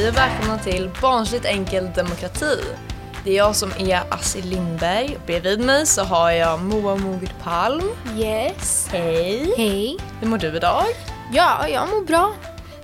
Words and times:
Hej 0.00 0.08
och 0.08 0.16
välkomna 0.16 0.58
till 0.58 0.90
Barnsligt 1.02 1.44
enkel 1.44 1.90
demokrati. 1.96 2.56
Det 3.24 3.30
är 3.30 3.36
jag 3.36 3.56
som 3.56 3.72
är 3.78 4.14
Astrid 4.14 4.44
Lindberg 4.44 5.18
bredvid 5.26 5.60
mig 5.60 5.86
så 5.86 6.02
har 6.02 6.30
jag 6.30 6.60
Moa 6.60 6.96
Mogert 6.96 7.42
Palm. 7.42 7.82
Yes. 8.18 8.88
Hej! 8.90 9.54
Hej. 9.56 9.96
Hur 10.20 10.28
mår 10.28 10.38
du 10.38 10.56
idag? 10.56 10.84
Ja, 11.32 11.68
jag 11.68 11.88
mår 11.88 12.04
bra. 12.04 12.34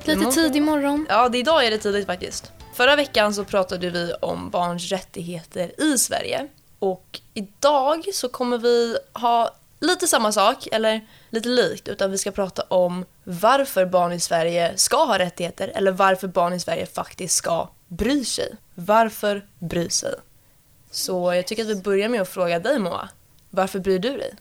Lite 0.04 0.20
mår 0.20 0.32
tidig 0.32 0.62
morgon. 0.62 1.06
Ja, 1.08 1.28
det 1.28 1.38
idag 1.38 1.66
är 1.66 1.70
det 1.70 1.78
tidigt 1.78 2.06
faktiskt. 2.06 2.52
Förra 2.74 2.96
veckan 2.96 3.34
så 3.34 3.44
pratade 3.44 3.90
vi 3.90 4.12
om 4.20 4.50
barns 4.50 4.92
rättigheter 4.92 5.80
i 5.80 5.98
Sverige. 5.98 6.48
Och 6.78 7.20
idag 7.34 8.04
så 8.12 8.28
kommer 8.28 8.58
vi 8.58 8.96
ha 9.12 9.54
lite 9.80 10.06
samma 10.06 10.32
sak, 10.32 10.68
eller 10.72 11.00
lite 11.36 11.48
likt, 11.48 11.88
utan 11.88 12.10
vi 12.10 12.18
ska 12.18 12.30
prata 12.30 12.62
om 12.62 13.04
varför 13.24 13.86
barn 13.86 14.12
i 14.12 14.20
Sverige 14.20 14.72
ska 14.76 15.04
ha 15.04 15.18
rättigheter 15.18 15.72
eller 15.74 15.92
varför 15.92 16.28
barn 16.28 16.52
i 16.52 16.60
Sverige 16.60 16.86
faktiskt 16.86 17.34
ska 17.34 17.68
bry 17.88 18.24
sig. 18.24 18.54
Varför 18.74 19.46
bry 19.58 19.90
sig? 19.90 20.14
Så 20.90 21.34
jag 21.34 21.46
tycker 21.46 21.62
att 21.62 21.68
vi 21.68 21.74
börjar 21.74 22.08
med 22.08 22.22
att 22.22 22.28
fråga 22.28 22.58
dig 22.58 22.78
Moa. 22.78 23.08
Varför 23.50 23.78
bryr 23.78 23.98
du 23.98 24.16
dig? 24.16 24.34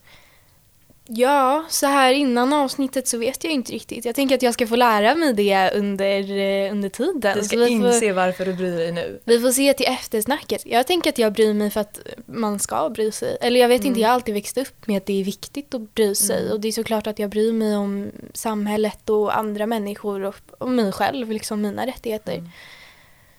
Ja, 1.08 1.66
så 1.70 1.86
här 1.86 2.14
innan 2.14 2.54
avsnittet 2.54 3.08
så 3.08 3.18
vet 3.18 3.44
jag 3.44 3.54
inte 3.54 3.72
riktigt. 3.72 4.05
Jag 4.05 4.16
tänker 4.16 4.36
att 4.36 4.41
jag 4.41 4.54
ska 4.54 4.68
få 4.68 4.76
lära 4.76 5.16
mig 5.16 5.34
det 5.34 5.72
under, 5.76 6.38
eh, 6.38 6.72
under 6.72 6.90
tiden. 6.90 7.38
Du 7.38 7.44
ska 7.44 7.58
vi 7.58 7.66
får, 7.66 7.88
inse 7.88 8.14
varför 8.14 8.45
du 8.45 8.54
bryr 8.54 8.78
dig 8.78 8.91
nu. 8.91 9.20
vi 9.23 9.40
får 9.40 9.52
se 9.52 9.73
till 9.73 9.86
eftersnacket. 9.86 10.66
Jag 10.66 10.88
tänker 10.88 11.09
att 11.09 11.18
jag 11.18 11.34
bryr 11.34 11.54
mig 11.54 11.70
för 11.70 11.81
att 11.81 12.00
man 12.26 12.59
ska 12.59 12.90
bry 12.90 13.12
sig. 13.12 13.38
Eller 13.41 13.59
jag 13.59 13.68
vet 13.68 13.86
inte, 13.86 14.00
jag 14.00 14.09
har 14.09 14.14
alltid 14.14 14.34
växt 14.34 14.58
upp 14.58 14.88
med 14.88 14.98
att 14.98 15.05
det 15.05 15.22
är 15.22 15.23
viktigt 15.23 15.73
att 15.73 15.94
bry 15.95 16.16
sig. 16.16 16.52
Och 16.52 16.59
det 16.59 16.68
är 16.68 16.72
såklart 16.72 17.08
att 17.08 17.20
jag 17.20 17.30
bryr 17.30 17.53
mig 17.53 17.76
om 17.76 18.12
samhället 18.34 19.09
och 19.09 19.38
andra 19.38 19.66
människor 19.66 20.23
och, 20.23 20.36
och 20.58 20.69
mig 20.69 20.92
själv, 20.92 21.31
liksom 21.31 21.62
mina 21.62 21.88
rättigheter. 21.88 22.44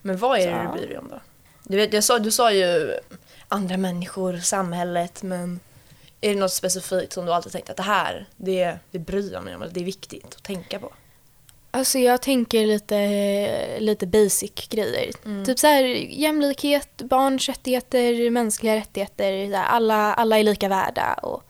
Men 0.03 0.17
vad 0.17 0.41
är 0.41 0.47
det 0.47 0.67
Så. 0.67 0.73
du 0.73 0.79
bryr 0.79 0.89
dig 0.89 0.99
om 0.99 1.09
då? 1.09 1.21
Du, 1.63 1.77
vet, 1.77 1.93
jag 1.93 2.05
sa, 2.05 2.19
du 2.19 2.31
sa 2.31 2.53
ju 2.53 2.93
andra 3.49 3.77
människor, 3.77 4.37
samhället, 4.37 5.23
men 5.23 5.61
är 6.21 6.35
det 6.35 6.41
något 6.41 6.53
specifikt 6.53 7.13
som 7.13 7.27
du 7.27 7.33
alltid 7.33 7.53
tänkt 7.53 7.71
att 7.71 7.77
det 7.77 7.83
här, 7.83 8.27
det, 8.37 8.79
det 8.91 8.99
bryr 8.99 9.33
jag 9.33 9.45
mig 9.45 9.55
om, 9.55 9.63
eller 9.63 9.75
det 9.75 9.81
är 9.81 9.85
viktigt 9.85 10.35
att 10.37 10.43
tänka 10.43 10.79
på? 10.79 10.93
Alltså 11.71 11.99
jag 11.99 12.23
tänker 12.23 12.67
lite, 12.67 13.81
lite 13.81 14.07
basic 14.07 14.69
grejer. 14.69 15.13
Typ 15.45 15.59
så 15.59 15.67
här 15.67 15.83
jämlikhet, 16.11 17.03
barns 17.03 17.49
rättigheter, 17.49 18.31
mänskliga 18.31 18.77
rättigheter, 18.77 19.53
alla, 19.55 20.15
alla 20.15 20.39
är 20.39 20.43
lika 20.43 20.69
värda 20.69 21.15
och, 21.15 21.43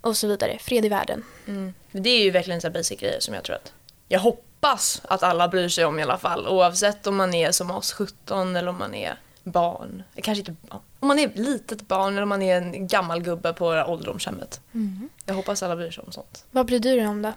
och 0.00 0.16
så 0.16 0.26
vidare. 0.26 0.58
Fred 0.60 0.84
i 0.84 0.88
världen. 0.88 1.24
Men 1.44 1.74
Det 1.90 2.10
är 2.10 2.22
ju 2.22 2.30
verkligen 2.30 2.60
så 2.60 2.70
basic 2.70 3.00
grejer 3.00 3.20
som 3.20 3.34
jag 3.34 3.44
tror 3.44 3.56
att 3.56 3.72
jag 4.08 4.20
hoppas 4.20 5.02
att 5.04 5.22
alla 5.22 5.48
bryr 5.48 5.68
sig 5.68 5.84
om 5.84 5.98
i 5.98 6.02
alla 6.02 6.18
fall, 6.18 6.46
oavsett 6.46 7.06
om 7.06 7.16
man 7.16 7.34
är 7.34 7.52
som 7.52 7.70
oss 7.70 7.92
17 7.92 8.56
eller 8.56 8.68
om 8.68 8.78
man 8.78 8.94
är 8.94 9.16
barn. 9.46 10.02
Kanske 10.14 10.40
inte 10.40 10.54
ja, 10.70 10.82
om 11.00 11.08
man 11.08 11.18
är 11.18 11.26
ett 11.26 11.38
litet 11.38 11.88
barn 11.88 12.12
eller 12.12 12.22
om 12.22 12.28
man 12.28 12.42
är 12.42 12.56
en 12.56 12.86
gammal 12.86 13.22
gubbe 13.22 13.52
på 13.52 13.66
ålderdomshemmet. 13.66 14.60
Jag 15.24 15.34
hoppas 15.34 15.62
alla 15.62 15.76
bryr 15.76 15.90
sig 15.90 16.04
om 16.06 16.12
sånt. 16.12 16.44
Vad 16.50 16.66
bryr 16.66 16.78
du 16.80 16.96
dig 16.96 17.08
om 17.08 17.22
då? 17.22 17.32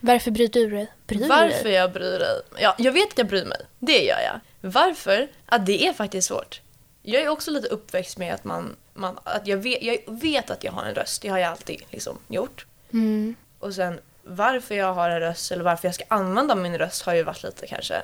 Varför 0.00 0.30
bryr 0.30 0.48
du 0.48 0.70
dig? 0.70 0.92
Bryr 1.06 1.28
Varför 1.28 1.64
dig? 1.64 1.72
jag 1.72 1.92
bryr 1.92 2.18
dig? 2.18 2.42
Ja, 2.58 2.74
jag 2.78 2.92
vet 2.92 3.12
att 3.12 3.18
jag 3.18 3.26
bryr 3.26 3.44
mig. 3.44 3.58
Det 3.78 4.04
gör 4.04 4.20
jag. 4.20 4.40
Varför? 4.70 5.28
Att 5.46 5.66
det 5.66 5.86
är 5.86 5.92
faktiskt 5.92 6.28
svårt. 6.28 6.60
Jag 7.02 7.22
är 7.22 7.28
också 7.28 7.50
lite 7.50 7.68
uppväxt 7.68 8.18
med 8.18 8.34
att 8.34 8.44
man, 8.44 8.76
man 8.94 9.18
att 9.24 9.46
jag 9.46 9.56
vet, 9.56 9.82
jag 9.82 9.98
vet 10.06 10.50
att 10.50 10.64
jag 10.64 10.72
har 10.72 10.84
en 10.84 10.94
röst. 10.94 11.22
Det 11.22 11.28
har 11.28 11.38
jag 11.38 11.50
alltid 11.50 11.82
liksom 11.90 12.18
gjort. 12.28 12.66
Mm. 12.92 13.34
Och 13.58 13.74
sen 13.74 14.00
varför 14.22 14.74
jag 14.74 14.94
har 14.94 15.10
en 15.10 15.20
röst 15.20 15.52
eller 15.52 15.64
varför 15.64 15.88
jag 15.88 15.94
ska 15.94 16.04
använda 16.08 16.54
min 16.54 16.78
röst 16.78 17.02
har 17.02 17.14
ju 17.14 17.22
varit 17.22 17.42
lite 17.42 17.66
kanske 17.66 18.02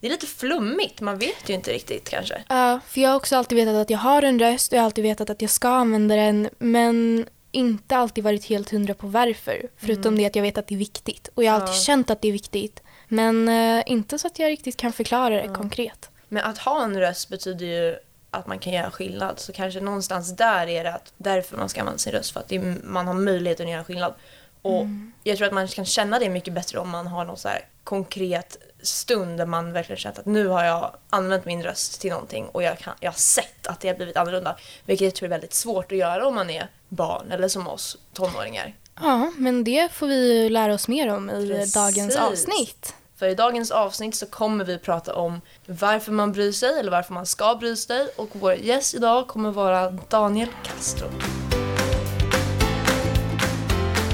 det 0.00 0.06
är 0.06 0.10
lite 0.10 0.26
flummigt, 0.26 1.00
man 1.00 1.18
vet 1.18 1.48
ju 1.48 1.54
inte 1.54 1.72
riktigt 1.72 2.08
kanske. 2.08 2.42
Ja, 2.48 2.80
för 2.86 3.00
jag 3.00 3.08
har 3.10 3.16
också 3.16 3.36
alltid 3.36 3.56
vetat 3.58 3.74
att 3.74 3.90
jag 3.90 3.98
har 3.98 4.22
en 4.22 4.38
röst 4.38 4.72
och 4.72 4.76
jag 4.76 4.80
har 4.82 4.84
alltid 4.86 5.04
vetat 5.04 5.30
att 5.30 5.42
jag 5.42 5.50
ska 5.50 5.68
använda 5.68 6.16
den 6.16 6.48
men 6.58 7.26
inte 7.50 7.96
alltid 7.96 8.24
varit 8.24 8.44
helt 8.44 8.70
hundra 8.70 8.94
på 8.94 9.06
varför. 9.06 9.62
Förutom 9.76 10.18
det 10.18 10.26
att 10.26 10.36
jag 10.36 10.42
vet 10.42 10.58
att 10.58 10.66
det 10.66 10.74
är 10.74 10.78
viktigt. 10.78 11.28
Och 11.34 11.44
jag 11.44 11.52
har 11.52 11.60
alltid 11.60 11.74
Ja. 11.76 11.80
känt 11.80 12.10
att 12.10 12.22
det 12.22 12.28
är 12.28 12.32
viktigt. 12.32 12.82
Men 13.08 13.48
eh, 13.48 13.82
inte 13.86 14.18
så 14.18 14.26
att 14.26 14.38
jag 14.38 14.48
riktigt 14.48 14.76
kan 14.76 14.92
förklara 14.92 15.42
det 15.42 15.48
konkret. 15.48 16.10
Men 16.28 16.44
att 16.44 16.58
ha 16.58 16.84
en 16.84 17.00
röst 17.00 17.28
betyder 17.28 17.66
ju 17.66 17.96
att 18.30 18.46
man 18.46 18.58
kan 18.58 18.72
göra 18.72 18.90
skillnad. 18.90 19.38
Så 19.38 19.52
kanske 19.52 19.80
någonstans 19.80 20.36
där 20.36 20.66
är 20.66 20.84
det 20.84 20.92
att 20.94 21.12
därför 21.16 21.56
man 21.56 21.68
ska 21.68 21.80
använda 21.80 21.98
sin 21.98 22.12
röst. 22.12 22.30
För 22.32 22.40
att 22.40 22.52
är, 22.52 22.76
man 22.84 23.06
har 23.06 23.14
möjlighet 23.14 23.60
att 23.60 23.70
göra 23.70 23.84
skillnad. 23.84 24.14
Och 24.62 24.86
jag 25.24 25.36
tror 25.36 25.46
att 25.46 25.52
man 25.54 25.68
kan 25.68 25.84
känna 25.84 26.18
det 26.18 26.28
mycket 26.28 26.54
bättre 26.54 26.78
om 26.78 26.88
man 26.90 27.06
har 27.06 27.24
någon 27.24 27.36
så 27.36 27.48
här 27.48 27.60
konkret 27.88 28.56
stund 28.82 29.38
där 29.38 29.46
man 29.46 29.72
verkligen 29.72 29.98
känt 29.98 30.18
att 30.18 30.26
nu 30.26 30.46
har 30.46 30.64
jag 30.64 30.96
använt 31.10 31.44
min 31.44 31.62
röst 31.62 32.00
till 32.00 32.10
någonting 32.10 32.46
och 32.46 32.62
jag, 32.62 32.78
kan, 32.78 32.94
jag 33.00 33.10
har 33.10 33.16
sett 33.18 33.66
att 33.66 33.80
det 33.80 33.88
har 33.88 33.94
blivit 33.94 34.16
annorlunda. 34.16 34.56
Vilket 34.84 35.04
jag 35.04 35.14
tror 35.14 35.26
är 35.26 35.30
väldigt 35.30 35.54
svårt 35.54 35.92
att 35.92 35.98
göra 35.98 36.26
om 36.26 36.34
man 36.34 36.50
är 36.50 36.68
barn 36.88 37.32
eller 37.32 37.48
som 37.48 37.68
oss 37.68 37.98
tonåringar. 38.12 38.74
Ja, 39.00 39.32
men 39.36 39.64
det 39.64 39.92
får 39.92 40.06
vi 40.06 40.42
ju 40.42 40.48
lära 40.48 40.74
oss 40.74 40.88
mer 40.88 41.08
om 41.14 41.30
i 41.30 41.48
Precis. 41.48 41.74
dagens 41.74 42.16
avsnitt. 42.16 42.94
För 43.16 43.28
i 43.28 43.34
dagens 43.34 43.70
avsnitt 43.70 44.14
så 44.14 44.26
kommer 44.26 44.64
vi 44.64 44.78
prata 44.78 45.14
om 45.14 45.40
varför 45.66 46.12
man 46.12 46.32
bryr 46.32 46.52
sig 46.52 46.78
eller 46.78 46.90
varför 46.90 47.14
man 47.14 47.26
ska 47.26 47.54
bry 47.54 47.76
sig 47.76 48.08
och 48.16 48.28
vår 48.32 48.54
gäst 48.54 48.94
idag 48.94 49.28
kommer 49.28 49.50
vara 49.50 49.90
Daniel 49.90 50.48
Castro. 50.64 51.08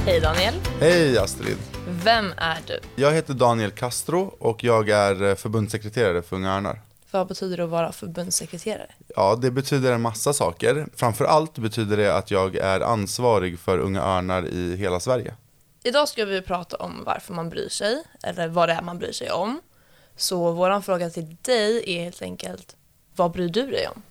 Hej 0.07 0.21
Daniel, 0.21 0.55
Hej 0.81 1.19
Astrid! 1.19 1.74
Vem 2.05 2.35
är 2.37 2.59
du? 2.67 2.81
Jag 2.97 3.13
heter 3.13 3.35
Daniel 3.35 3.71
Castro 3.71 4.35
och 4.39 4.65
jag 4.65 4.89
är 4.89 5.23
eh, 5.23 5.35
förbundssekreterare 5.35 6.23
för 6.23 6.37
Unga 6.37 6.57
Örnar. 6.57 6.81
Vad 7.11 7.27
betyder 7.27 7.57
det 7.57 7.65
att 7.65 7.71
vara 7.71 7.93
förbundssekreterare? 7.93 8.91
Ja, 9.17 9.37
det 9.37 9.51
betyder 9.51 9.93
en 9.93 10.01
massa 10.01 10.33
saker. 10.33 10.87
Framför 10.95 11.25
allt 11.25 11.59
betyder 11.59 11.97
det 11.97 12.17
att 12.17 12.31
jag 12.31 12.57
är 12.57 12.81
ansvarig 12.81 13.59
för 13.59 13.79
Unga 13.79 14.03
Örnar 14.03 14.47
i 14.47 14.77
hela 14.77 15.01
Sverige. 15.01 15.35
Idag 15.85 16.09
ska 16.09 16.25
vi 16.25 16.43
prata 16.43 16.77
om 16.77 17.03
varför 17.07 17.35
man 17.35 17.51
bryr 17.51 17.69
sig, 17.69 18.03
eller 18.23 18.49
vad 18.49 18.69
det 18.69 18.73
är 18.73 18.83
man 18.83 18.99
bryr 18.99 19.13
sig 19.13 19.31
om. 19.31 19.61
Så 20.17 20.53
våran 20.53 20.83
fråga 20.83 21.11
till 21.11 21.37
dig 21.43 21.83
är 21.87 22.05
helt 22.05 22.23
enkelt, 22.23 22.77
vad 23.17 23.31
bryr 23.31 23.49
du 23.49 23.67
dig 23.67 23.89
om? 23.89 24.03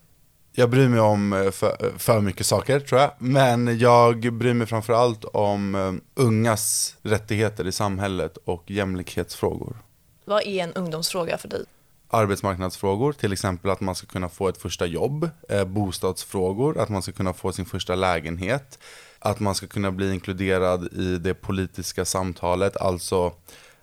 Jag 0.55 0.69
bryr 0.69 0.87
mig 0.87 0.99
om 0.99 1.33
eh, 1.33 1.51
för, 1.51 1.97
för 1.97 2.21
mycket 2.21 2.45
saker 2.45 2.79
tror 2.79 3.01
jag, 3.01 3.11
men 3.19 3.79
jag 3.79 4.33
bryr 4.33 4.53
mig 4.53 4.67
framför 4.67 4.93
allt 4.93 5.25
om 5.25 5.75
eh, 5.75 6.23
ungas 6.23 6.95
rättigheter 7.01 7.67
i 7.67 7.71
samhället 7.71 8.37
och 8.37 8.71
jämlikhetsfrågor. 8.71 9.77
Vad 10.25 10.43
är 10.43 10.63
en 10.63 10.73
ungdomsfråga 10.73 11.37
för 11.37 11.47
dig? 11.47 11.65
arbetsmarknadsfrågor, 12.13 13.13
till 13.13 13.33
exempel 13.33 13.71
att 13.71 13.81
man 13.81 13.95
ska 13.95 14.07
kunna 14.07 14.29
få 14.29 14.47
ett 14.47 14.57
första 14.57 14.85
jobb, 14.85 15.29
eh, 15.49 15.65
bostadsfrågor, 15.65 16.77
att 16.77 16.89
man 16.89 17.01
ska 17.01 17.11
kunna 17.11 17.33
få 17.33 17.51
sin 17.51 17.65
första 17.65 17.95
lägenhet, 17.95 18.79
att 19.19 19.39
man 19.39 19.55
ska 19.55 19.67
kunna 19.67 19.91
bli 19.91 20.13
inkluderad 20.13 20.93
i 20.93 21.17
det 21.17 21.33
politiska 21.33 22.05
samtalet, 22.05 22.77
alltså 22.77 23.33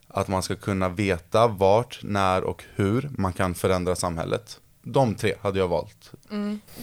att 0.09 0.29
man 0.29 0.43
ska 0.43 0.57
kunna 0.57 0.89
veta 0.89 1.47
vart, 1.47 2.01
när 2.03 2.45
och 2.45 2.65
hur 2.75 3.11
man 3.19 3.33
kan 3.33 3.55
förändra 3.55 3.97
samhället. 3.97 4.61
De 4.83 5.15
tre 5.15 5.35
hade 5.41 5.59
jag 5.59 5.69
valt. 5.69 6.13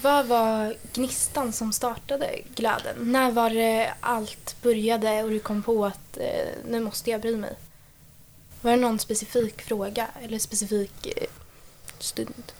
Vad 0.01 0.27
var 0.27 0.75
gnistan 0.93 1.53
som 1.53 1.73
startade 1.73 2.39
glöden? 2.55 2.95
När 3.11 3.31
var 3.31 3.49
det 3.49 3.93
allt 3.99 4.55
började 4.61 5.23
och 5.23 5.29
du 5.29 5.39
kom 5.39 5.63
på 5.63 5.85
att 5.85 6.17
eh, 6.17 6.47
nu 6.69 6.79
måste 6.79 7.11
jag 7.11 7.21
bry 7.21 7.37
mig? 7.37 7.55
Var 8.61 8.71
det 8.71 8.77
någon 8.77 8.99
specifik 8.99 9.61
fråga 9.61 10.07
eller 10.23 10.39
specifik 10.39 11.07
eh, 11.17 11.27
stund? 11.99 12.51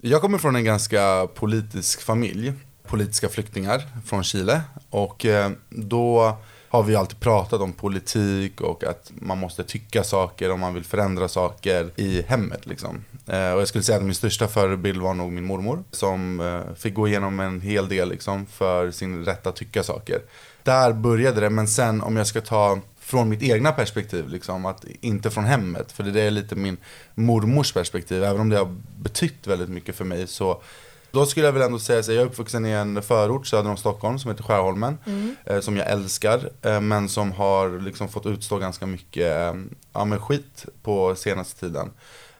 Jag 0.00 0.20
kommer 0.20 0.38
från 0.38 0.56
en 0.56 0.64
ganska 0.64 1.28
politisk 1.34 2.00
familj, 2.00 2.52
politiska 2.82 3.28
flyktingar 3.28 3.82
från 4.06 4.24
Chile 4.24 4.62
och 4.90 5.26
eh, 5.26 5.50
då 5.68 6.36
har 6.68 6.82
vi 6.82 6.96
alltid 6.96 7.20
pratat 7.20 7.60
om 7.60 7.72
politik 7.72 8.60
och 8.60 8.84
att 8.84 9.12
man 9.14 9.38
måste 9.38 9.64
tycka 9.64 10.04
saker 10.04 10.50
om 10.50 10.60
man 10.60 10.74
vill 10.74 10.84
förändra 10.84 11.28
saker 11.28 11.90
i 11.96 12.22
hemmet 12.22 12.66
liksom. 12.66 13.04
Eh, 13.26 13.52
och 13.52 13.60
jag 13.60 13.68
skulle 13.68 13.84
säga 13.84 13.98
att 13.98 14.04
min 14.04 14.14
största 14.14 14.48
förebild 14.48 15.00
var 15.00 15.14
nog 15.14 15.32
min 15.32 15.44
mormor 15.44 15.84
som 15.90 16.40
eh, 16.40 16.74
fick 16.74 16.94
gå 16.94 17.08
igenom 17.08 17.40
en 17.40 17.60
hel 17.60 17.88
del 17.88 18.08
liksom 18.08 18.46
för 18.46 18.90
sin 18.90 19.24
rätt 19.24 19.46
att 19.46 19.56
tycka 19.56 19.82
saker. 19.82 20.20
Där 20.62 20.92
började 20.92 21.40
det, 21.40 21.50
men 21.50 21.68
sen 21.68 22.02
om 22.02 22.16
jag 22.16 22.26
ska 22.26 22.40
ta 22.40 22.78
från 23.00 23.28
mitt 23.28 23.42
egna 23.42 23.72
perspektiv, 23.72 24.28
liksom, 24.28 24.66
att 24.66 24.84
inte 25.00 25.30
från 25.30 25.44
hemmet. 25.44 25.92
För 25.92 26.04
det 26.04 26.20
är 26.20 26.30
lite 26.30 26.56
min 26.56 26.76
mormors 27.14 27.72
perspektiv, 27.72 28.24
även 28.24 28.40
om 28.40 28.48
det 28.48 28.58
har 28.58 28.76
betytt 28.98 29.46
väldigt 29.46 29.68
mycket 29.68 29.96
för 29.96 30.04
mig. 30.04 30.26
Så 30.26 30.62
då 31.10 31.26
skulle 31.26 31.46
jag 31.46 31.52
väl 31.52 31.62
ändå 31.62 31.78
säga 31.78 31.98
att 32.00 32.08
jag 32.08 32.16
är 32.16 32.26
uppvuxen 32.26 32.66
i 32.66 32.70
en 32.70 33.02
förort 33.02 33.46
söder 33.46 33.70
om 33.70 33.76
Stockholm 33.76 34.18
som 34.18 34.30
heter 34.30 34.44
Skärholmen. 34.44 34.98
Eh, 35.44 35.60
som 35.60 35.76
jag 35.76 35.90
älskar, 35.90 36.50
eh, 36.62 36.80
men 36.80 37.08
som 37.08 37.32
har 37.32 37.80
liksom 37.80 38.08
fått 38.08 38.26
utstå 38.26 38.58
ganska 38.58 38.86
mycket 38.86 39.36
eh, 39.36 39.60
ja, 39.92 40.18
skit 40.18 40.66
på 40.82 41.14
senaste 41.14 41.60
tiden. 41.60 41.90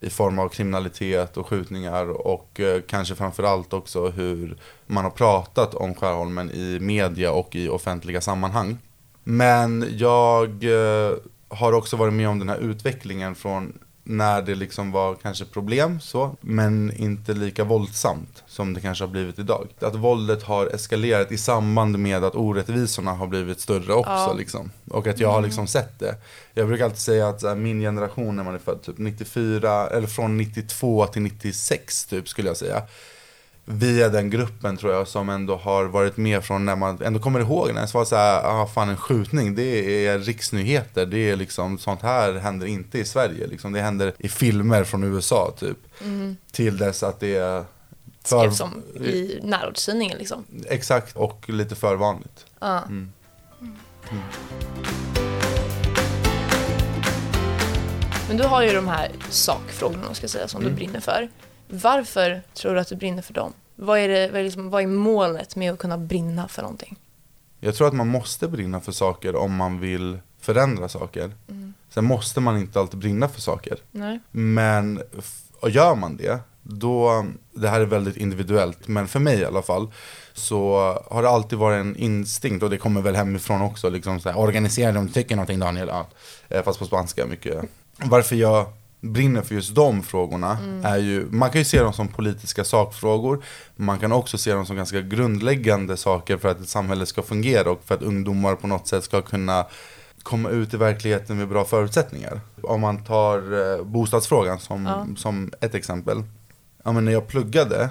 I 0.01 0.11
form 0.11 0.39
av 0.39 0.49
kriminalitet 0.49 1.37
och 1.37 1.47
skjutningar 1.47 2.27
och 2.27 2.61
eh, 2.61 2.81
kanske 2.89 3.15
framförallt 3.15 3.73
också 3.73 4.09
hur 4.09 4.57
man 4.87 5.05
har 5.05 5.11
pratat 5.11 5.75
om 5.75 5.95
Skärholmen 5.95 6.51
i 6.51 6.79
media 6.81 7.33
och 7.33 7.57
i 7.57 7.69
offentliga 7.69 8.21
sammanhang. 8.21 8.79
Men 9.25 9.87
jag 9.97 10.65
eh, 10.65 11.17
har 11.49 11.73
också 11.73 11.97
varit 11.97 12.15
med 12.15 12.29
om 12.29 12.39
den 12.39 12.49
här 12.49 12.59
utvecklingen 12.59 13.35
från 13.35 13.79
när 14.09 14.43
det 14.43 14.55
liksom 14.55 14.93
var 14.93 15.15
kanske 15.15 15.45
problem 15.45 16.01
så, 16.01 16.37
men 16.41 16.93
inte 16.97 17.33
lika 17.35 17.65
våldsamt 17.65 18.43
som 18.47 18.75
det 18.75 18.81
kanske 18.81 19.05
har 19.05 19.09
blivit 19.09 19.39
idag. 19.39 19.69
Att 19.81 19.95
våldet 19.95 20.43
har 20.43 20.67
eskalerat 20.67 21.33
i 21.33 21.39
samband 21.39 21.99
med 21.99 22.25
att 22.25 22.35
orättvisorna 22.35 23.13
har 23.13 23.27
blivit 23.27 23.61
större 23.61 23.93
också 23.93 24.11
Ja. 24.11 24.35
liksom. 24.39 24.71
Och 24.91 25.07
att 25.07 25.21
jag 25.21 25.33
har 25.33 25.43
liksom 25.43 25.67
sett 25.67 25.99
det. 25.99 26.15
Jag 26.55 26.67
brukar 26.69 26.85
alltid 26.85 26.99
säga 26.99 27.29
att 27.29 27.43
här, 27.43 27.55
min 27.55 27.81
generation 27.81 28.37
när 28.37 28.45
man 28.45 28.55
är 28.55 28.59
född 28.59 28.83
typ 28.83 28.99
94, 28.99 29.87
eller 29.89 30.07
från 30.07 30.37
92 30.37 31.07
till 31.07 31.23
96 31.23 32.05
typ 32.07 32.29
skulle 32.29 32.49
jag 32.49 32.57
säga. 32.57 32.83
Vi 33.71 34.03
är 34.03 34.11
den 34.11 34.31
gruppen 34.31 34.77
tror 34.77 34.93
jag 34.93 35.09
som 35.09 35.29
ändå 35.29 35.57
har 35.57 35.85
varit 35.85 36.17
med 36.17 36.45
från 36.45 36.65
när 36.65 36.77
man 36.77 37.03
ändå 37.03 37.21
kommer 37.21 37.41
ihåg 37.41 37.75
när 37.75 37.81
det 37.81 37.95
var 37.95 38.05
så 38.05 38.17
här, 38.17 38.43
ah 38.45 38.67
fan 38.67 38.89
en 38.89 38.97
skjutning, 38.97 39.55
det 39.55 40.07
är 40.07 40.19
riksnyheter, 40.19 41.07
det 41.07 41.31
är 41.31 41.37
liksom 41.37 41.79
sånt 41.79 42.03
här 42.03 42.33
händer 42.33 42.67
inte 42.67 42.99
i 42.99 43.05
Sverige 43.05 43.47
liksom. 43.47 43.73
Det 43.73 43.81
händer 43.81 44.13
i 44.19 44.29
filmer 44.29 44.85
från 44.85 45.05
USA 45.05 45.55
typ. 45.59 45.77
Till 46.53 46.77
dess 46.79 47.03
att 47.03 47.21
det 47.21 47.37
är 47.37 47.65
för, 48.25 48.39
Skrevs 48.39 48.61
om 48.61 48.83
i 48.95 49.39
närortstidningen 49.43 50.19
liksom. 50.19 50.45
Exakt, 50.67 51.17
och 51.17 51.49
lite 51.49 51.75
för 51.77 51.95
vanligt. 51.97 52.47
Ja. 52.61 52.83
Mm. 52.85 53.13
Men 58.29 58.37
du 58.37 58.45
har 58.45 58.63
ju 58.63 58.73
de 58.73 58.89
här 58.89 59.11
sakfrågorna 59.31 60.15
ska 60.15 60.29
säga, 60.29 60.49
som 60.49 60.61
Mm. 60.61 60.73
du 60.73 60.77
brinner 60.77 61.01
för. 61.01 61.29
Varför 61.69 62.43
tror 62.55 62.75
du 62.75 62.81
att 62.81 62.89
du 62.89 62.97
brinner 62.97 63.23
för 63.23 63.35
dem? 63.35 63.53
Vad 63.75 63.99
är, 63.99 64.09
det, 64.09 64.29
vad, 64.29 64.41
är 64.41 64.45
liksom, 64.45 64.71
vad 64.71 64.83
är 64.83 64.87
målet 64.87 65.57
med 65.57 65.73
att 65.73 65.79
kunna 65.79 65.99
brinna 65.99 66.49
för 66.49 66.63
någonting? 66.63 66.97
Jag 67.61 67.75
tror 67.75 67.89
att 67.89 67.95
man 67.95 68.09
måste 68.09 68.49
brinna 68.49 68.81
för 68.81 68.93
saker 68.93 69.37
om 69.37 69.55
man 69.55 69.81
vill 69.81 70.19
förändra 70.41 70.89
saker. 70.89 71.33
Sen 71.91 72.05
måste 72.05 72.41
man 72.41 72.57
inte 72.59 72.81
alltid 72.81 72.99
brinna 72.99 73.29
för 73.29 73.41
saker. 73.41 73.79
Nej. 73.91 74.19
Men 74.31 75.03
och 75.61 75.71
gör 75.71 75.95
man 75.95 76.17
det, 76.17 76.41
då, 76.63 77.27
det 77.53 77.69
här 77.69 77.81
är 77.81 77.85
väldigt 77.85 78.17
individuellt, 78.17 78.89
men 78.89 79.09
för 79.09 79.21
mig 79.21 79.39
i 79.41 79.45
alla 79.45 79.63
fall, 79.63 79.93
så 80.33 80.77
har 81.11 81.23
det 81.23 81.29
alltid 81.29 81.59
varit 81.59 81.81
en 81.81 81.97
instinkt, 81.97 82.63
och 82.63 82.71
det 82.71 82.79
kommer 82.79 83.01
väl 83.01 83.17
hemifrån 83.17 83.63
också, 83.63 83.91
liksom 83.91 84.21
så 84.21 84.29
här, 84.29 84.39
organisera 84.39 84.93
du 84.93 85.09
tycker 85.09 85.37
någonting 85.37 85.59
Daniel, 85.59 85.89
ja. 85.89 86.07
Eh, 86.49 86.63
fast 86.63 86.79
på 86.79 86.85
spanska 86.85 87.27
mycket. 87.27 87.65
Varför 87.97 88.37
jag 88.37 88.67
brinner 89.01 89.43
för 89.43 89.55
just 89.55 89.75
de 89.75 90.03
frågorna 90.03 90.59
är 90.85 90.97
ju, 90.97 91.27
man 91.31 91.51
kan 91.51 91.61
ju 91.61 91.65
se 91.65 91.83
dem 91.83 91.93
som 91.93 92.09
politiska 92.09 92.65
sakfrågor, 92.65 93.45
man 93.77 93.99
kan 93.99 94.13
också 94.13 94.39
se 94.39 94.53
dem 94.53 94.67
som 94.67 94.77
ganska 94.77 95.01
grundläggande 95.01 95.97
saker 95.97 96.37
för 96.37 96.49
att 96.49 96.61
ett 96.61 96.69
samhälle 96.69 97.07
ska 97.07 97.23
fungera 97.23 97.71
och 97.71 97.81
för 97.85 97.95
att 97.95 98.03
ungdomar 98.03 98.55
på 98.55 98.67
något 98.67 98.87
sätt 98.89 99.05
ska 99.05 99.23
kunna 99.23 99.67
komma 100.23 100.49
ut 100.49 100.75
i 100.75 100.77
verkligheten 100.77 101.37
med 101.39 101.49
bra 101.49 101.65
förutsättningar. 101.65 102.41
Om 102.63 102.81
man 102.81 103.05
tar 103.05 103.39
eh, 103.79 103.85
bostadsfrågan 103.85 104.59
som, 104.59 104.87
Ja. 104.87 105.07
som 105.17 105.53
ett 105.61 105.75
exempel. 105.75 106.23
Ja, 106.85 106.93
men 106.93 107.05
när 107.05 107.13
jag 107.13 107.29
pluggade 107.29 107.91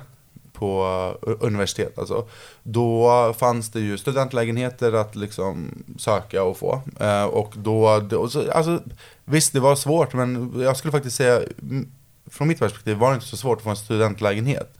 på 0.58 1.14
universitet 1.40 2.00
alltså, 2.00 2.28
då 2.64 3.34
fanns 3.38 3.70
det 3.70 3.80
ju 3.80 3.98
studentlägenheter 3.98 4.94
att 4.94 5.16
liksom 5.16 5.84
söka 5.98 6.44
och 6.44 6.58
få. 6.58 6.82
Eh, 7.00 7.24
och 7.24 7.54
då, 7.58 7.88
alltså, 7.88 8.80
visst 9.26 9.54
det 9.54 9.60
var 9.60 9.76
svårt 9.76 10.14
men 10.14 10.54
jag 10.60 10.78
skulle 10.78 10.92
faktiskt 10.92 11.16
säga, 11.16 11.36
mm, 11.62 11.92
från 12.30 12.48
mitt 12.48 12.60
perspektiv 12.60 12.98
var 12.98 13.10
det 13.10 13.16
inte 13.16 13.28
så 13.28 13.38
svårt 13.38 13.58
att 13.58 13.64
få 13.64 13.70
en 13.70 13.76
studentlägenhet. 13.76 14.74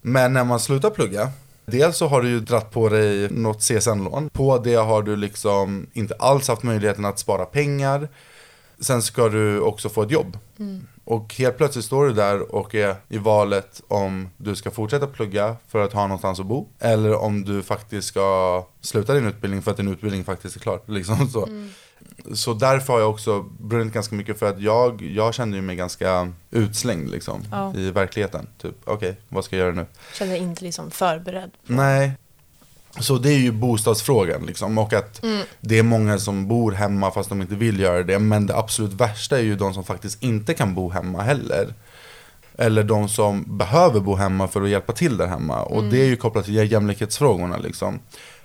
Men 0.00 0.32
när 0.32 0.44
man 0.44 0.60
slutar 0.60 0.90
plugga, 0.90 1.30
dels 1.66 1.96
så 1.96 2.06
har 2.06 2.22
du 2.22 2.28
ju 2.28 2.40
dratt 2.40 2.70
på 2.70 2.88
dig 2.88 3.28
något 3.30 3.62
CSN-lån. 3.62 4.30
På 4.30 4.58
det 4.58 4.74
har 4.74 5.02
du 5.02 5.16
liksom 5.16 5.86
inte 5.92 6.14
alls 6.14 6.48
haft 6.48 6.62
möjligheten 6.62 7.04
att 7.04 7.18
spara 7.18 7.44
pengar. 7.44 8.08
Sen 8.82 9.02
ska 9.02 9.28
du 9.28 9.60
också 9.60 9.88
få 9.88 10.02
ett 10.02 10.10
jobb. 10.10 10.38
Och 11.04 11.34
helt 11.34 11.56
plötsligt 11.56 11.84
står 11.84 12.04
du 12.06 12.12
där 12.12 12.54
och 12.54 12.74
är 12.74 12.96
i 13.08 13.18
valet 13.18 13.82
om 13.88 14.28
du 14.36 14.54
ska 14.56 14.70
fortsätta 14.70 15.06
plugga 15.06 15.56
för 15.68 15.78
att 15.84 15.92
ha 15.92 16.02
någonstans 16.02 16.40
att 16.40 16.46
bo. 16.46 16.68
Eller 16.78 17.14
om 17.14 17.44
du 17.44 17.62
faktiskt 17.62 18.08
ska 18.08 18.66
sluta 18.80 19.14
din 19.14 19.26
utbildning 19.26 19.62
för 19.62 19.70
att 19.70 19.76
din 19.76 19.88
utbildning 19.88 20.24
faktiskt 20.24 20.56
är 20.56 20.60
klar. 20.60 20.80
Liksom 20.86 21.28
så. 21.28 21.48
så 22.34 22.54
därför 22.54 22.92
har 22.92 23.00
jag 23.00 23.10
också 23.10 23.42
brunnit 23.42 23.94
ganska 23.94 24.14
mycket 24.14 24.38
för 24.38 24.46
att 24.48 24.60
jag, 24.60 25.02
jag 25.02 25.34
kände 25.34 25.56
ju 25.56 25.62
mig 25.62 25.76
ganska 25.76 26.32
utslängd 26.50 27.10
liksom, 27.10 27.42
Ja. 27.50 27.74
i 27.76 27.90
verkligheten. 27.90 28.46
Typ, 28.58 28.74
okej, 28.84 29.16
vad 29.28 29.44
ska 29.44 29.56
jag 29.56 29.64
göra 29.64 29.74
nu? 29.74 29.86
Känner 30.14 30.32
dig 30.32 30.42
inte 30.42 30.64
liksom 30.64 30.90
förberedd. 30.90 31.50
Nej. 31.66 32.12
Så 33.00 33.18
det 33.18 33.28
är 33.32 33.38
ju 33.38 33.52
bostadsfrågan 33.52 34.46
liksom. 34.46 34.78
Och 34.78 34.92
att 34.92 35.24
det 35.60 35.78
är 35.78 35.82
många 35.82 36.18
som 36.18 36.48
bor 36.48 36.72
hemma 36.72 37.10
fast 37.10 37.28
de 37.28 37.42
inte 37.42 37.54
vill 37.54 37.80
göra 37.80 38.02
det. 38.02 38.18
Men 38.18 38.46
det 38.46 38.56
absolut 38.56 38.92
värsta 38.92 39.38
är 39.38 39.42
ju 39.42 39.56
de 39.56 39.74
som 39.74 39.84
faktiskt 39.84 40.22
inte 40.22 40.54
kan 40.54 40.74
bo 40.74 40.90
hemma 40.90 41.22
heller. 41.22 41.74
Eller 42.58 42.82
de 42.82 43.08
som 43.08 43.58
behöver 43.58 44.00
bo 44.00 44.14
hemma 44.14 44.48
för 44.48 44.62
att 44.62 44.68
hjälpa 44.68 44.92
till 44.92 45.16
där 45.16 45.26
hemma. 45.26 45.62
Och 45.62 45.84
det 45.84 46.00
är 46.02 46.06
ju 46.06 46.16
kopplat 46.16 46.44
till 46.44 46.72
jämlikhetsfrågorna 46.72 47.56
liksom. 47.56 47.98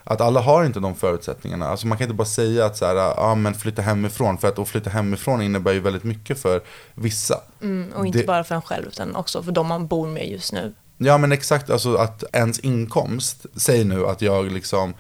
Att 0.04 0.22
alla 0.22 0.40
har 0.42 0.66
inte 0.66 0.80
de 0.80 0.96
förutsättningarna. 0.96 1.68
Alltså 1.68 1.88
man 1.88 1.98
kan 1.98 2.06
inte 2.06 2.16
bara 2.16 2.26
säga 2.26 2.66
att 2.66 2.78
så 2.78 2.86
här, 2.86 2.96
ja 2.96 3.36
men 3.36 3.54
flytta 3.54 3.82
hemifrån. 3.82 4.38
För 4.38 4.48
att 4.48 4.60
att 4.60 4.68
flytta 4.68 4.90
hemifrån 4.90 5.42
innebär 5.42 5.72
ju 5.74 5.80
väldigt 5.80 6.04
mycket 6.04 6.40
för 6.40 6.62
vissa. 6.94 7.36
Mm, 7.62 7.92
och 7.96 8.06
inte 8.08 8.18
Det- 8.20 8.26
bara 8.26 8.44
för 8.44 8.56
en 8.56 8.62
själv 8.62 8.88
utan 8.88 9.16
också 9.16 9.44
för 9.44 9.52
de 9.52 9.68
man 9.68 9.88
bor 9.88 10.08
med 10.08 10.28
just 10.30 10.54
nu. 10.54 10.74
Ja 10.98 11.18
men 11.18 11.32
exakt, 11.32 11.70
alltså 11.70 11.96
att 11.96 12.24
ens 12.34 12.60
inkomst, 12.60 13.46
säg 13.56 13.84
nu 13.84 14.06
att 14.06 14.22
jag 14.22 14.52
liksom 14.52 14.94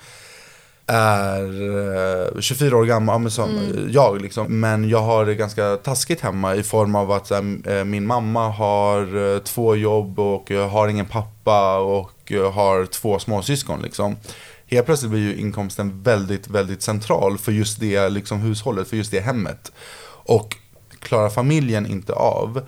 är 0.88 1.44
eh, 2.36 2.40
24 2.40 2.78
år 2.78 2.86
gammal, 2.86 3.14
ja, 3.14 3.20
men 3.20 3.32
som 3.32 3.50
jag 3.90 4.22
liksom. 4.22 4.60
Men 4.60 4.90
jag 4.90 5.02
har 5.02 5.26
det 5.26 5.36
ganska 5.36 5.76
taskigt 5.76 6.22
hemma 6.22 6.56
i 6.56 6.64
form 6.64 6.96
av 6.96 7.12
att 7.12 7.30
här, 7.30 7.70
eh, 7.72 7.84
min 7.84 8.08
mamma 8.08 8.50
har 8.50 9.34
eh, 9.36 9.40
två 9.40 9.76
jobb 9.76 10.20
och 10.20 10.52
eh, 10.52 10.70
har 10.70 10.88
ingen 10.88 11.06
pappa 11.06 11.78
och 11.78 12.32
eh, 12.32 12.52
har 12.52 12.86
två 12.86 13.20
småsyskon 13.20 13.82
liksom. 13.82 14.16
Helt 14.66 14.86
plötsligt 14.86 15.12
blir 15.12 15.22
ju 15.22 15.36
inkomsten 15.36 16.04
väldigt, 16.04 16.48
väldigt 16.48 16.82
central 16.82 17.38
för 17.38 17.52
just 17.52 17.80
det 17.80 18.10
liksom, 18.10 18.40
hushållet, 18.40 18.88
för 18.88 18.98
just 18.98 19.12
det 19.12 19.20
hemmet. 19.20 19.72
Och 20.10 20.56
klarar 21.00 21.30
familjen 21.30 21.86
inte 21.86 22.14
av 22.14 22.62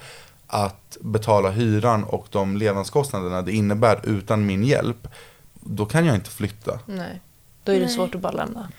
att 0.52 0.98
betala 1.02 1.50
hyran 1.50 2.04
och 2.04 2.28
de 2.30 2.58
levnadskostnaderna 2.58 3.42
det 3.42 3.52
innebär 3.52 4.00
utan 4.04 4.46
min 4.46 4.64
hjälp, 4.64 5.08
då 5.54 5.86
kan 5.86 6.06
jag 6.06 6.16
inte 6.16 6.30
flytta. 6.30 6.80
Nej. 6.86 7.22
Då 7.64 7.72
är 7.72 7.80
det 7.80 7.86
Nej. 7.86 7.96
svårt 7.96 8.16
att 8.16 8.22
bara 8.22 8.32
lämna. 8.32 8.70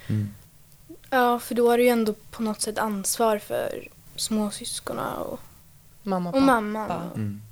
Ja, 1.10 1.38
för 1.38 1.54
då 1.54 1.70
har 1.70 1.78
du 1.78 1.84
ju 1.84 1.88
ändå 1.90 2.14
på 2.30 2.42
något 2.42 2.60
sätt 2.60 2.78
ansvar 2.78 3.38
för 3.38 3.88
småsyskonen 4.16 5.04
och, 5.18 5.40
Mamma 6.02 6.30
och 6.30 6.42
mamman. 6.42 7.42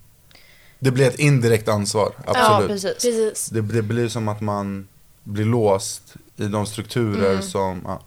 Det 0.79 0.91
blir 0.91 1.09
ett 1.09 1.19
indirekt 1.19 1.69
ansvar, 1.69 2.13
Ja, 2.27 2.33
absolut. 2.37 2.69
precis. 2.69 2.93
Precis. 3.03 3.49
det, 3.49 3.61
det 3.61 3.83
blir 3.83 4.09
som 4.09 4.29
att 4.29 4.41
man 4.41 4.89
blir 5.25 5.45
låst 5.45 6.15
i 6.37 6.45
de 6.47 6.67
strukturer 6.67 7.31
Mm. 7.31 7.43
som... 7.43 7.83
Ja. 7.85 8.01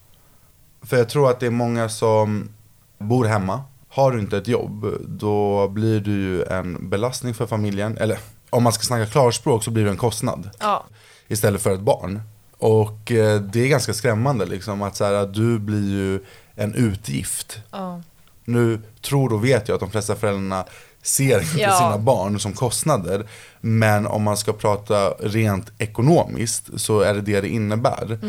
För 0.82 0.98
jag 0.98 1.10
tror 1.10 1.30
att 1.30 1.39
det 1.39 1.46
är 1.46 1.50
många 1.51 1.89
som 1.89 2.50
bor 2.98 3.25
hemma. 3.25 3.63
Har 3.93 4.12
du 4.12 4.19
inte 4.19 4.38
ett 4.38 4.48
jobb, 4.48 4.86
då 5.07 5.67
blir 5.67 6.00
du 6.00 6.12
ju 6.12 6.43
en 6.43 6.89
belastning 6.89 7.33
för 7.33 7.48
familjen. 7.48 7.98
Eller 7.98 8.19
om 8.50 8.63
man 8.63 8.74
ska 8.74 8.83
snacka 8.83 9.05
klarspråk 9.05 9.63
så 9.63 9.71
blir 9.71 9.83
du 9.83 9.89
en 9.89 9.98
kostnad. 9.98 10.50
Ja. 10.60 10.86
istället 11.27 11.62
för 11.62 11.74
ett 11.74 11.79
barn. 11.81 12.21
Och 12.57 13.12
eh, 13.12 13.41
det 13.41 13.60
är 13.63 13.67
ganska 13.67 13.93
skrämmande 13.93 14.45
liksom 14.45 14.81
att 14.81 14.95
så 14.95 15.05
här, 15.05 15.13
att 15.13 15.33
du 15.33 15.60
blir 15.60 15.89
ju 15.89 16.19
en 16.55 16.75
utgift. 16.75 17.60
ja. 17.71 18.01
Nu 18.45 18.81
tror 19.01 19.33
och 19.33 19.45
vet 19.45 19.67
jag 19.67 19.75
att 19.75 19.81
de 19.81 19.91
flesta 19.91 20.15
föräldrarna 20.15 20.65
ser 21.01 21.39
inte 21.41 21.60
Ja. 21.62 21.77
sina 21.77 21.98
barn 21.98 22.39
som 22.39 22.53
kostnader. 22.53 23.25
Men 23.62 24.07
om 24.07 24.24
man 24.24 24.38
ska 24.38 24.53
prata 24.53 25.10
rent 25.10 25.71
ekonomiskt 25.77 26.69
så 26.75 27.00
är 27.00 27.13
det 27.13 27.21
det 27.21 27.41
det 27.41 27.50
innebär. 27.50 28.19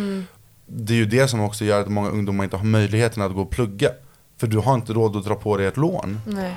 Det 0.66 0.92
är 0.92 0.97
ju 0.97 1.07
det 1.07 1.28
som 1.28 1.40
också 1.40 1.64
gör 1.64 1.81
att 1.81 1.88
många 1.88 2.09
ungdomar 2.11 2.45
inte 2.45 2.57
har 2.57 2.64
möjligheten 2.64 3.23
att 3.23 3.35
gå 3.35 3.40
och 3.40 3.50
plugga. 3.50 3.90
För 4.43 4.47
du 4.47 4.59
har 4.59 4.75
inte 4.75 4.93
råd 4.93 5.17
att 5.17 5.25
dra 5.25 5.35
på 5.35 5.57
dig 5.57 5.67
ett 5.67 5.77
lån. 5.77 6.21
Nej. 6.27 6.57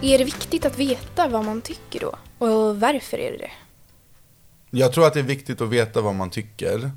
Är 0.00 0.18
det 0.18 0.24
viktigt 0.24 0.64
att 0.64 0.78
veta 0.78 1.28
vad 1.28 1.44
man 1.44 1.60
tycker 1.60 2.00
då? 2.00 2.14
Och 2.46 2.80
varför 2.80 3.18
är 3.18 3.32
det 3.32 3.38
det? 3.38 3.50
Jag 4.70 4.92
tror 4.92 5.06
att 5.06 5.14
det 5.14 5.20
är 5.20 5.24
viktigt 5.24 5.60
att 5.60 5.68
veta 5.68 6.00
vad 6.00 6.14
man 6.14 6.30
tycker. 6.30 6.90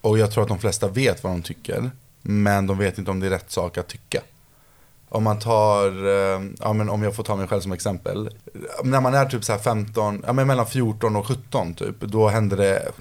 Och 0.00 0.18
jag 0.18 0.32
tror 0.32 0.42
att 0.42 0.48
de 0.48 0.58
flesta 0.58 0.88
vet 0.88 1.24
vad 1.24 1.32
de 1.32 1.42
tycker. 1.42 1.90
Men 2.22 2.66
de 2.66 2.78
vet 2.78 2.98
inte 2.98 3.10
om 3.10 3.20
det 3.20 3.26
är 3.26 3.30
rätt 3.30 3.50
sak 3.50 3.78
att 3.78 3.88
tycka. 3.88 4.20
Om 5.08 5.24
man 5.24 5.38
tar, 5.38 5.86
eh, 6.06 6.42
ja 6.60 6.72
men 6.72 6.90
om 6.90 7.02
jag 7.02 7.14
får 7.16 7.22
ta 7.22 7.36
mig 7.36 7.48
själv 7.48 7.60
som 7.60 7.72
exempel. 7.72 8.30
När 8.84 9.00
man 9.00 9.14
är 9.14 9.26
typ 9.26 9.44
så 9.44 9.52
här 9.52 9.58
15, 9.58 10.22
ja 10.26 10.32
men 10.32 10.46
mellan 10.46 10.66
14 10.66 11.16
och 11.16 11.26
17 11.26 11.74
typ. 11.74 12.00
Då 12.00 12.28
händer 12.28 12.56
det 12.56 12.92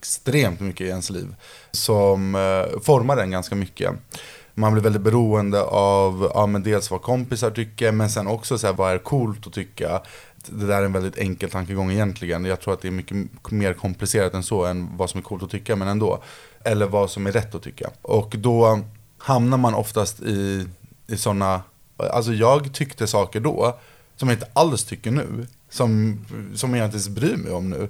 extremt 0.00 0.60
mycket 0.60 0.86
i 0.86 0.88
ens 0.88 1.10
liv. 1.10 1.34
Som 1.70 2.34
eh, 2.34 2.80
formar 2.80 3.16
en 3.16 3.30
ganska 3.30 3.54
mycket. 3.54 3.92
Man 4.54 4.72
blir 4.72 4.82
väldigt 4.82 5.02
beroende 5.02 5.62
av, 5.62 6.30
ja 6.34 6.46
men 6.46 6.62
dels 6.62 6.90
vad 6.90 7.02
kompisar 7.02 7.50
tycker. 7.50 7.92
Men 7.92 8.10
sen 8.10 8.26
också 8.26 8.58
så 8.58 8.66
här, 8.66 8.74
vad 8.74 8.92
är 8.92 8.98
coolt 8.98 9.46
att 9.46 9.52
tycka. 9.52 10.02
Det 10.46 10.66
där 10.66 10.80
är 10.80 10.84
en 10.84 10.92
väldigt 10.92 11.18
enkel 11.18 11.50
tankegång 11.50 11.90
egentligen. 11.90 12.44
Jag 12.44 12.60
tror 12.60 12.74
att 12.74 12.80
det 12.80 12.88
är 12.88 12.92
mycket 12.92 13.16
mer 13.50 13.74
komplicerat 13.74 14.34
än 14.34 14.42
så 14.42 14.64
än 14.64 14.96
vad 14.96 15.10
som 15.10 15.18
är 15.18 15.24
coolt 15.24 15.42
att 15.42 15.50
tycka, 15.50 15.76
men 15.76 15.88
ändå. 15.88 16.22
Eller 16.64 16.86
vad 16.86 17.10
som 17.10 17.26
är 17.26 17.32
rätt 17.32 17.54
att 17.54 17.62
tycka. 17.62 17.90
Och 18.02 18.34
då 18.38 18.80
hamnar 19.18 19.58
man 19.58 19.74
oftast 19.74 20.20
i, 20.20 20.66
i 21.06 21.16
sådana, 21.16 21.62
alltså 21.96 22.32
jag 22.32 22.74
tyckte 22.74 23.06
saker 23.06 23.40
då 23.40 23.78
som 24.16 24.28
jag 24.28 24.36
inte 24.36 24.48
alls 24.52 24.84
tycker 24.84 25.10
nu. 25.10 25.46
Som, 25.70 26.18
som 26.54 26.74
jag 26.74 26.84
inte 26.84 26.94
ens 26.94 27.08
bryr 27.08 27.36
mig 27.36 27.52
om 27.52 27.70
nu. 27.70 27.88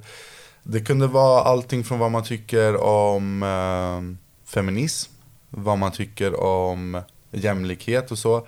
Det 0.70 0.80
kunde 0.80 1.06
vara 1.06 1.42
allting 1.42 1.84
från 1.84 1.98
vad 1.98 2.10
man 2.10 2.24
tycker 2.24 2.76
om 2.76 3.42
eh, 3.42 4.28
feminism, 4.50 5.12
vad 5.50 5.78
man 5.78 5.92
tycker 5.92 6.40
om 6.40 7.02
jämlikhet 7.30 8.10
och 8.10 8.18
så. 8.18 8.46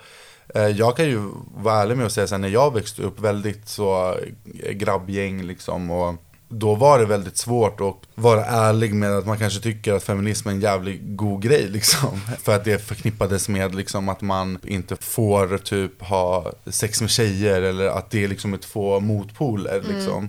Eh, 0.55 0.67
jag 0.67 0.97
kan 0.97 1.05
ju 1.05 1.31
vara 1.55 1.83
ärlig 1.83 1.97
med 1.97 2.07
att 2.07 2.12
säga 2.12 2.25
att 2.25 2.41
när 2.41 2.49
jag 2.49 2.75
växte 2.75 3.02
upp 3.02 3.21
väldigt 3.21 3.69
så 3.69 4.17
eh, 4.62 4.73
grabbgäng 4.73 5.43
liksom 5.43 5.91
och 5.91 6.14
då 6.49 6.75
var 6.75 6.99
det 6.99 7.07
väldigt 7.07 7.37
svårt 7.37 7.81
att 7.81 7.97
vara 8.14 8.45
ärlig 8.45 8.95
med 8.95 9.12
att 9.12 9.26
man 9.26 9.38
kanske 9.38 9.61
tycker 9.61 9.93
att 9.93 10.02
feminism 10.02 10.49
är 10.49 10.52
en 10.52 10.61
jävligt 10.61 11.00
god 11.02 11.43
grej 11.43 11.69
liksom. 11.69 12.21
För 12.43 12.55
att 12.55 12.64
det 12.64 12.79
förknippades 12.79 13.49
med 13.49 13.75
liksom 13.75 14.09
att 14.09 14.21
man 14.21 14.59
inte 14.64 14.97
får 14.97 15.59
typ 15.59 16.02
ha 16.02 16.52
sex 16.67 17.00
med 17.00 17.11
tjejer 17.11 17.62
eller 17.62 17.87
att 17.87 18.11
det 18.11 18.25
är 18.25 18.29
liksom 18.29 18.59
två 18.59 19.00
motpoler 19.00 19.83
mm. 19.91 20.29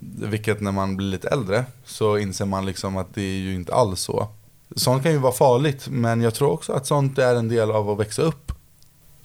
Vilket 0.00 0.60
när 0.60 0.72
man 0.72 0.96
blir 0.96 1.06
lite 1.06 1.28
äldre 1.28 1.64
så 1.84 2.18
inser 2.18 2.44
man 2.44 2.66
liksom 2.66 2.96
att 2.96 3.14
det 3.14 3.22
är 3.22 3.38
ju 3.38 3.54
inte 3.54 3.74
alls 3.74 4.00
så. 4.00 4.28
Sånt 4.76 5.02
kan 5.02 5.12
ju 5.12 5.18
vara 5.18 5.32
farligt 5.32 5.88
men 5.88 6.22
jag 6.22 6.34
tror 6.34 6.50
också 6.50 6.72
att 6.72 6.86
sånt 6.86 7.18
är 7.18 7.34
en 7.34 7.48
del 7.48 7.70
av 7.70 7.90
att 7.90 7.98
växa 7.98 8.22
upp. 8.22 8.52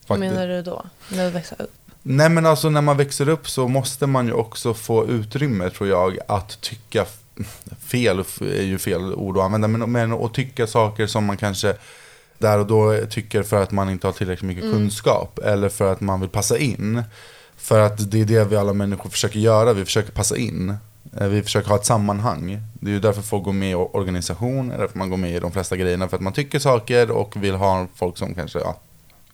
Vad 0.07 0.19
menar 0.19 0.47
du 0.47 0.61
då? 0.61 0.85
När 1.11 1.25
du 1.25 1.31
växer 1.31 1.61
upp? 1.61 1.73
Nej 2.01 2.29
men 2.29 2.45
alltså 2.45 2.69
när 2.69 2.81
man 2.81 2.97
växer 2.97 3.29
upp 3.29 3.49
så 3.49 3.67
måste 3.67 4.07
man 4.07 4.27
ju 4.27 4.33
också 4.33 4.73
få 4.73 5.07
utrymme 5.07 5.69
tror 5.69 5.89
jag 5.89 6.17
att 6.27 6.61
tycka 6.61 7.05
fel, 7.79 8.19
är 8.41 8.63
ju 8.63 8.77
fel 8.77 9.13
ord 9.13 9.37
att 9.37 9.43
använda, 9.43 9.67
men, 9.67 9.91
men 9.91 10.13
att 10.13 10.33
tycka 10.33 10.67
saker 10.67 11.07
som 11.07 11.25
man 11.25 11.37
kanske 11.37 11.75
där 12.37 12.59
och 12.59 12.65
då 12.65 13.05
tycker 13.09 13.43
för 13.43 13.63
att 13.63 13.71
man 13.71 13.89
inte 13.89 14.07
har 14.07 14.11
tillräckligt 14.11 14.47
mycket 14.47 14.63
mm. 14.63 14.75
kunskap 14.75 15.39
eller 15.39 15.69
för 15.69 15.91
att 15.91 16.01
man 16.01 16.19
vill 16.19 16.29
passa 16.29 16.57
in. 16.57 17.03
För 17.59 17.79
att 17.79 18.11
det 18.11 18.21
är 18.21 18.25
det 18.25 18.43
vi 18.43 18.55
alla 18.55 18.73
människor 18.73 19.09
försöker 19.09 19.39
göra, 19.39 19.73
vi 19.73 19.85
försöker 19.85 20.11
passa 20.11 20.37
in. 20.37 20.77
Eh, 21.17 21.27
vi 21.27 21.43
försöker 21.43 21.69
ha 21.69 21.75
ett 21.75 21.85
sammanhang. 21.85 22.61
Det 22.73 22.89
är 22.89 22.93
ju 22.93 22.99
därför 22.99 23.21
folk 23.21 23.43
går 23.43 23.53
med 23.53 23.71
i 23.71 23.75
organisationer, 23.75 24.77
därför 24.77 24.97
man 24.97 25.09
går 25.09 25.17
med 25.17 25.35
i 25.35 25.39
de 25.39 25.51
flesta 25.51 25.77
grejerna. 25.77 26.07
För 26.09 26.15
att 26.15 26.23
man 26.23 26.33
tycker 26.33 26.59
saker 26.59 27.11
och 27.11 27.43
vill 27.43 27.55
ha 27.55 27.87
folk 27.95 28.17
som 28.17 28.35
kanske, 28.35 28.59
ja. 28.59 28.79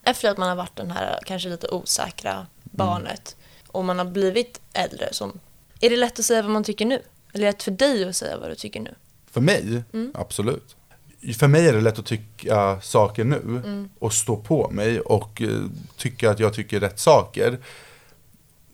Efter 0.03 0.29
att 0.29 0.38
man 0.38 0.50
har 0.50 0.55
varit 0.55 0.75
den 0.75 0.91
här 0.91 1.20
kanske 1.25 1.50
lite 1.50 1.67
osäkra 1.67 2.48
barnet 2.63 3.36
och 3.67 3.86
man 3.86 3.98
har 3.98 4.05
blivit 4.05 4.62
äldre. 4.74 5.08
Som, 5.12 5.39
är 5.82 5.89
det 5.89 5.98
lätt 5.98 6.20
att 6.20 6.25
säga 6.25 6.41
vad 6.41 6.51
man 6.51 6.63
tycker 6.63 6.86
nu? 6.86 7.01
Eller 7.34 7.44
är 7.44 7.51
det 7.51 7.51
lätt 7.51 7.63
för 7.63 7.72
dig 7.72 8.10
att 8.10 8.15
säga 8.15 8.38
vad 8.38 8.50
du 8.50 8.55
tycker 8.55 8.79
nu? 8.79 8.96
För 9.32 9.41
mig? 9.41 9.84
Mm. 9.94 10.12
Absolut. 10.15 10.75
För 11.39 11.48
mig 11.48 11.67
är 11.67 11.74
det 11.74 11.82
lätt 11.82 12.00
att 12.00 12.05
tycka 12.05 12.82
saker 12.82 13.24
nu 13.24 13.36
mm. 13.38 13.89
och 14.00 14.13
stå 14.13 14.38
på 14.38 14.70
mig 14.70 15.00
och 15.00 15.41
uh, 15.41 15.65
tycka 15.98 16.32
att 16.32 16.39
jag 16.39 16.53
tycker 16.53 16.79
rätt 16.79 17.00
saker. 17.00 17.60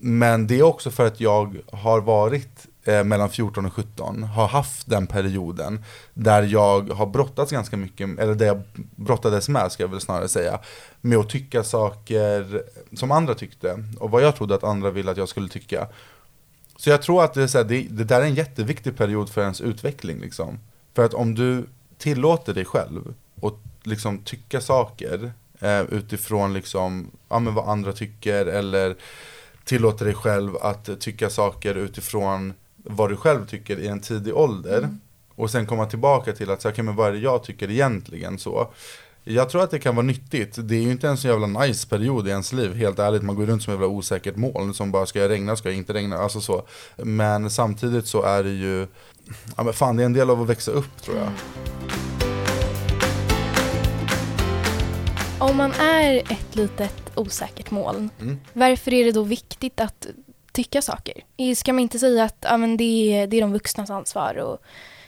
Men 0.03 0.48
det 0.48 0.60
är 0.60 0.63
också 0.63 0.91
för 0.91 1.08
att 1.08 1.20
jag 1.20 1.58
har 1.72 2.01
varit 2.01 2.67
eh, 2.84 3.03
mellan 3.03 3.29
14 3.29 3.65
och 3.65 3.74
17 3.74 4.24
har 4.24 4.48
haft 4.48 4.89
den 4.89 5.08
perioden 5.08 5.84
där 6.13 6.43
jag 6.43 6.89
har 6.89 7.05
brottats 7.05 7.51
ganska 7.51 7.77
mycket, 7.77 8.20
eller 8.20 8.36
där 8.36 8.46
jag 8.46 8.62
brottades 8.96 9.50
med 9.50 9.72
ska 9.72 9.84
jag 9.84 9.89
väl 9.89 10.01
snarare 10.01 10.27
säga, 10.27 10.60
med 11.01 11.17
att 11.17 11.29
tycka 11.29 11.63
saker 11.63 12.63
som 12.98 13.12
andra 13.12 13.34
tyckte 13.34 13.84
och 14.00 14.12
vad 14.12 14.24
jag 14.24 14.36
trodde 14.36 14.55
att 14.55 14.63
andra 14.63 14.91
ville 14.91 15.12
att 15.12 15.17
jag 15.17 15.29
skulle 15.29 15.50
tycka. 15.50 15.88
Så 16.77 16.89
jag 16.89 17.01
tror 17.01 17.24
att 17.24 17.34
det, 17.34 17.43
är 17.43 17.48
så 17.48 17.58
här, 17.58 17.65
det, 17.65 17.88
det 17.89 18.03
där 18.03 18.22
är 18.22 18.25
en 18.25 18.36
jätteviktig 18.36 18.98
period 18.98 19.29
för 19.29 19.41
ens 19.41 19.62
utveckling. 19.62 20.20
Liksom. 20.20 20.60
För 20.93 21.05
att 21.05 21.13
om 21.13 21.36
du 21.36 21.65
tillåter 21.98 22.53
dig 22.53 22.65
själv 22.65 23.13
att 23.41 23.53
liksom 23.84 24.17
tycka 24.17 24.62
saker 24.62 25.31
eh, 25.60 25.81
utifrån 25.81 26.53
liksom, 26.53 27.12
ja, 27.29 27.39
men 27.39 27.53
vad 27.53 27.70
andra 27.70 27.93
tycker 27.93 28.46
eller 28.46 28.96
tillåter 29.63 30.06
dig 30.06 30.13
själv 30.13 30.58
att 30.62 31.00
tycka 31.00 31.30
saker 31.30 31.75
utifrån 31.75 32.53
vad 32.84 33.10
du 33.10 33.15
själv 33.15 33.46
tycker 33.46 33.80
i 33.80 33.88
en 33.88 34.00
tidig 34.00 34.36
ålder. 34.36 34.77
Mm. 34.77 35.00
Och 35.36 35.51
sen 35.51 35.65
komma 35.65 35.86
tillbaka 35.86 36.34
till 36.34 36.50
att, 36.51 36.62
så, 36.62 36.70
okay, 36.70 36.84
men 36.84 36.96
vad 36.96 37.08
är 37.08 37.12
det 37.12 37.20
jag 37.20 37.44
tycker 37.44 37.72
egentligen 37.72 38.39
så. 38.39 38.74
Jag 39.24 39.50
tror 39.50 39.63
att 39.63 39.72
det 39.72 39.80
kan 39.80 39.96
vara 39.96 40.06
nyttigt. 40.06 40.56
Det 40.58 40.75
är 40.75 40.82
ju 40.82 40.91
inte 40.91 41.08
en 41.08 41.18
så 41.18 41.27
jävla 41.27 41.48
nice 41.48 41.88
period 41.88 42.27
i 42.27 42.30
ens 42.30 42.53
liv, 42.53 42.75
helt 42.75 43.00
ärligt. 43.00 43.24
Man 43.24 43.36
går 43.36 43.46
runt 43.46 43.63
som 43.63 43.74
ett 43.74 43.80
jävla 43.80 43.96
osäkert 43.96 44.36
moln 44.36 44.74
som 44.74 44.91
bara, 44.91 45.06
ska 45.06 45.20
jag 45.20 45.30
regna, 45.30 45.56
ska 45.56 45.70
jag 45.70 45.77
inte 45.77 45.94
regna? 45.94 46.18
Alltså 46.18 46.41
så. 46.41 46.68
Men 46.98 47.50
samtidigt 47.50 48.08
så 48.08 48.24
är 48.24 48.44
det 48.44 48.50
ju, 48.50 48.88
ja 49.58 49.63
men 49.63 49.74
fan 49.74 49.96
det 49.96 50.03
är 50.03 50.06
en 50.06 50.13
del 50.13 50.30
av 50.30 50.41
att 50.41 50.50
växa 50.50 50.72
upp 50.72 51.01
tror 51.01 51.18
jag. 51.18 51.32
Om 55.41 55.57
man 55.57 55.71
är 55.71 56.31
ett 56.31 56.55
litet 56.55 57.12
osäkert 57.15 57.71
moln, 57.71 58.10
mm. 58.19 58.39
varför 58.53 58.93
är 58.93 59.05
det 59.05 59.12
då 59.12 59.24
viktigt 59.24 59.79
att 59.79 60.07
tycka 60.51 60.81
saker. 60.81 61.13
Ska 61.55 61.74
man 61.74 61.79
inte 61.79 62.00
säga 62.00 62.24
att 62.24 62.38
ja, 62.41 62.57
men 62.57 62.77
det, 62.77 62.83
är, 62.83 63.27
det 63.27 63.38
är 63.38 63.41
de 63.41 63.53
vuxnas 63.53 63.89
ansvar 63.89 64.36
och 64.36 64.62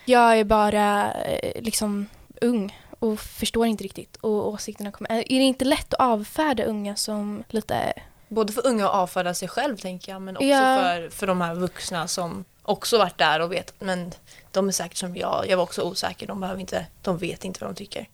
jag 0.06 0.40
är 0.40 0.44
bara 0.44 1.14
eh, 1.14 1.62
liksom 1.62 2.08
ung 2.42 2.80
och 3.00 3.20
förstår 3.20 3.68
inte 3.68 3.84
riktigt 3.84 4.16
och 4.16 4.48
åsikterna 4.48 4.92
kommer. 4.92 5.12
Är 5.12 5.40
det 5.40 5.46
inte 5.46 5.66
lätt 5.66 5.94
att 5.94 6.00
avfärda 6.00 6.64
unga 6.64 6.96
som 6.96 7.44
lite... 7.50 7.94
Både 8.28 8.54
för 8.54 8.68
unga 8.68 8.86
att 8.86 8.96
avfärda 8.96 9.34
sig 9.34 9.48
själv 9.48 9.78
tänker 9.78 10.12
jag 10.12 10.22
men 10.22 10.38
också 10.38 10.48
ja. 10.48 10.78
för, 10.78 11.10
för 11.10 11.28
de 11.28 11.42
här 11.42 11.56
vuxna 11.56 12.08
som 12.08 12.46
också 12.62 12.98
varit 12.98 13.18
där 13.18 13.40
och 13.40 13.52
vet 13.52 13.74
men 13.80 14.12
de 14.52 14.68
är 14.68 14.72
säkert 14.72 14.98
som 14.98 15.16
jag. 15.16 15.46
Jag 15.48 15.58
var 15.58 15.64
också 15.64 15.82
osäker. 15.82 16.28
De, 16.28 16.40
behöver 16.40 16.62
inte, 16.62 16.86
de 17.02 17.18
vet 17.18 17.46
inte 17.46 17.60
vad 17.66 17.70
de 17.70 17.76
tycker. 17.76 18.08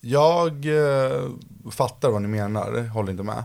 Jag 0.00 0.66
eh, 0.66 1.28
fattar 1.70 2.10
vad 2.10 2.22
ni 2.22 2.28
menar, 2.28 2.88
håller 2.88 3.10
inte 3.10 3.22
med 3.22 3.44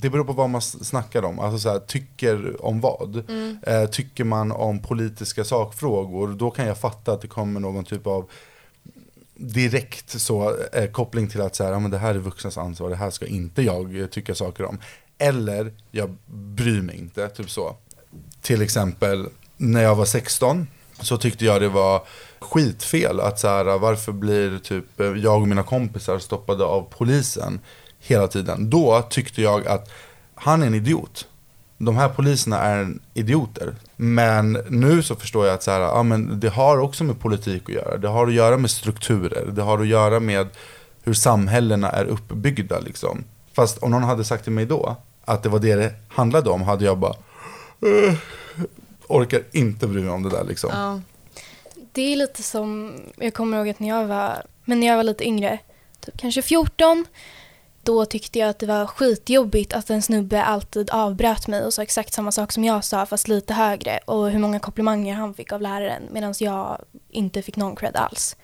det 0.00 0.10
beror 0.10 0.24
på 0.24 0.32
vad 0.32 0.50
man 0.50 0.62
snackar 0.62 1.24
om. 1.24 1.38
Alltså 1.38 1.58
så 1.58 1.68
här, 1.68 1.78
tycker 1.78 2.64
om 2.64 2.80
vad. 2.80 3.30
Mm. 3.30 3.58
Eh, 3.62 3.86
tycker 3.86 4.24
man 4.24 4.52
om 4.52 4.82
politiska 4.82 5.44
sakfrågor, 5.44 6.28
då 6.28 6.50
kan 6.50 6.66
jag 6.66 6.78
fatta 6.78 7.12
att 7.12 7.20
det 7.20 7.28
kommer 7.28 7.60
någon 7.60 7.84
typ 7.84 8.06
av 8.06 8.30
direkt 9.34 10.20
så, 10.20 10.56
eh, 10.72 10.90
koppling 10.90 11.28
till 11.28 11.40
att 11.40 11.56
så 11.56 11.64
här, 11.64 11.72
ja, 11.72 11.78
men 11.78 11.90
det 11.90 11.98
här 11.98 12.14
är 12.14 12.18
vuxnas 12.18 12.58
ansvar, 12.58 12.90
det 12.90 12.96
här 12.96 13.10
ska 13.10 13.26
inte 13.26 13.62
jag 13.62 14.00
eh, 14.00 14.06
tycka 14.06 14.34
saker 14.34 14.64
om. 14.64 14.78
Eller, 15.18 15.72
jag 15.90 16.16
bryr 16.26 16.82
mig 16.82 16.96
inte, 16.96 17.28
typ 17.28 17.50
så. 17.50 17.76
Till 18.40 18.62
exempel, 18.62 19.28
när 19.56 19.82
jag 19.82 19.94
var 19.94 20.04
16 20.04 20.66
så 21.00 21.16
tyckte 21.16 21.44
jag 21.44 21.60
det 21.60 21.68
var 21.68 22.02
skitfel 22.40 23.20
att 23.20 23.38
så 23.38 23.48
här, 23.48 23.78
varför 23.78 24.12
blir 24.12 24.58
typ 24.58 25.00
eh, 25.00 25.06
jag 25.06 25.42
och 25.42 25.48
mina 25.48 25.62
kompisar 25.62 26.18
stoppade 26.18 26.64
av 26.64 26.86
polisen 26.98 27.60
hela 27.98 28.28
tiden. 28.28 28.70
Då 28.70 29.02
tyckte 29.10 29.42
jag 29.42 29.66
att 29.66 29.90
han 30.34 30.62
är 30.62 30.66
en 30.66 30.74
idiot. 30.74 31.26
De 31.78 31.96
här 31.96 32.08
poliserna 32.08 32.58
är 32.58 32.94
idioter. 33.14 33.74
Men 33.96 34.52
nu 34.68 35.02
så 35.02 35.16
förstår 35.16 35.46
jag 35.46 35.54
att 35.54 35.62
så 35.62 35.70
här, 35.70 35.80
ja, 35.80 36.02
men 36.02 36.40
det 36.40 36.48
har 36.48 36.78
också 36.78 37.04
med 37.04 37.20
politik 37.20 37.62
att 37.62 37.74
göra. 37.74 37.96
Det 37.96 38.08
har 38.08 38.26
att 38.26 38.32
göra 38.32 38.56
med 38.56 38.70
strukturer. 38.70 39.46
Det 39.52 39.62
har 39.62 39.78
att 39.78 39.86
göra 39.86 40.20
med 40.20 40.48
hur 41.02 41.14
samhällena 41.14 41.90
är 41.90 42.04
uppbyggda. 42.04 42.78
Liksom. 42.78 43.24
Fast 43.52 43.78
om 43.78 43.90
någon 43.90 44.02
hade 44.02 44.24
sagt 44.24 44.44
till 44.44 44.52
mig 44.52 44.66
då 44.66 44.96
att 45.24 45.42
det 45.42 45.48
var 45.48 45.58
det 45.58 45.74
det 45.74 45.94
handlade 46.08 46.50
om 46.50 46.62
hade 46.62 46.84
jag 46.84 46.98
bara 46.98 47.14
orkar 49.08 49.42
inte 49.52 49.86
bry 49.86 50.00
mig 50.00 50.10
om 50.10 50.22
det 50.22 50.30
där 50.30 50.44
liksom. 50.44 50.70
Ja. 50.72 51.00
Det 51.92 52.12
är 52.12 52.16
lite 52.16 52.42
som, 52.42 53.00
jag 53.16 53.34
kommer 53.34 53.56
ihåg 53.56 53.68
att 53.68 53.80
när 53.80 53.88
jag 53.88 54.06
var, 54.06 54.42
men 54.64 54.80
när 54.80 54.86
jag 54.86 54.96
var 54.96 55.04
lite 55.04 55.24
yngre, 55.24 55.58
typ 56.00 56.18
kanske 56.18 56.42
14, 56.42 57.06
då 57.82 58.04
tyckte 58.04 58.38
jag 58.38 58.48
att 58.48 58.58
det 58.58 58.66
var 58.66 58.86
skitjobbigt 58.86 59.72
att 59.72 59.90
en 59.90 60.02
snubbe 60.02 60.42
alltid 60.42 60.90
avbröt 60.90 61.48
mig 61.48 61.64
och 61.64 61.74
sa 61.74 61.82
exakt 61.82 62.12
samma 62.12 62.32
sak 62.32 62.52
som 62.52 62.64
jag 62.64 62.84
sa 62.84 63.06
fast 63.06 63.28
lite 63.28 63.54
högre 63.54 63.98
och 64.04 64.30
hur 64.30 64.38
många 64.38 64.60
komplimanger 64.60 65.14
han 65.14 65.34
fick 65.34 65.52
av 65.52 65.62
läraren 65.62 66.02
medan 66.10 66.34
jag 66.40 66.84
inte 67.10 67.42
fick 67.42 67.56
någon 67.56 67.76
cred 67.76 67.96
alls. 67.96 68.36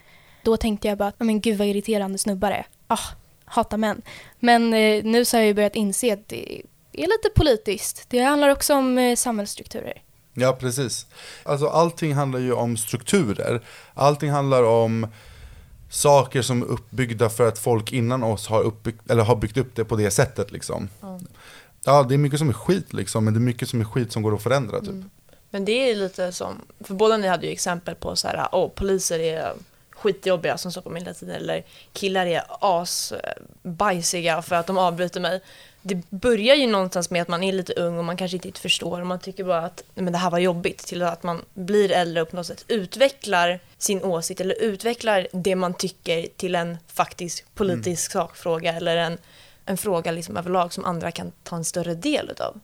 Då 0.43 0.57
tänkte 0.57 0.89
jag 0.89 0.99
bara, 0.99 1.13
men 1.19 1.41
gud 1.41 1.59
vad 1.59 1.67
irriterande 1.67 2.19
snubbar 2.19 2.51
är. 2.51 2.67
Ah, 2.87 2.99
hatar 3.45 3.77
män. 3.77 4.03
Men 4.41 4.75
eh, 4.75 5.05
nu 5.05 5.25
så 5.25 5.37
har 5.37 5.41
jag 5.41 5.49
ju 5.49 5.55
börjat 5.55 5.77
inse 5.77 6.13
att 6.13 6.29
det 6.29 6.63
är 6.93 7.07
lite 7.07 7.31
politiskt. 7.35 8.11
Det 8.11 8.19
handlar 8.19 8.49
också 8.49 8.75
om 8.75 8.99
eh, 8.99 9.17
samhällsstrukturer. 9.17 10.03
Ja, 10.35 10.53
precis. 10.53 11.07
Alltså 11.43 11.69
allting 11.69 12.15
handlar 12.15 12.41
ju 12.41 12.53
om 12.53 12.77
strukturer. 12.77 13.61
Allting 13.95 14.31
handlar 14.31 14.63
om 14.63 15.07
saker 15.91 16.43
som 16.43 16.63
är 16.63 16.67
uppbyggda 16.67 17.31
för 17.31 17.49
att 17.49 17.59
folk 17.59 17.93
innan 17.93 18.23
oss 18.23 18.49
har, 18.49 18.63
uppbyggt, 18.63 19.11
eller 19.11 19.23
har 19.23 19.37
byggt 19.37 19.57
upp 19.57 19.75
det 19.75 19.85
på 19.85 19.97
det 19.97 20.11
sättet. 20.11 20.53
Liksom. 20.53 20.89
Mm. 21.03 21.27
Ja, 21.85 22.03
det 22.03 22.15
är 22.15 22.19
mycket 22.19 22.39
som 22.39 22.49
är 22.49 22.53
skit, 22.53 22.93
liksom, 22.93 23.25
men 23.25 23.35
det 23.35 23.39
är 23.39 23.43
mycket 23.43 23.69
som 23.69 23.81
är 23.81 23.85
skit 23.85 24.13
som 24.13 24.23
går 24.23 24.35
att 24.35 24.43
förändra. 24.43 24.81
Typ. 24.81 24.89
Mm. 24.89 25.11
Men 25.51 25.65
det 25.65 25.91
är 25.91 25.97
lite 25.97 26.33
som, 26.33 26.61
för 26.81 26.95
båda 26.95 27.17
ni 27.17 27.29
hade 27.29 27.47
ju 27.47 27.53
exempel 27.53 27.95
på 27.95 28.17
så 28.17 28.29
här, 28.29 28.49
oh, 28.53 28.69
poliser 28.69 29.19
är 29.19 29.53
skitjobbiga 29.91 30.59
som 30.59 30.73
stoppar 30.73 30.91
mig 30.91 31.03
hela 31.03 31.15
tiden, 31.15 31.35
eller 31.35 31.65
killar 31.93 32.27
är 32.27 32.43
asbajsiga 32.49 34.43
för 34.43 34.57
att 34.57 34.67
de 34.67 34.79
avbryter 34.79 35.21
mig. 35.21 35.41
Det 35.87 36.11
börjar 36.11 36.55
ju 36.55 36.67
någonstans 36.67 37.11
med 37.11 37.23
att 37.23 37.29
man 37.29 37.43
är 37.43 37.53
lite 37.53 37.73
ung 37.73 37.99
och 37.99 38.05
man 38.05 38.17
kanske 38.17 38.37
inte 38.37 38.61
förstår 38.61 39.01
och 39.01 39.07
man 39.07 39.19
tycker 39.19 39.45
bara 39.45 39.59
att 39.61 39.85
men 39.95 40.13
det 40.13 40.19
här 40.19 40.31
var 40.31 40.39
jobbigt 40.39 40.79
till 40.79 41.03
att 41.03 41.23
man 41.23 41.45
blir 41.55 41.93
äldre 41.93 42.23
och 42.23 42.31
på 42.31 42.37
något 42.37 42.47
sätt 42.47 42.65
utvecklar 42.69 43.61
sin 43.79 44.03
åsikt 44.03 44.41
eller 44.41 44.63
utvecklar 44.63 45.27
det 45.33 45.57
man 45.57 45.75
tycker 45.75 46.27
till 46.37 46.55
en 46.55 46.79
faktisk 46.87 47.55
politisk 47.55 48.15
Mm. 48.15 48.27
sakfråga 48.27 48.73
eller 48.73 48.97
en, 48.97 49.19
en 49.65 49.77
fråga 49.77 50.11
liksom 50.13 50.37
överlag 50.37 50.73
som 50.73 50.85
andra 50.85 51.11
kan 51.11 51.33
ta 51.43 51.57
en 51.57 51.65
större 51.65 51.95
del 51.95 52.31
utav. 52.31 52.61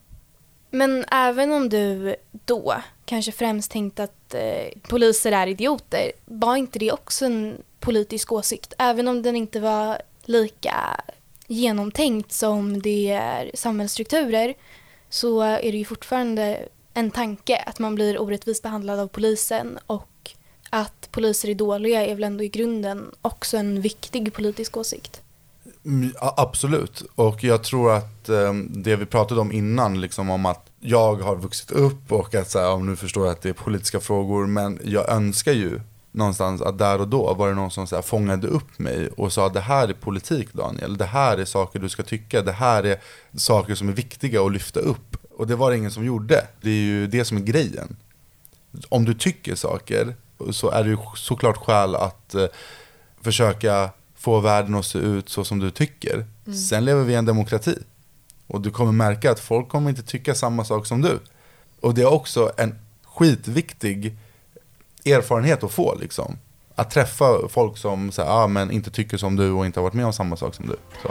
Men 0.70 1.04
även 1.10 1.52
om 1.52 1.68
du 1.68 2.16
då 2.30 2.74
kanske 3.04 3.32
främst 3.32 3.70
tänkte 3.70 4.02
att 4.02 4.34
eh, 4.34 4.78
poliser 4.88 5.32
är 5.32 5.46
idioter, 5.46 6.12
var 6.24 6.56
inte 6.56 6.78
det 6.78 6.92
också 6.92 7.24
en 7.24 7.62
politisk 7.80 8.32
åsikt? 8.32 8.74
Även 8.78 9.08
om 9.08 9.22
den 9.22 9.36
inte 9.36 9.60
var 9.60 10.02
lika 10.24 11.00
genomtänkt 11.50 12.32
som 12.32 12.82
det 12.82 13.10
är 13.10 13.50
samhällsstrukturer 13.54 14.54
så 15.08 15.40
är 15.40 15.72
det 15.72 15.78
ju 15.78 15.84
fortfarande 15.84 16.68
en 16.94 17.10
tanke 17.10 17.56
att 17.56 17.78
man 17.78 17.94
blir 17.94 18.20
orättvist 18.20 18.62
behandlad 18.62 19.00
av 19.00 19.08
polisen 19.08 19.78
och 19.86 20.30
att 20.70 21.08
poliser 21.10 21.48
är 21.48 21.54
dåliga 21.54 22.06
är 22.06 22.14
väl 22.14 22.24
ändå 22.24 22.44
i 22.44 22.48
grunden 22.48 23.10
också 23.22 23.56
en 23.56 23.80
viktig 23.80 24.34
politisk 24.34 24.76
åsikt. 24.76 25.22
Mm, 25.84 26.12
absolut, 26.20 27.02
och 27.14 27.44
jag 27.44 27.64
tror 27.64 27.92
att 27.92 28.28
eh, 28.28 28.54
det 28.68 28.96
vi 28.96 29.06
pratade 29.06 29.40
om 29.40 29.52
innan, 29.52 30.00
liksom 30.00 30.30
om 30.30 30.46
att 30.46 30.70
jag 30.80 31.14
har 31.14 31.36
vuxit 31.36 31.70
upp 31.70 32.12
och 32.12 32.34
att 32.34 32.50
så 32.50 32.58
här, 32.58 32.76
nu 32.76 32.96
förstår 32.96 33.26
jag 33.26 33.32
att 33.32 33.42
det 33.42 33.48
är 33.48 33.52
politiska 33.52 34.00
frågor, 34.00 34.46
men 34.46 34.80
jag 34.84 35.08
önskar 35.08 35.52
ju 35.52 35.80
någonstans 36.12 36.62
att 36.62 36.78
där 36.78 37.00
och 37.00 37.08
då 37.08 37.34
var 37.34 37.48
det 37.48 37.54
någon 37.54 37.70
som 37.70 37.86
så 37.86 37.94
här, 37.94 38.02
fångade 38.02 38.46
upp 38.46 38.78
mig 38.78 39.08
och 39.08 39.32
sa 39.32 39.48
det 39.48 39.60
här 39.60 39.88
är 39.88 39.92
politik 39.92 40.52
Daniel, 40.52 40.96
det 40.96 41.04
här 41.04 41.38
är 41.38 41.44
saker 41.44 41.78
du 41.78 41.88
ska 41.88 42.02
tycka, 42.02 42.42
det 42.42 42.52
här 42.52 42.84
är 42.84 43.00
saker 43.36 43.74
som 43.74 43.88
är 43.88 43.92
viktiga 43.92 44.42
att 44.42 44.52
lyfta 44.52 44.80
upp. 44.80 45.16
Och 45.30 45.46
det 45.46 45.56
var 45.56 45.70
det 45.70 45.76
ingen 45.76 45.90
som 45.90 46.04
gjorde, 46.04 46.46
det 46.60 46.70
är 46.70 46.74
ju 46.74 47.06
det 47.06 47.24
som 47.24 47.36
är 47.36 47.40
grejen. 47.40 47.96
Om 48.88 49.04
du 49.04 49.14
tycker 49.14 49.54
saker 49.54 50.14
så 50.50 50.70
är 50.70 50.84
det 50.84 50.90
ju 50.90 50.96
såklart 51.16 51.56
skäl 51.56 51.96
att 51.96 52.34
eh, 52.34 52.46
försöka 53.20 53.90
få 54.16 54.40
världen 54.40 54.74
att 54.74 54.86
se 54.86 54.98
ut 54.98 55.28
så 55.28 55.44
som 55.44 55.58
du 55.58 55.70
tycker. 55.70 56.26
Sen 56.68 56.84
lever 56.84 57.04
vi 57.04 57.12
i 57.12 57.16
en 57.16 57.24
demokrati. 57.24 57.78
Och 58.46 58.60
du 58.60 58.70
kommer 58.70 58.92
märka 58.92 59.30
att 59.30 59.40
folk 59.40 59.68
kommer 59.68 59.90
inte 59.90 60.02
tycka 60.02 60.34
samma 60.34 60.64
sak 60.64 60.86
som 60.86 61.02
du. 61.02 61.18
Och 61.80 61.94
det 61.94 62.02
är 62.02 62.12
också 62.12 62.52
en 62.56 62.78
skitviktig 63.04 64.16
erfarenhet 65.04 65.64
att 65.64 65.72
få 65.72 65.94
liksom. 66.00 66.38
Att 66.74 66.90
träffa 66.90 67.48
folk 67.48 67.78
som 67.78 68.12
så 68.12 68.22
här, 68.22 68.30
ah, 68.30 68.46
men 68.46 68.70
inte 68.70 68.90
tycker 68.90 69.16
som 69.16 69.36
du 69.36 69.50
och 69.50 69.66
inte 69.66 69.80
har 69.80 69.82
varit 69.82 69.94
med 69.94 70.06
om 70.06 70.12
samma 70.12 70.36
sak 70.36 70.54
som 70.54 70.66
du. 70.66 70.76
Så. 71.02 71.08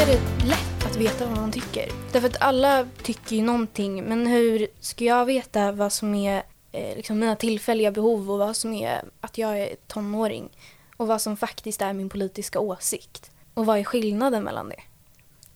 Är 0.00 0.06
det 0.06 0.44
lätt 0.44 0.86
att 0.86 0.96
veta 0.96 1.26
vad 1.26 1.36
man 1.36 1.52
tycker? 1.52 1.88
Därför 2.12 2.28
att 2.28 2.36
alla 2.40 2.86
tycker 3.02 3.36
ju 3.36 3.42
någonting, 3.42 4.04
men 4.04 4.26
hur 4.26 4.66
ska 4.80 5.04
jag 5.04 5.26
veta 5.26 5.72
vad 5.72 5.92
som 5.92 6.14
är 6.14 6.42
eh, 6.72 6.96
liksom 6.96 7.18
mina 7.18 7.36
tillfälliga 7.36 7.90
behov 7.90 8.30
och 8.30 8.38
vad 8.38 8.56
som 8.56 8.72
är 8.74 9.02
att 9.20 9.38
jag 9.38 9.60
är 9.60 9.76
tonåring? 9.86 10.48
Och 10.96 11.06
vad 11.06 11.20
som 11.20 11.36
faktiskt 11.36 11.82
är 11.82 11.92
min 11.92 12.08
politiska 12.08 12.60
åsikt? 12.60 13.30
Och 13.54 13.66
vad 13.66 13.78
är 13.78 13.84
skillnaden 13.84 14.42
mellan 14.42 14.68
det? 14.68 14.80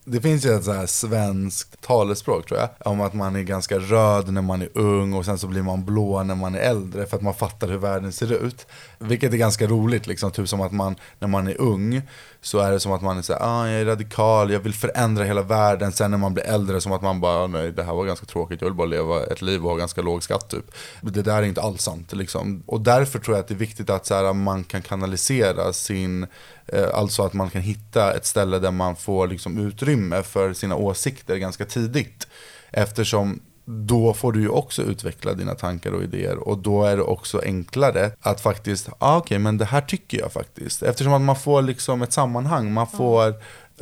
Det 0.06 0.20
finns 0.20 0.46
ju 0.46 0.50
ett 0.50 0.64
så 0.64 0.72
här 0.72 0.86
svenskt 0.86 1.80
talespråk 1.80 2.46
tror 2.46 2.60
jag, 2.60 2.68
om 2.80 3.00
att 3.00 3.14
man 3.14 3.36
är 3.36 3.42
ganska 3.42 3.78
röd 3.78 4.32
när 4.32 4.42
man 4.42 4.62
är 4.62 4.68
ung 4.78 5.12
och 5.14 5.24
sen 5.24 5.38
så 5.38 5.46
blir 5.46 5.62
man 5.62 5.84
blå 5.84 6.22
när 6.22 6.34
man 6.34 6.54
är 6.54 6.58
äldre 6.58 7.06
för 7.06 7.16
att 7.16 7.22
man 7.22 7.34
fattar 7.34 7.68
hur 7.68 7.78
världen 7.78 8.12
ser 8.12 8.32
ut. 8.32 8.66
Vilket 9.08 9.32
är 9.32 9.36
ganska 9.36 9.66
roligt, 9.66 10.06
liksom, 10.06 10.30
typ 10.30 10.48
som 10.48 10.60
att 10.60 10.72
man, 10.72 10.96
när 11.18 11.28
man 11.28 11.48
är 11.48 11.60
ung 11.60 12.02
så 12.40 12.58
är 12.58 12.70
det 12.70 12.80
som 12.80 12.92
att 12.92 13.02
man 13.02 13.18
är 13.18 13.22
så 13.22 13.32
här, 13.32 13.40
ah, 13.42 13.68
jag 13.68 13.80
är 13.80 13.84
radikal, 13.84 14.50
jag 14.50 14.60
vill 14.60 14.74
förändra 14.74 15.24
hela 15.24 15.42
världen. 15.42 15.92
Sen 15.92 16.10
när 16.10 16.18
man 16.18 16.34
blir 16.34 16.44
äldre 16.44 16.80
som 16.80 16.92
att 16.92 17.02
man 17.02 17.20
bara, 17.20 17.44
ah, 17.44 17.46
nej 17.46 17.72
det 17.72 17.82
här 17.82 17.94
var 17.94 18.04
ganska 18.04 18.26
tråkigt, 18.26 18.60
jag 18.60 18.68
vill 18.68 18.76
bara 18.76 18.86
leva 18.86 19.26
ett 19.26 19.42
liv 19.42 19.64
och 19.64 19.70
ha 19.70 19.76
ganska 19.76 20.02
låg 20.02 20.22
skatt 20.22 20.50
typ. 20.50 20.64
Det 21.00 21.22
där 21.22 21.36
är 21.36 21.42
inte 21.42 21.62
alls 21.62 21.82
sant 21.82 22.12
liksom. 22.12 22.62
Och 22.66 22.80
därför 22.80 23.18
tror 23.18 23.36
jag 23.36 23.42
att 23.42 23.48
det 23.48 23.54
är 23.54 23.58
viktigt 23.58 23.90
att 23.90 24.06
så 24.06 24.14
här, 24.14 24.32
man 24.32 24.64
kan 24.64 24.82
kanalisera 24.82 25.72
sin 25.72 26.26
Eh, 26.66 26.94
Alltså 26.94 27.22
att 27.22 27.32
man 27.32 27.50
kan 27.50 27.62
hitta 27.62 28.14
ett 28.14 28.26
ställe 28.26 28.58
där 28.58 28.70
man 28.70 28.96
får 28.96 29.26
liksom 29.26 29.58
utrymme 29.58 30.22
för 30.22 30.52
sina 30.52 30.76
åsikter 30.76 31.36
ganska 31.36 31.64
tidigt. 31.64 32.26
Eftersom 32.70 33.40
då 33.64 34.14
får 34.14 34.32
du 34.32 34.40
ju 34.40 34.48
också 34.48 34.82
utveckla 34.82 35.32
dina 35.34 35.54
tankar 35.54 35.92
och 35.92 36.02
idéer 36.02 36.36
och 36.36 36.58
då 36.58 36.84
är 36.84 36.96
det 36.96 37.02
också 37.02 37.40
enklare 37.44 38.10
att 38.20 38.40
faktiskt, 38.40 38.88
ah, 38.98 39.16
okej 39.16 39.38
men 39.38 39.58
det 39.58 39.64
här 39.64 39.80
tycker 39.80 40.18
jag 40.18 40.32
faktiskt. 40.32 40.82
Eftersom 40.82 41.12
att 41.12 41.22
man 41.22 41.36
får 41.36 41.62
liksom 41.62 42.02
ett 42.02 42.12
sammanhang, 42.12 42.72
man 42.72 42.86
får 42.86 43.34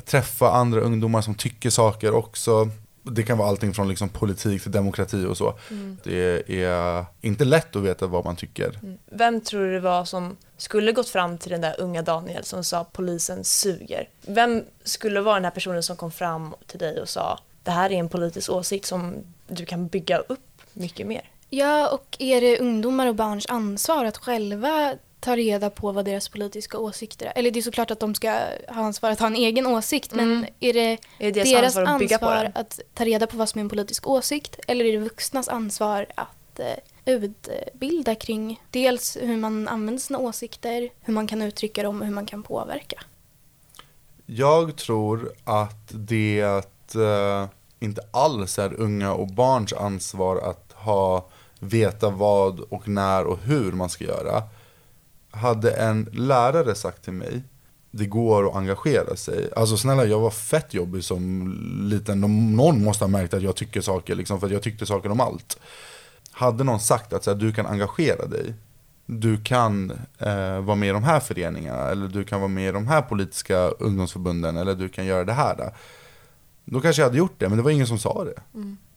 träffa 0.04 0.50
andra 0.50 0.80
ungdomar 0.80 1.20
som 1.20 1.34
tycker 1.34 1.70
saker 1.70 2.14
också. 2.14 2.70
Det 3.02 3.22
kan 3.22 3.38
vara 3.38 3.48
allting 3.48 3.74
från 3.74 3.88
liksom 3.88 4.08
politik 4.08 4.62
till 4.62 4.70
demokrati 4.70 5.24
och 5.24 5.36
så. 5.36 5.54
Det 6.02 6.50
är 6.62 7.04
inte 7.20 7.44
lätt 7.44 7.76
att 7.76 7.82
veta 7.82 8.06
vad 8.06 8.24
man 8.24 8.36
tycker. 8.36 8.78
Vem 9.10 9.40
tror 9.40 9.64
du 9.64 9.72
det 9.72 9.80
var 9.80 10.04
som 10.04 10.36
skulle 10.56 10.92
gått 10.92 11.08
fram 11.08 11.38
till 11.38 11.50
den 11.50 11.60
där 11.60 11.74
unga 11.78 12.02
Daniel 12.02 12.44
som 12.44 12.64
sa 12.64 12.84
polisen 12.92 13.44
suger? 13.44 14.08
Vem 14.26 14.64
skulle 14.84 15.20
vara 15.20 15.34
den 15.34 15.44
här 15.44 15.50
personen 15.50 15.82
som 15.82 15.96
kom 15.96 16.10
fram 16.10 16.54
till 16.66 16.78
dig 16.78 17.00
och 17.00 17.08
sa 17.08 17.38
det 17.62 17.70
här 17.70 17.92
är 17.92 17.96
en 17.96 18.08
politisk 18.08 18.50
åsikt 18.50 18.86
som 18.86 19.14
du 19.56 19.66
kan 19.66 19.86
bygga 19.86 20.18
upp 20.18 20.62
mycket 20.72 21.06
mer? 21.06 21.30
Ja, 21.50 21.88
och 21.88 22.16
är 22.18 22.40
det 22.40 22.58
ungdomar 22.58 23.06
och 23.06 23.14
barns 23.14 23.46
ansvar 23.46 24.04
att 24.04 24.16
själva 24.16 24.94
ta 25.20 25.36
reda 25.36 25.70
på 25.70 25.92
vad 25.92 26.04
deras 26.04 26.28
politiska 26.28 26.78
åsikter 26.78 27.26
är? 27.26 27.32
Eller 27.36 27.50
det 27.50 27.58
är 27.60 27.62
såklart 27.62 27.90
att 27.90 28.00
de 28.00 28.14
ska 28.14 28.30
ha 28.68 28.82
ansvar 28.82 29.10
att 29.10 29.20
ha 29.20 29.26
en 29.26 29.36
egen 29.36 29.66
åsikt, 29.66 30.14
men 30.14 30.46
är 30.60 30.72
det 30.72 30.80
Är 30.92 30.98
det 31.18 31.30
deras, 31.30 31.50
deras 31.50 31.76
ansvar 31.76 31.94
att 31.94 31.98
bygga 31.98 32.18
på 32.18 32.26
ansvar 32.26 32.44
den? 32.44 32.52
att 32.54 32.80
ta 32.94 33.04
reda 33.04 33.26
på 33.26 33.36
vad 33.36 33.48
som 33.48 33.58
är 33.58 33.62
en 33.62 33.68
politisk 33.68 34.06
åsikt 34.06 34.60
eller 34.68 34.84
är 34.84 34.92
det 34.92 34.98
vuxnas 34.98 35.48
ansvar 35.48 36.06
att 36.14 36.60
eh, 36.60 36.66
utbilda 37.04 38.14
kring 38.14 38.60
dels 38.70 39.16
hur 39.20 39.36
man 39.36 39.68
använder 39.68 40.00
sina 40.00 40.18
åsikter, 40.18 40.90
hur 41.00 41.12
man 41.12 41.26
kan 41.26 41.42
uttrycka 41.42 41.82
dem 41.82 42.00
och 42.00 42.06
hur 42.06 42.14
man 42.14 42.26
kan 42.26 42.42
påverka? 42.42 43.02
Jag 44.26 44.76
tror 44.76 45.32
att 45.44 45.88
det 45.94 46.40
eh, 46.94 47.46
inte 47.82 48.02
alls 48.10 48.58
är 48.58 48.80
unga 48.80 49.12
och 49.12 49.28
barns 49.28 49.72
ansvar 49.72 50.36
att 50.36 50.72
ha, 50.72 51.28
veta 51.58 52.10
vad 52.10 52.60
och 52.60 52.88
när 52.88 53.24
och 53.24 53.38
hur 53.38 53.72
man 53.72 53.88
ska 53.88 54.04
göra. 54.04 54.42
Hade 55.30 55.70
en 55.70 56.08
lärare 56.12 56.74
sagt 56.74 57.04
till 57.04 57.12
mig, 57.12 57.42
det 57.90 58.06
går 58.06 58.48
att 58.48 58.56
engagera 58.56 59.16
sig. 59.16 59.50
Alltså 59.56 59.76
snälla, 59.76 60.04
jag 60.04 60.20
var 60.20 60.30
fett 60.30 60.74
jobbig 60.74 61.04
som 61.04 61.52
liten. 61.90 62.20
Någon 62.56 62.84
måste 62.84 63.04
ha 63.04 63.08
märkt 63.08 63.34
att 63.34 63.42
jag 63.42 63.56
tycker 63.56 63.80
saker, 63.80 64.14
liksom, 64.14 64.40
för 64.40 64.46
att 64.46 64.52
jag 64.52 64.62
tyckte 64.62 64.86
saker 64.86 65.10
om 65.10 65.20
allt. 65.20 65.58
Hade 66.30 66.64
någon 66.64 66.80
sagt 66.80 67.12
att 67.12 67.24
så 67.24 67.30
här, 67.30 67.38
du 67.38 67.52
kan 67.52 67.66
engagera 67.66 68.26
dig, 68.26 68.54
du 69.06 69.42
kan 69.42 69.90
eh, 70.18 70.60
vara 70.60 70.76
med 70.76 70.88
i 70.88 70.92
de 70.92 71.04
här 71.04 71.20
föreningarna, 71.20 71.88
eller 71.88 72.08
du 72.08 72.24
kan 72.24 72.40
vara 72.40 72.48
med 72.48 72.68
i 72.68 72.72
de 72.72 72.86
här 72.86 73.02
politiska 73.02 73.56
ungdomsförbunden, 73.56 74.56
eller 74.56 74.74
du 74.74 74.88
kan 74.88 75.06
göra 75.06 75.24
det 75.24 75.32
här. 75.32 75.56
Där 75.56 75.72
då 76.64 76.80
kanske 76.80 77.02
jag 77.02 77.06
hade 77.06 77.18
gjort 77.18 77.34
det, 77.38 77.48
men 77.48 77.58
det 77.58 77.64
var 77.64 77.70
ingen 77.70 77.86
som 77.86 77.98
sa 77.98 78.24
det. 78.24 78.42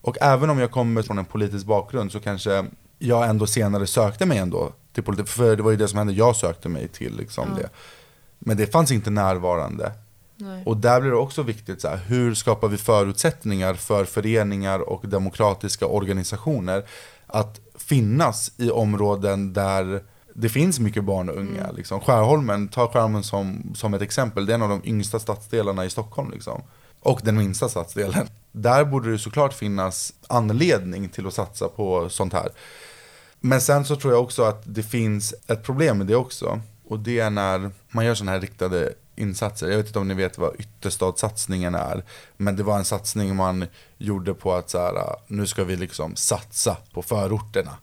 Och 0.02 0.18
även 0.22 0.50
om 0.50 0.60
jag 0.60 0.72
kommer 0.72 1.02
från 1.02 1.18
en 1.18 1.26
politisk 1.26 1.66
bakgrund 1.66 2.12
så 2.12 2.20
kanske 2.20 2.66
jag 3.00 3.30
ändå 3.30 3.48
senare 3.48 3.88
sökte 3.88 4.26
mig 4.26 4.38
ändå 4.38 4.72
till 4.94 5.04
politik. 5.04 5.28
För 5.28 5.56
det 5.56 5.64
var 5.64 5.72
ju 5.72 5.78
det 5.78 5.88
som 5.88 5.98
hände, 5.98 6.14
jag 6.14 6.36
sökte 6.36 6.70
mig 6.70 6.88
till 6.88 7.18
liksom 7.18 7.50
det. 7.58 7.70
Men 8.40 8.58
det 8.58 8.68
fanns 8.68 8.92
inte 8.92 9.10
närvarande. 9.10 9.92
Nej. 10.38 10.64
Och 10.66 10.78
där 10.78 11.02
blir 11.02 11.12
det 11.12 11.18
också 11.18 11.44
viktigt, 11.44 11.82
så 11.82 11.88
här, 11.88 11.98
hur 11.98 12.34
skapar 12.34 12.68
vi 12.68 12.78
förutsättningar 12.78 13.74
för 13.74 14.06
föreningar 14.06 14.80
och 14.80 15.08
demokratiska 15.08 15.86
organisationer 15.86 16.86
att 17.28 17.60
finnas 17.76 18.52
i 18.58 18.72
områden 18.72 19.54
där 19.54 20.04
det 20.34 20.50
finns 20.50 20.80
mycket 20.80 21.04
barn 21.04 21.30
och 21.30 21.36
unga. 21.36 21.72
Liksom. 21.72 22.00
Skärholmen, 22.00 22.68
ta 22.68 22.88
Skärholmen 22.88 23.24
som, 23.24 23.72
som 23.76 23.94
ett 23.94 24.02
exempel, 24.02 24.46
det 24.46 24.54
är 24.54 24.56
en 24.56 24.62
av 24.62 24.70
de 24.70 24.82
yngsta 24.84 25.20
stadsdelarna 25.20 25.86
i 25.86 25.90
Stockholm. 25.90 26.32
Liksom. 26.32 26.62
Och 27.06 27.22
den 27.24 27.38
minsta 27.38 27.70
satsdelen. 27.70 28.28
Där 28.52 28.86
borde 28.86 29.12
det 29.12 29.20
såklart 29.20 29.54
finnas 29.54 30.14
anledning 30.28 31.10
till 31.10 31.28
att 31.28 31.34
satsa 31.34 31.68
på 31.68 32.10
sånt 32.10 32.34
här. 32.34 32.50
Men 33.40 33.62
sen 33.62 33.86
så 33.86 33.96
tror 33.96 34.14
jag 34.14 34.24
också 34.24 34.44
att 34.44 34.64
det 34.66 34.84
finns 34.84 35.34
ett 35.48 35.64
problem 35.64 35.98
med 35.98 36.08
det 36.08 36.16
också. 36.16 36.62
Och 36.88 37.00
det 37.00 37.20
är 37.20 37.30
när 37.30 37.72
man 37.90 38.06
gör 38.06 38.16
sådana 38.16 38.32
här 38.32 38.40
riktade 38.40 38.94
insatser. 39.16 39.70
Jag 39.70 39.78
vet 39.78 39.88
inte 39.88 40.00
om 40.00 40.08
ni 40.08 40.14
vet 40.14 40.38
vad 40.38 40.56
ytterstadssatsningen 40.60 41.76
är. 41.76 42.04
Men 42.38 42.56
det 42.56 42.64
var 42.64 42.78
en 42.78 42.86
satsning 42.86 43.36
man 43.36 43.66
gjorde 43.98 44.34
på 44.34 44.54
att 44.54 44.70
så 44.70 44.80
här, 44.80 45.16
nu 45.28 45.48
ska 45.48 45.64
vi 45.64 45.76
liksom 45.76 46.16
satsa 46.16 46.78
på 46.94 47.02
förorterna. 47.02 47.78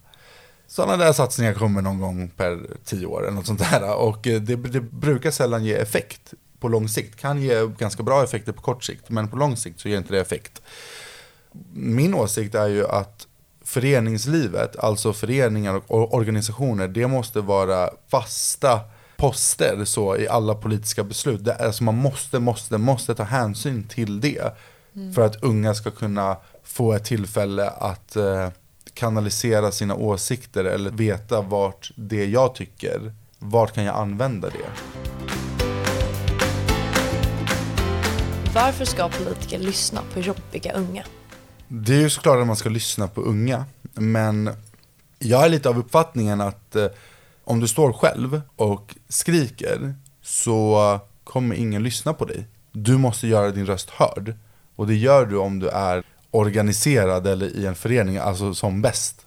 Sådana 0.66 0.96
där 0.96 1.12
satsningar 1.12 1.54
kommer 1.54 1.82
någon 1.82 2.00
gång 2.00 2.28
per 2.28 2.66
tio 2.84 3.06
år 3.06 3.22
eller 3.22 3.34
något 3.34 3.46
sånt 3.46 3.70
där. 3.70 3.94
Och 3.94 4.18
det, 4.22 4.38
det 4.38 4.80
brukar 4.80 5.30
sällan 5.30 5.64
ge 5.64 5.74
effekt 5.74 6.34
på 6.62 6.68
lång 6.68 6.88
sikt. 6.88 7.16
Kan 7.16 7.42
ge 7.42 7.66
ganska 7.78 8.02
bra 8.02 8.24
effekter 8.24 8.52
på 8.52 8.62
kort 8.62 8.84
sikt, 8.84 9.10
men 9.10 9.28
på 9.28 9.36
lång 9.36 9.56
sikt 9.56 9.80
så 9.80 9.88
ger 9.88 9.98
inte 9.98 10.14
det 10.14 10.20
effekt. 10.20 10.62
Min 11.72 12.14
åsikt 12.14 12.54
är 12.54 12.68
ju 12.68 12.86
att 12.86 13.26
föreningslivet, 13.64 14.76
alltså 14.76 15.12
föreningar 15.12 15.80
och 15.86 16.14
organisationer, 16.14 16.88
det 16.88 17.06
måste 17.06 17.40
vara 17.40 17.90
fasta 18.08 18.80
poster 19.16 19.84
så 19.84 20.16
i 20.16 20.28
alla 20.28 20.54
politiska 20.54 21.04
beslut. 21.04 21.44
Det 21.44 21.52
är, 21.52 21.66
alltså 21.66 21.84
man 21.84 21.96
måste, 21.96 22.38
måste, 22.38 22.78
måste 22.78 23.14
ta 23.14 23.22
hänsyn 23.22 23.88
till 23.88 24.20
det. 24.20 24.56
För 25.14 25.22
att 25.22 25.42
unga 25.42 25.74
ska 25.74 25.90
kunna 25.90 26.36
få 26.64 26.92
ett 26.92 27.04
tillfälle 27.04 27.70
att 27.70 28.16
eh, 28.16 28.48
kanalisera 28.94 29.72
sina 29.72 29.94
åsikter 29.94 30.64
eller 30.64 30.90
veta 30.90 31.40
vart 31.40 31.92
det 31.96 32.26
jag 32.26 32.54
tycker, 32.54 33.14
vart 33.38 33.74
kan 33.74 33.84
jag 33.84 33.96
använda 33.96 34.48
det? 34.48 35.11
Varför 38.54 38.84
ska 38.84 39.08
politiker 39.08 39.58
lyssna 39.58 40.02
på 40.14 40.20
jobbiga 40.20 40.72
unga? 40.72 41.04
Det 41.68 41.94
är 41.94 42.00
ju 42.00 42.10
såklart 42.10 42.40
att 42.40 42.46
man 42.46 42.56
ska 42.56 42.68
lyssna 42.68 43.08
på 43.08 43.20
unga, 43.20 43.64
men 43.94 44.50
jag 45.18 45.44
är 45.44 45.48
lite 45.48 45.68
av 45.68 45.78
uppfattningen 45.78 46.40
att 46.40 46.76
eh, 46.76 46.86
om 47.44 47.60
du 47.60 47.68
står 47.68 47.92
själv 47.92 48.40
och 48.56 48.94
skriker 49.08 49.94
så 50.22 51.00
kommer 51.24 51.56
ingen 51.56 51.82
lyssna 51.82 52.12
på 52.12 52.24
dig. 52.24 52.46
Du 52.72 52.98
måste 52.98 53.26
göra 53.26 53.50
din 53.50 53.66
röst 53.66 53.90
hörd. 53.90 54.34
Och 54.76 54.86
det 54.86 54.94
gör 54.94 55.26
du 55.26 55.36
om 55.36 55.58
du 55.58 55.68
är 55.68 56.04
organiserad 56.30 57.26
eller 57.26 57.56
i 57.56 57.66
en 57.66 57.74
förening, 57.74 58.16
alltså 58.16 58.54
som 58.54 58.82
bäst. 58.82 59.26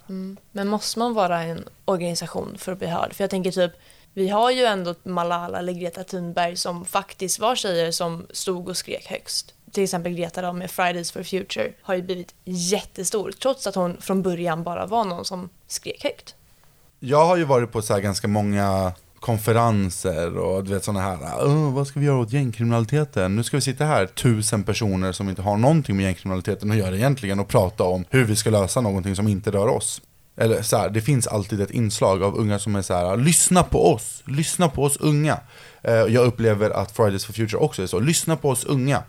Men 0.51 0.67
måste 0.67 0.99
man 0.99 1.13
vara 1.13 1.43
en 1.43 1.63
organisation 1.85 2.55
för 2.57 2.71
att 2.71 2.79
bli 2.79 2.87
hörd? 2.87 3.13
För 3.13 3.23
jag 3.23 3.31
tänker 3.31 3.51
typ, 3.51 3.71
vi 4.15 4.29
har 4.29 4.51
ju 4.51 4.63
ändå 4.63 4.95
Malala 5.03 5.59
eller 5.59 5.73
Greta 5.73 6.03
Thunberg 6.03 6.55
som 6.55 6.85
faktiskt 6.85 7.39
var 7.39 7.55
tjejer 7.55 7.91
som 7.91 8.25
stod 8.31 8.69
och 8.69 8.77
skrek 8.77 9.05
högst. 9.05 9.53
Till 9.71 9.83
exempel 9.83 10.13
Greta 10.13 10.41
då 10.41 10.53
med 10.53 10.71
Fridays 10.71 11.11
for 11.11 11.23
Future 11.23 11.71
har 11.81 11.95
ju 11.95 12.01
blivit 12.01 12.35
jättestor 12.43 13.31
trots 13.41 13.67
att 13.67 13.75
hon 13.75 13.97
från 14.01 14.21
början 14.21 14.63
bara 14.63 14.85
var 14.85 15.05
någon 15.05 15.25
som 15.25 15.49
skrek 15.67 16.03
högt. 16.03 16.35
Jag 16.99 17.25
har 17.25 17.37
ju 17.37 17.43
varit 17.43 17.71
på 17.71 17.81
så 17.81 17.93
här 17.93 18.01
ganska 18.01 18.27
många 18.27 18.93
konferenser 19.19 20.37
och 20.37 20.63
du 20.63 20.73
vet 20.73 20.83
sådana 20.83 21.01
här, 21.01 21.45
vad 21.71 21.87
ska 21.87 21.99
vi 21.99 22.05
göra 22.05 22.17
åt 22.17 22.31
gängkriminaliteten? 22.31 23.35
Nu 23.35 23.43
ska 23.43 23.57
vi 23.57 23.61
sitta 23.61 23.85
här, 23.85 24.05
tusen 24.05 24.63
personer 24.63 25.11
som 25.11 25.29
inte 25.29 25.41
har 25.41 25.57
någonting 25.57 25.95
med 25.95 26.05
gängkriminaliteten 26.05 26.71
att 26.71 26.77
göra 26.77 26.95
egentligen 26.95 27.39
och 27.39 27.47
prata 27.47 27.83
om 27.83 28.05
hur 28.09 28.25
vi 28.25 28.35
ska 28.35 28.49
lösa 28.49 28.81
någonting 28.81 29.15
som 29.15 29.27
inte 29.27 29.51
rör 29.51 29.67
oss. 29.67 30.01
Eller 30.37 30.61
så 30.61 30.77
här, 30.77 30.89
det 30.89 31.01
finns 31.01 31.27
alltid 31.27 31.61
ett 31.61 31.71
inslag 31.71 32.23
av 32.23 32.35
unga 32.37 32.59
som 32.59 32.75
är 32.75 32.81
så 32.81 32.93
här, 32.93 33.17
lyssna 33.17 33.63
på 33.63 33.93
oss, 33.93 34.23
lyssna 34.25 34.69
på 34.69 34.83
oss 34.83 34.97
unga. 34.97 35.39
Eh, 35.83 35.93
Jag 35.93 36.25
upplever 36.25 36.69
att 36.69 36.91
Fridays 36.91 37.25
for 37.25 37.33
Future 37.33 37.57
också 37.61 37.83
är 37.83 37.87
så, 37.87 37.99
lyssna 37.99 38.35
på 38.35 38.49
oss 38.49 38.63
unga. 38.63 39.03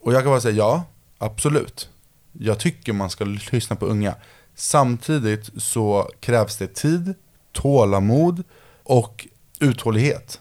Och 0.00 0.12
jag 0.12 0.22
kan 0.22 0.30
bara 0.30 0.40
säga 0.40 0.54
ja, 0.56 0.84
absolut. 1.18 1.88
Jag 2.32 2.58
tycker 2.58 2.92
man 2.92 3.10
ska 3.10 3.24
lyssna 3.24 3.76
på 3.76 3.86
unga. 3.86 4.14
Samtidigt 4.54 5.50
så 5.62 6.10
krävs 6.20 6.56
det 6.56 6.74
tid, 6.74 7.14
tålamod 7.52 8.42
och 8.82 9.26
uthållighet. 9.60 10.40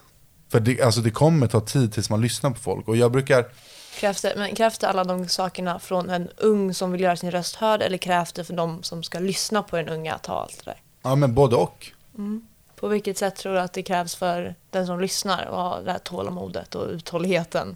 För 0.52 0.60
det, 0.60 0.82
alltså 0.82 1.02
det 1.02 1.12
kommer 1.12 1.48
ta 1.48 1.60
tid 1.62 1.94
tills 1.94 2.10
man 2.10 2.22
lyssnar 2.22 2.50
på 2.52 2.60
folk. 2.60 2.88
Och 2.88 2.98
jag 2.98 3.12
brukar, 3.12 3.46
Krävs 3.96 4.22
det, 4.22 4.34
men 4.38 4.56
krävs 4.56 4.78
det 4.78 4.88
alla 4.88 5.04
de 5.04 5.28
sakerna 5.28 5.80
från 5.80 6.10
en 6.10 6.30
ung 6.38 6.74
som 6.74 6.92
vill 6.92 7.02
göra 7.02 7.16
sin 7.16 7.32
röst 7.32 7.56
hörd 7.56 7.82
eller 7.82 7.98
krävs 7.98 8.34
det 8.34 8.44
för 8.44 8.54
de 8.54 8.84
som 8.84 9.04
ska 9.04 9.20
lyssna 9.20 9.64
på 9.64 9.76
den 9.76 9.90
unga 9.90 10.14
att 10.14 10.24
ta 10.24 10.34
allt 10.34 10.62
det 10.66 10.72
där? 10.72 10.82
ja 11.06 11.16
men 11.16 11.34
både 11.34 11.56
och. 11.56 11.92
På 12.76 12.88
vilket 12.88 13.18
sätt 13.18 13.36
tror 13.36 13.54
du 13.54 13.60
att 13.60 13.74
det 13.74 13.84
krävs 13.84 14.16
för 14.16 14.56
den 14.70 14.88
som 14.88 15.00
lyssnar 15.00 15.46
och 15.46 15.58
ha 15.58 15.82
det 15.82 15.92
här 15.92 16.00
tålamodet 16.00 16.76
och 16.76 16.90
uthålligheten? 16.90 17.76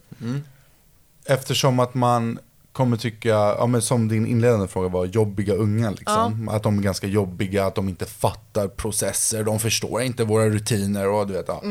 Eftersom 1.26 1.80
att 1.80 1.94
man 1.94 2.40
kommer 2.72 2.98
tycka, 2.98 3.30
ja, 3.30 3.68
men 3.68 3.82
som 3.82 4.08
din 4.08 4.28
inledande 4.28 4.68
fråga 4.68 4.90
var, 4.90 5.06
jobbiga 5.06 5.54
unga. 5.54 5.92
Liksom. 5.92 6.50
Att 6.50 6.64
de 6.64 6.78
är 6.78 6.84
ganska 6.84 7.08
jobbiga, 7.08 7.66
att 7.66 7.76
de 7.76 7.90
inte 7.90 8.06
fattar 8.06 8.68
processer, 8.68 9.44
de 9.44 9.60
förstår 9.60 10.02
inte 10.02 10.24
våra 10.24 10.50
rutiner 10.50 11.10
och 11.10 11.28
du 11.28 11.34
vet. 11.34 11.48
Ja. 11.48 11.62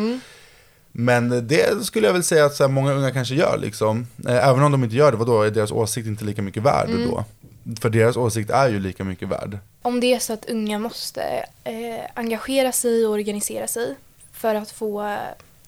Men 1.00 1.46
det 1.46 1.84
skulle 1.86 2.06
jag 2.06 2.12
väl 2.12 2.24
säga 2.24 2.44
att 2.44 2.54
så 2.54 2.64
här, 2.64 2.70
många 2.70 2.92
unga 2.92 3.10
kanske 3.10 3.34
gör. 3.34 3.58
Liksom. 3.58 4.06
Eh, 4.28 4.48
Även 4.48 4.62
om 4.62 4.72
de 4.72 4.84
inte 4.84 4.96
gör 4.96 5.10
det, 5.12 5.16
vadå, 5.18 5.42
är 5.42 5.50
deras 5.50 5.72
åsikt 5.72 6.06
inte 6.06 6.24
lika 6.24 6.42
mycket 6.42 6.62
värd 6.62 6.88
då? 6.88 7.24
För 7.80 7.90
deras 7.90 8.16
åsikt 8.16 8.50
är 8.50 8.68
ju 8.68 8.80
lika 8.80 9.04
mycket 9.04 9.28
värd. 9.28 9.58
Om 9.82 10.00
det 10.00 10.14
är 10.14 10.18
så 10.18 10.32
att 10.32 10.50
unga 10.50 10.78
måste 10.78 11.22
eh, 11.64 12.04
engagera 12.14 12.72
sig 12.72 13.06
och 13.06 13.12
organisera 13.12 13.66
sig 13.66 13.94
för 14.32 14.54
att 14.54 14.70
få 14.70 15.02
eh, 15.02 15.16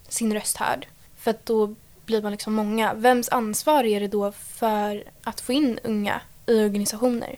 sin 0.09 0.35
röst 0.35 0.57
hörd, 0.57 0.87
för 1.19 1.31
att 1.31 1.47
då 1.47 1.75
blir 2.07 2.23
man 2.23 2.33
liksom 2.33 2.55
många. 2.55 2.95
Vems 2.95 3.29
ansvar 3.29 3.85
är 3.85 4.01
det 4.01 4.09
då 4.09 4.33
för 4.33 5.05
att 5.25 5.41
få 5.41 5.53
in 5.53 5.79
unga 5.85 6.21
i 6.47 6.65
organisationer? 6.65 7.37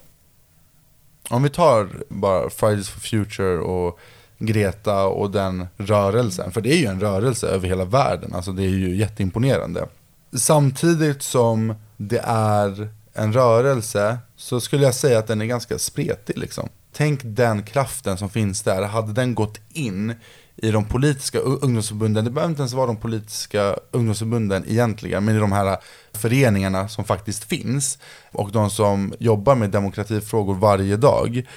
Om 1.29 1.43
vi 1.43 1.49
tar 1.49 1.89
bara 2.07 2.49
Fridays 2.49 2.89
for 2.89 2.99
Future 2.99 3.57
och 3.57 3.99
Greta 4.45 5.05
och 5.05 5.31
den 5.31 5.67
rörelsen, 5.77 6.51
för 6.51 6.61
det 6.61 6.73
är 6.73 6.77
ju 6.77 6.85
en 6.85 6.99
rörelse 6.99 7.47
över 7.47 7.67
hela 7.67 7.85
världen, 7.85 8.33
alltså 8.33 8.51
det 8.51 8.63
är 8.63 8.69
ju 8.69 8.95
jätteimponerande. 8.95 9.87
Samtidigt 10.33 11.23
som 11.23 11.75
det 11.97 12.21
är 12.25 12.89
en 13.13 13.33
rörelse 13.33 14.17
så 14.35 14.61
skulle 14.61 14.83
jag 14.83 14.95
säga 14.95 15.19
att 15.19 15.27
den 15.27 15.41
är 15.41 15.45
ganska 15.45 15.77
spretig 15.77 16.37
liksom. 16.37 16.69
Tänk 16.91 17.19
den 17.23 17.63
kraften 17.63 18.17
som 18.17 18.29
finns 18.29 18.61
där, 18.61 18.83
hade 18.83 19.13
den 19.13 19.35
gått 19.35 19.59
in 19.73 20.13
i 20.55 20.71
de 20.71 20.85
politiska 20.85 21.39
ungdomsförbunden, 21.39 22.25
det 22.25 22.31
behöver 22.31 22.51
inte 22.51 22.61
ens 22.61 22.73
vara 22.73 22.87
de 22.87 22.97
politiska 22.97 23.75
ungdomsförbunden 23.91 24.63
egentligen, 24.67 25.25
men 25.25 25.35
i 25.35 25.39
de 25.39 25.51
här 25.51 25.77
föreningarna 26.13 26.87
som 26.87 27.05
faktiskt 27.05 27.43
finns 27.43 27.97
och 28.31 28.51
de 28.51 28.69
som 28.69 29.13
jobbar 29.19 29.55
med 29.55 29.69
demokratifrågor 29.69 30.55
varje 30.55 30.97
dag. 30.97 31.47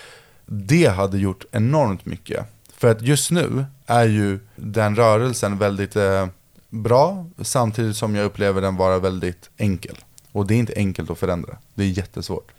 Det 0.47 0.87
hade 0.87 1.19
gjort 1.19 1.45
enormt 1.53 2.07
mycket. 2.07 2.47
För 2.77 2.91
att 2.91 3.03
just 3.03 3.31
nu 3.31 3.67
är 3.87 4.05
ju 4.05 4.39
den 4.57 4.97
rörelsen 4.97 5.59
väldigt 5.59 5.97
eh, 5.97 6.27
bra, 6.69 7.27
samtidigt 7.43 7.97
som 7.97 8.15
jag 8.15 8.25
upplever 8.25 8.61
den 8.61 8.77
vara 8.77 8.99
väldigt 8.99 9.51
enkel. 9.57 9.97
Och 10.33 10.47
det 10.47 10.55
är 10.55 10.59
inte 10.59 10.75
enkelt 10.77 11.11
att 11.11 11.19
förändra, 11.19 11.57
det 11.75 11.83
är 11.83 11.89
jättesvårt. 11.89 12.53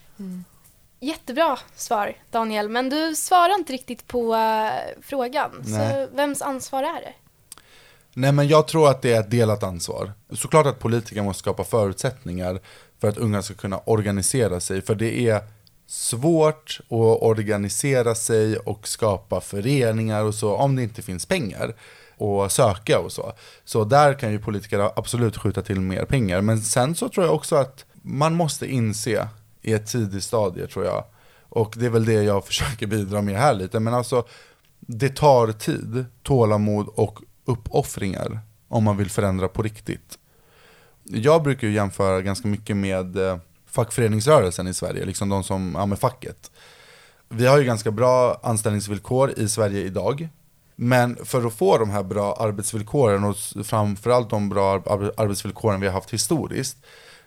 Jättebra 0.99 1.59
svar 1.75 2.13
Daniel, 2.31 2.69
men 2.69 2.89
du 2.89 3.15
svarar 3.15 3.59
inte 3.59 3.73
riktigt 3.73 4.07
på 4.07 4.35
eh, 4.35 5.01
frågan. 5.01 5.51
Nej. 5.65 6.07
Så 6.09 6.15
vems 6.15 6.41
ansvar 6.41 6.83
är 6.83 7.01
det? 7.01 7.13
Nej 8.13 8.31
men 8.31 8.47
jag 8.47 8.67
tror 8.67 8.89
att 8.89 9.01
det 9.01 9.13
är 9.13 9.19
ett 9.19 9.31
delat 9.31 9.63
ansvar. 9.63 10.11
Såklart 10.33 10.65
att 10.65 10.79
politiker 10.79 11.21
måste 11.21 11.39
skapa 11.39 11.63
förutsättningar 11.63 12.59
för 13.01 13.07
att 13.09 13.17
unga 13.17 13.41
ska 13.41 13.53
kunna 13.53 13.79
organisera 13.85 14.59
sig. 14.59 14.81
För 14.81 14.95
det 14.95 15.29
är 15.29 15.41
svårt 15.87 16.79
att 16.83 17.21
organisera 17.21 18.15
sig 18.15 18.57
och 18.57 18.87
skapa 18.87 19.41
föreningar 19.41 20.23
och 20.23 20.35
så 20.35 20.55
om 20.55 20.75
det 20.75 20.83
inte 20.83 21.01
finns 21.01 21.25
pengar 21.25 21.75
och 22.17 22.51
söka 22.51 22.99
och 22.99 23.11
så. 23.11 23.33
Så 23.65 23.83
där 23.83 24.13
kan 24.13 24.31
ju 24.31 24.39
politiker 24.39 24.99
absolut 24.99 25.37
skjuta 25.37 25.61
till 25.61 25.81
mer 25.81 26.05
pengar. 26.05 26.41
Men 26.41 26.61
sen 26.61 26.95
så 26.95 27.09
tror 27.09 27.25
jag 27.25 27.35
också 27.35 27.55
att 27.55 27.85
man 28.01 28.35
måste 28.35 28.67
inse 28.67 29.27
i 29.61 29.73
ett 29.73 29.87
tidigt 29.87 30.23
stadie 30.23 30.67
tror 30.67 30.85
jag. 30.85 31.03
Och 31.49 31.73
det 31.77 31.85
är 31.85 31.89
väl 31.89 32.05
det 32.05 32.23
jag 32.23 32.45
försöker 32.47 32.87
bidra 32.87 33.21
med 33.21 33.39
här 33.39 33.53
lite. 33.53 33.79
Men 33.79 33.93
alltså 33.93 34.25
det 34.79 35.15
tar 35.15 35.51
tid, 35.51 36.05
tålamod 36.23 36.87
och 36.87 37.19
uppoffringar 37.45 38.39
om 38.67 38.83
man 38.83 38.97
vill 38.97 39.09
förändra 39.09 39.47
på 39.47 39.63
riktigt. 39.63 40.17
Jag 41.03 41.43
brukar 41.43 41.67
ju 41.67 41.73
jämföra 41.73 42.21
ganska 42.21 42.47
mycket 42.47 42.77
med 42.77 43.17
eh, 43.17 43.37
fackföreningsrörelsen 43.67 44.67
i 44.67 44.73
Sverige, 44.73 45.05
liksom 45.05 45.29
de 45.29 45.43
som, 45.43 45.75
ja 45.77 45.85
med 45.85 45.99
facket. 45.99 46.51
Vi 47.29 47.45
har 47.45 47.57
ju 47.57 47.63
ganska 47.63 47.91
bra 47.91 48.39
anställningsvillkor 48.43 49.31
i 49.37 49.49
Sverige 49.49 49.79
idag. 49.81 50.29
Men 50.75 51.25
för 51.25 51.47
att 51.47 51.53
få 51.53 51.77
de 51.77 51.89
här 51.89 52.03
bra 52.03 52.33
arbetsvillkoren 52.33 53.23
och 53.23 53.35
framförallt 53.65 54.29
de 54.29 54.49
bra 54.49 54.73
arbetsvillkoren 55.17 55.81
vi 55.81 55.87
har 55.87 55.93
haft 55.93 56.13
historiskt. 56.13 56.77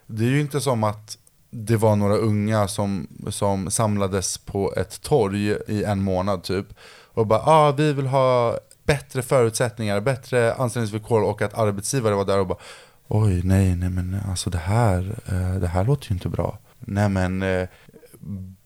Det 0.06 0.24
är 0.24 0.28
ju 0.28 0.40
inte 0.40 0.60
som 0.60 0.84
att 0.84 1.18
det 1.50 1.76
var 1.76 1.96
några 1.96 2.16
unga 2.16 2.68
som, 2.68 3.08
som 3.28 3.70
samlades 3.70 4.38
på 4.38 4.74
ett 4.76 5.02
torg 5.02 5.56
i 5.66 5.84
en 5.84 6.02
månad 6.02 6.42
typ. 6.42 6.66
Och 7.14 7.26
bara, 7.26 7.40
ah, 7.40 7.72
vi 7.72 7.92
vill 7.92 8.06
ha 8.06 8.58
bättre 8.84 9.22
förutsättningar, 9.22 10.00
bättre 10.00 10.54
anställningsvillkor 10.54 11.22
och 11.22 11.42
att 11.42 11.58
arbetsgivare 11.58 12.14
var 12.14 12.24
där 12.24 12.38
och 12.38 12.46
bara 12.46 12.58
Oj, 13.12 13.40
nej, 13.44 13.76
nej 13.76 13.90
men 13.90 14.20
alltså 14.28 14.50
det 14.50 14.58
här, 14.58 15.18
eh, 15.26 15.60
det 15.60 15.66
här 15.66 15.84
låter 15.84 16.10
ju 16.10 16.14
inte 16.14 16.28
bra. 16.28 16.58
Nej 16.78 17.08
men 17.08 17.42
eh, 17.42 17.68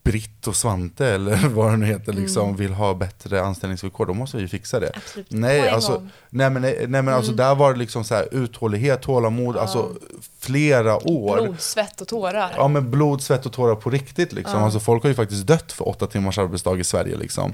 Britt 0.03 0.47
och 0.47 0.55
Svante 0.55 1.07
eller 1.07 1.47
vad 1.49 1.71
det 1.71 1.77
nu 1.77 1.85
heter 1.85 2.13
liksom 2.13 2.55
vill 2.55 2.73
ha 2.73 2.93
bättre 2.93 3.41
anställningsvillkor, 3.41 4.05
då 4.05 4.13
måste 4.13 4.37
vi 4.37 4.43
ju 4.43 4.49
fixa 4.49 4.79
det. 4.79 4.91
Absolut. 4.95 5.31
Nej, 5.31 5.69
alltså, 5.69 6.07
nej 6.29 6.49
men, 6.49 6.61
nej, 6.61 6.87
men 6.87 7.09
alltså 7.09 7.31
där 7.31 7.55
var 7.55 7.73
det 7.73 7.79
liksom 7.79 8.03
så 8.03 8.15
här 8.15 8.27
uthållighet, 8.31 9.01
tålamod, 9.01 9.57
alltså 9.57 9.91
flera 10.39 11.07
år. 11.07 11.41
Blod, 11.41 11.59
svett 11.59 12.01
och 12.01 12.07
tårar. 12.07 12.53
Ja 12.57 12.67
men 12.67 12.91
blod, 12.91 13.21
svett 13.21 13.45
och 13.45 13.53
tårar 13.53 13.75
på 13.75 13.89
riktigt 13.89 14.33
liksom. 14.33 14.63
Alltså 14.63 14.79
folk 14.79 15.03
har 15.03 15.09
ju 15.09 15.15
faktiskt 15.15 15.47
dött 15.47 15.71
för 15.71 15.87
åtta 15.87 16.07
timmars 16.07 16.37
arbetsdag 16.37 16.79
i 16.79 16.83
Sverige 16.83 17.17
liksom. 17.17 17.53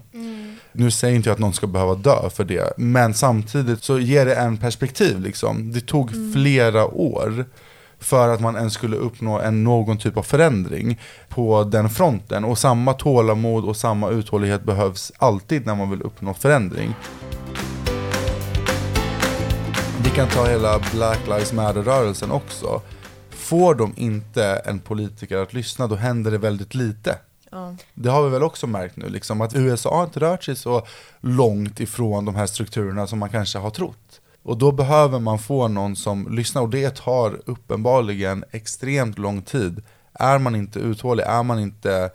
Nu 0.74 0.92
säger 0.92 1.16
inte 1.16 1.30
jag 1.30 1.34
att 1.34 1.40
någon 1.40 1.54
ska 1.54 1.68
behöva 1.68 1.96
dö 1.96 2.30
för 2.30 2.44
det, 2.44 2.74
men 2.78 3.14
samtidigt 3.14 3.84
så 3.84 4.00
ger 4.00 4.26
det 4.26 4.36
en 4.36 4.58
perspektiv 4.58 5.20
liksom. 5.20 5.72
Det 5.72 5.82
tog 5.82 6.34
flera 6.34 6.86
år 6.86 7.46
för 8.00 8.30
att 8.30 8.42
man 8.42 8.56
ens 8.56 8.74
skulle 8.74 8.98
uppnå 8.98 9.40
en, 9.40 9.64
någon 9.64 9.98
typ 9.98 10.18
av 10.18 10.24
förändring 10.24 11.00
på 11.30 11.64
den 11.64 11.90
fronten. 11.90 12.46
Och 12.46 12.58
samma 12.58 12.94
tålamod 12.94 13.66
och 13.66 13.78
samma 13.78 14.10
uthållighet 14.10 14.64
behövs 14.64 15.12
alltid 15.18 15.66
när 15.66 15.76
man 15.76 15.90
vill 15.90 16.02
uppnå 16.02 16.34
förändring. 16.34 16.96
Vi 20.04 20.10
kan 20.10 20.28
ta 20.28 20.46
hela 20.46 20.80
Black 20.94 21.20
Lives 21.28 21.54
Matter-rörelsen 21.54 22.32
också. 22.32 22.82
Får 23.30 23.76
de 23.76 23.94
inte 23.98 24.46
en 24.66 24.80
politiker 24.80 25.38
att 25.38 25.54
lyssna, 25.54 25.88
då 25.88 25.96
händer 25.96 26.32
det 26.32 26.38
väldigt 26.38 26.76
lite. 26.76 27.16
Ja. 27.52 27.76
Det 27.94 28.10
har 28.10 28.24
vi 28.24 28.30
väl 28.30 28.44
också 28.44 28.68
märkt 28.68 28.96
nu, 28.98 29.10
liksom, 29.10 29.42
att 29.42 29.56
USA 29.56 29.96
har 29.98 30.04
inte 30.04 30.20
rört 30.20 30.44
sig 30.44 30.56
så 30.56 30.88
långt 31.20 31.80
ifrån 31.80 32.26
de 32.26 32.36
här 32.36 32.46
strukturerna 32.46 33.08
som 33.08 33.20
man 33.20 33.30
kanske 33.30 33.60
har 33.60 33.70
trott. 33.70 34.22
Och 34.44 34.58
då 34.58 34.72
behöver 34.72 35.20
man 35.20 35.40
få 35.40 35.68
någon 35.68 35.96
som 35.96 36.28
lyssnar, 36.36 36.62
och 36.62 36.70
det 36.70 36.96
tar 36.96 37.42
uppenbarligen 37.46 38.44
extremt 38.52 39.18
lång 39.18 39.42
tid. 39.42 39.84
Är 40.14 40.38
man 40.40 40.56
inte 40.56 40.80
uthållig, 40.80 41.24
är 41.24 41.44
man 41.44 41.60
inte 41.60 42.12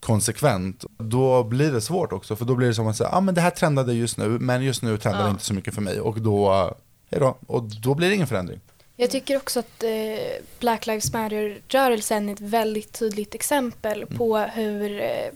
konsekvent, 0.00 0.84
då 0.98 1.44
blir 1.44 1.72
det 1.72 1.80
svårt 1.80 2.12
också. 2.12 2.36
För 2.36 2.44
då 2.44 2.54
blir 2.54 2.68
det 2.68 2.74
som 2.74 2.86
att 2.86 2.96
säga, 2.96 3.10
ah, 3.12 3.20
men 3.20 3.34
det 3.34 3.40
här 3.40 3.50
trendade 3.50 3.94
just 3.94 4.16
nu, 4.18 4.28
men 4.28 4.62
just 4.62 4.82
nu 4.82 4.98
trendar 4.98 5.20
det 5.20 5.26
Ja. 5.26 5.30
inte 5.30 5.44
så 5.44 5.54
mycket 5.54 5.74
för 5.74 5.82
mig. 5.82 6.00
Och 6.00 6.20
då, 6.20 6.70
hejdå, 7.10 7.36
och 7.46 7.62
då 7.62 7.94
blir 7.94 8.08
det 8.08 8.14
ingen 8.14 8.26
förändring. 8.26 8.60
Jag 9.00 9.10
tycker 9.10 9.36
också 9.36 9.60
att 9.60 9.82
eh, 9.82 10.42
Black 10.58 10.86
Lives 10.86 11.12
Matter-rörelsen 11.12 12.28
är 12.28 12.32
ett 12.32 12.40
väldigt 12.40 12.92
tydligt 12.92 13.34
exempel 13.34 14.06
på 14.06 14.38
hur 14.38 15.00
eh, 15.00 15.30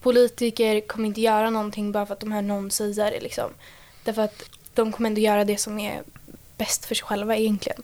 politiker 0.00 0.80
kommer 0.80 1.08
inte 1.08 1.20
göra 1.20 1.50
någonting 1.50 1.92
bara 1.92 2.06
för 2.06 2.14
att 2.14 2.20
de 2.20 2.32
hör 2.32 2.42
någon 2.42 2.70
säga 2.70 3.10
det. 3.10 3.20
Liksom. 3.20 3.50
Därför 4.04 4.22
att 4.22 4.42
de 4.74 4.92
kommer 4.92 5.10
ändå 5.10 5.20
göra 5.20 5.44
det 5.44 5.58
som 5.58 5.78
är 5.78 6.02
bäst 6.56 6.84
för 6.84 6.94
sig 6.94 7.04
själva 7.04 7.36
egentligen. 7.36 7.82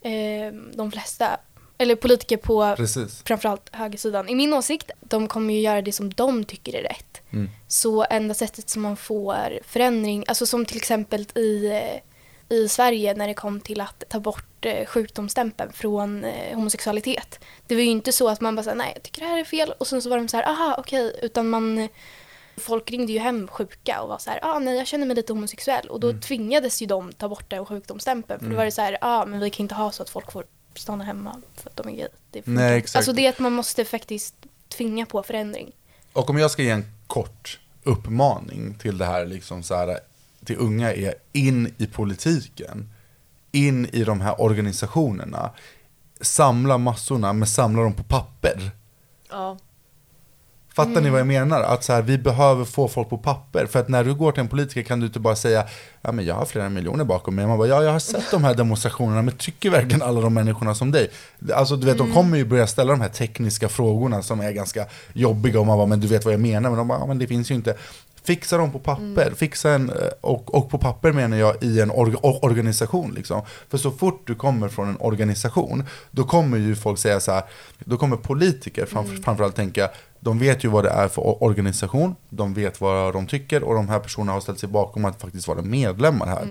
Eh, 0.00 0.52
de 0.74 0.92
flesta, 0.92 1.40
eller 1.78 1.96
politiker 1.96 2.36
på 2.36 2.74
Precis. 2.76 3.22
framförallt 3.24 3.68
högersidan. 3.72 4.28
I 4.28 4.34
min 4.34 4.54
åsikt, 4.54 4.90
de 5.00 5.28
kommer 5.28 5.54
ju 5.54 5.60
göra 5.60 5.82
det 5.82 5.92
som 5.92 6.10
de 6.10 6.44
tycker 6.44 6.74
är 6.78 6.82
rätt. 6.82 7.20
Mm. 7.30 7.50
Så 7.68 8.06
enda 8.10 8.34
sättet 8.34 8.68
som 8.68 8.82
man 8.82 8.96
får 8.96 9.58
förändring, 9.64 10.24
alltså 10.26 10.46
som 10.46 10.64
till 10.64 10.76
exempel 10.76 11.26
i, 11.34 11.66
eh, 11.66 12.00
i 12.48 12.68
Sverige 12.68 13.14
när 13.14 13.28
det 13.28 13.34
kom 13.34 13.60
till 13.60 13.80
att 13.80 14.04
ta 14.08 14.20
bort 14.20 14.64
eh, 14.66 14.86
sjukdomsstämpeln 14.86 15.72
från 15.72 16.24
eh, 16.24 16.54
homosexualitet. 16.54 17.40
Det 17.66 17.74
var 17.74 17.82
ju 17.82 17.88
inte 17.90 18.12
så 18.12 18.28
att 18.28 18.40
man 18.40 18.56
bara 18.56 18.62
sa 18.62 18.74
nej 18.74 18.92
jag 18.94 19.02
tycker 19.02 19.20
det 19.20 19.26
här 19.26 19.38
är 19.38 19.44
fel 19.44 19.74
och 19.78 19.86
sen 19.86 20.02
så 20.02 20.10
var 20.10 20.16
de 20.16 20.28
så 20.28 20.36
här 20.36 20.44
aha 20.48 20.74
okej 20.78 21.18
utan 21.22 21.48
man 21.48 21.88
Folk 22.56 22.90
ringde 22.90 23.12
ju 23.12 23.18
hem 23.18 23.48
sjuka 23.48 24.00
och 24.02 24.08
var 24.08 24.18
så 24.18 24.30
här, 24.30 24.40
ah, 24.42 24.58
nej 24.58 24.76
jag 24.76 24.86
känner 24.86 25.06
mig 25.06 25.16
lite 25.16 25.32
homosexuell 25.32 25.88
och 25.88 26.00
då 26.00 26.08
Mm. 26.08 26.20
tvingades 26.20 26.82
ju 26.82 26.86
de 26.86 27.12
ta 27.12 27.28
bort 27.28 27.50
den 27.50 27.66
sjukdomsstämpeln 27.66 28.40
för 28.40 28.50
då 28.50 28.56
var 28.56 28.64
det 28.64 28.70
så 28.70 28.82
här, 28.82 28.98
ah, 29.00 29.26
men 29.26 29.40
vi 29.40 29.50
kan 29.50 29.64
inte 29.64 29.74
ha 29.74 29.92
så 29.92 30.02
att 30.02 30.10
folk 30.10 30.32
får 30.32 30.44
stanna 30.74 31.04
hemma 31.04 31.42
för 31.56 31.70
att 31.70 31.76
de 31.76 31.88
är 31.88 31.92
gay. 31.92 32.08
Det 32.30 32.42
funkar 32.42 32.62
Nej, 32.62 32.78
exakt. 32.78 32.96
Alltså 32.96 33.12
det 33.12 33.26
är 33.26 33.30
att 33.30 33.38
man 33.38 33.52
måste 33.52 33.84
faktiskt 33.84 34.34
tvinga 34.68 35.06
på 35.06 35.22
förändring. 35.22 35.72
Och 36.12 36.30
om 36.30 36.38
jag 36.38 36.50
ska 36.50 36.62
ge 36.62 36.70
en 36.70 36.84
kort 37.06 37.60
uppmaning 37.82 38.74
till 38.74 38.98
det 38.98 39.04
här, 39.04 39.26
liksom 39.26 39.62
så 39.62 39.74
här, 39.74 39.98
till 40.48 40.56
unga 40.58 40.92
är 40.94 41.14
in 41.32 41.74
i 41.78 41.86
politiken, 41.86 42.90
in 43.52 43.86
i 43.86 44.04
de 44.04 44.20
här 44.20 44.40
organisationerna, 44.40 45.50
samla 46.20 46.78
massorna, 46.78 47.32
men 47.32 47.48
samla 47.48 47.82
dem 47.82 47.94
på 47.94 48.02
papper. 48.02 48.70
Ja. 49.30 49.58
Fattar 50.74 51.00
ni 51.00 51.10
vad 51.10 51.20
jag 51.20 51.26
menar? 51.26 51.62
Att 51.62 51.84
så 51.84 51.92
här, 51.92 52.02
vi 52.02 52.18
behöver 52.18 52.64
få 52.64 52.88
folk 52.88 53.08
på 53.08 53.18
papper. 53.18 53.66
För 53.66 53.80
att 53.80 53.88
när 53.88 54.04
du 54.04 54.14
går 54.14 54.32
till 54.32 54.40
en 54.40 54.48
politiker 54.48 54.82
kan 54.82 55.00
du 55.00 55.06
inte 55.06 55.20
bara 55.20 55.36
säga 55.36 55.66
Ja 56.02 56.12
men 56.12 56.24
jag 56.24 56.34
har 56.34 56.44
flera 56.44 56.68
miljoner 56.68 57.04
bakom 57.04 57.34
mig. 57.34 57.46
Man 57.46 57.58
bara, 57.58 57.68
ja 57.68 57.82
jag 57.82 57.92
har 57.92 57.98
sett 57.98 58.30
de 58.30 58.44
här 58.44 58.54
demonstrationerna 58.54 59.22
men 59.22 59.36
tycker 59.36 59.70
verkligen 59.70 60.02
alla 60.02 60.20
de 60.20 60.34
människorna 60.34 60.74
som 60.74 60.90
dig? 60.90 61.10
Alltså 61.54 61.76
du 61.76 61.86
vet, 61.86 61.98
de 61.98 62.12
kommer 62.12 62.38
ju 62.38 62.44
börja 62.44 62.66
ställa 62.66 62.92
de 62.92 63.00
här 63.00 63.08
tekniska 63.08 63.68
frågorna 63.68 64.22
som 64.22 64.40
är 64.40 64.52
ganska 64.52 64.86
jobbiga 65.12 65.60
och 65.60 65.66
man 65.66 65.78
bara, 65.78 65.86
men 65.86 66.00
du 66.00 66.06
vet 66.06 66.24
vad 66.24 66.34
jag 66.34 66.40
menar. 66.40 66.70
Men 66.70 66.78
de 66.78 66.88
bara, 66.88 66.98
ja 66.98 67.06
men 67.06 67.18
det 67.18 67.26
finns 67.26 67.50
ju 67.50 67.54
inte. 67.54 67.76
Fixa 68.28 68.56
dem 68.58 68.72
på 68.72 68.78
papper, 68.78 69.32
fixa 69.36 69.70
en, 69.70 69.90
eh, 69.90 69.96
och, 70.20 70.54
och 70.54 70.70
på 70.70 70.78
papper 70.78 71.12
menar 71.12 71.36
jag 71.36 71.62
i 71.62 71.80
en 71.80 71.90
org, 71.90 72.14
or- 72.14 72.44
organisation. 72.44 73.14
Liksom. 73.14 73.42
För 73.68 73.78
så 73.78 73.90
fort 73.90 74.22
du 74.26 74.34
kommer 74.34 74.68
från 74.68 74.88
en 74.88 74.96
organisation, 75.00 75.84
då 76.10 76.24
kommer 76.24 76.58
ju 76.58 76.76
folk 76.76 76.98
säga 76.98 77.20
så 77.20 77.32
här, 77.32 77.42
då 77.78 77.96
kommer 77.96 78.16
politiker 78.16 78.86
framför, 78.86 79.16
framförallt 79.16 79.56
tänka, 79.56 79.90
de 80.20 80.38
vet 80.38 80.64
ju 80.64 80.68
vad 80.68 80.84
det 80.84 80.90
är 80.90 81.08
för 81.08 81.42
organisation, 81.42 82.16
de 82.28 82.54
vet 82.54 82.80
vad 82.80 83.12
de 83.14 83.26
tycker 83.26 83.62
och 83.62 83.74
de 83.74 83.88
här 83.88 83.98
personerna 84.00 84.32
har 84.32 84.40
ställt 84.40 84.58
sig 84.58 84.68
bakom 84.68 85.04
att 85.04 85.20
faktiskt 85.20 85.48
vara 85.48 85.62
medlemmar 85.62 86.26
här. 86.26 86.48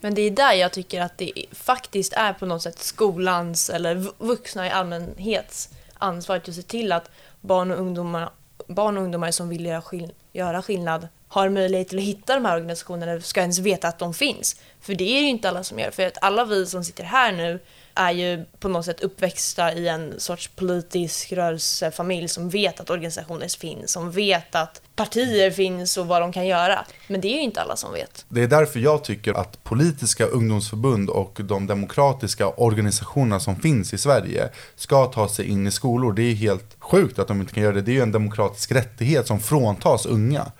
Men 0.00 0.14
det 0.14 0.22
är 0.22 0.30
där 0.30 0.52
jag 0.52 0.72
tycker 0.72 1.00
att 1.00 1.18
det 1.18 1.32
faktiskt 1.52 2.12
är 2.12 2.32
på 2.32 2.46
något 2.46 2.62
sätt 2.62 2.78
skolans 2.78 3.70
eller 3.70 3.94
vu- 3.94 4.12
vuxna 4.18 4.66
i 4.66 4.70
allmänhets 4.70 5.68
ansvar 5.94 6.36
att 6.36 6.54
se 6.54 6.62
till 6.62 6.92
att 6.92 7.10
barn 7.40 7.70
och 7.70 7.78
ungdomar, 7.78 8.30
barn 8.66 8.96
och 8.96 9.02
ungdomar 9.02 9.30
som 9.30 9.48
vill 9.48 9.66
göra, 9.66 9.82
skill- 9.82 10.12
göra 10.32 10.62
skillnad 10.62 11.08
har 11.28 11.48
möjlighet 11.48 11.88
till 11.88 11.98
att 11.98 12.04
hitta 12.04 12.34
de 12.34 12.44
här 12.44 12.54
organisationerna 12.56 13.12
eller 13.12 13.20
ska 13.20 13.40
ens 13.40 13.58
veta 13.58 13.88
att 13.88 13.98
de 13.98 14.14
finns. 14.14 14.60
För 14.80 14.94
det 14.94 15.18
är 15.18 15.20
ju 15.20 15.28
inte 15.28 15.48
alla 15.48 15.64
som 15.64 15.78
gör. 15.78 15.90
För 15.90 16.06
att 16.06 16.18
alla 16.20 16.44
vi 16.44 16.66
som 16.66 16.84
sitter 16.84 17.04
här 17.04 17.32
nu 17.32 17.60
är 17.94 18.10
ju 18.10 18.44
på 18.58 18.68
något 18.68 18.84
sätt 18.84 19.00
uppväxta 19.00 19.72
i 19.72 19.88
en 19.88 20.20
sorts 20.20 20.48
politisk 20.48 21.32
rörelsefamilj 21.32 22.28
som 22.28 22.48
vet 22.48 22.80
att 22.80 22.90
organisationer 22.90 23.58
finns, 23.58 23.92
som 23.92 24.10
vet 24.10 24.54
att 24.54 24.82
partier 24.96 25.50
finns 25.50 25.96
och 25.96 26.06
vad 26.06 26.22
de 26.22 26.32
kan 26.32 26.46
göra. 26.46 26.84
Men 27.08 27.20
det 27.20 27.28
är 27.28 27.34
ju 27.34 27.40
inte 27.40 27.60
alla 27.60 27.76
som 27.76 27.92
vet. 27.92 28.24
Det 28.28 28.42
är 28.42 28.48
därför 28.48 28.80
jag 28.80 29.04
tycker 29.04 29.34
att 29.34 29.64
politiska 29.64 30.24
ungdomsförbund 30.24 31.10
och 31.10 31.40
de 31.42 31.66
demokratiska 31.66 32.48
organisationerna 32.48 33.40
som 33.40 33.56
finns 33.56 33.94
i 33.94 33.98
Sverige 33.98 34.48
ska 34.76 35.06
ta 35.06 35.28
sig 35.28 35.48
in 35.48 35.66
i 35.66 35.70
skolor. 35.70 36.12
Det 36.12 36.22
är 36.22 36.34
helt 36.34 36.76
sjukt 36.78 37.18
att 37.18 37.28
de 37.28 37.40
inte 37.40 37.54
kan 37.54 37.62
göra 37.62 37.74
det. 37.74 37.82
Det 37.82 37.90
är 37.90 37.94
ju 37.94 38.02
en 38.02 38.12
demokratisk 38.12 38.72
rättighet 38.72 39.26
som 39.26 39.40
fråntas 39.40 40.06
unga. 40.06 40.52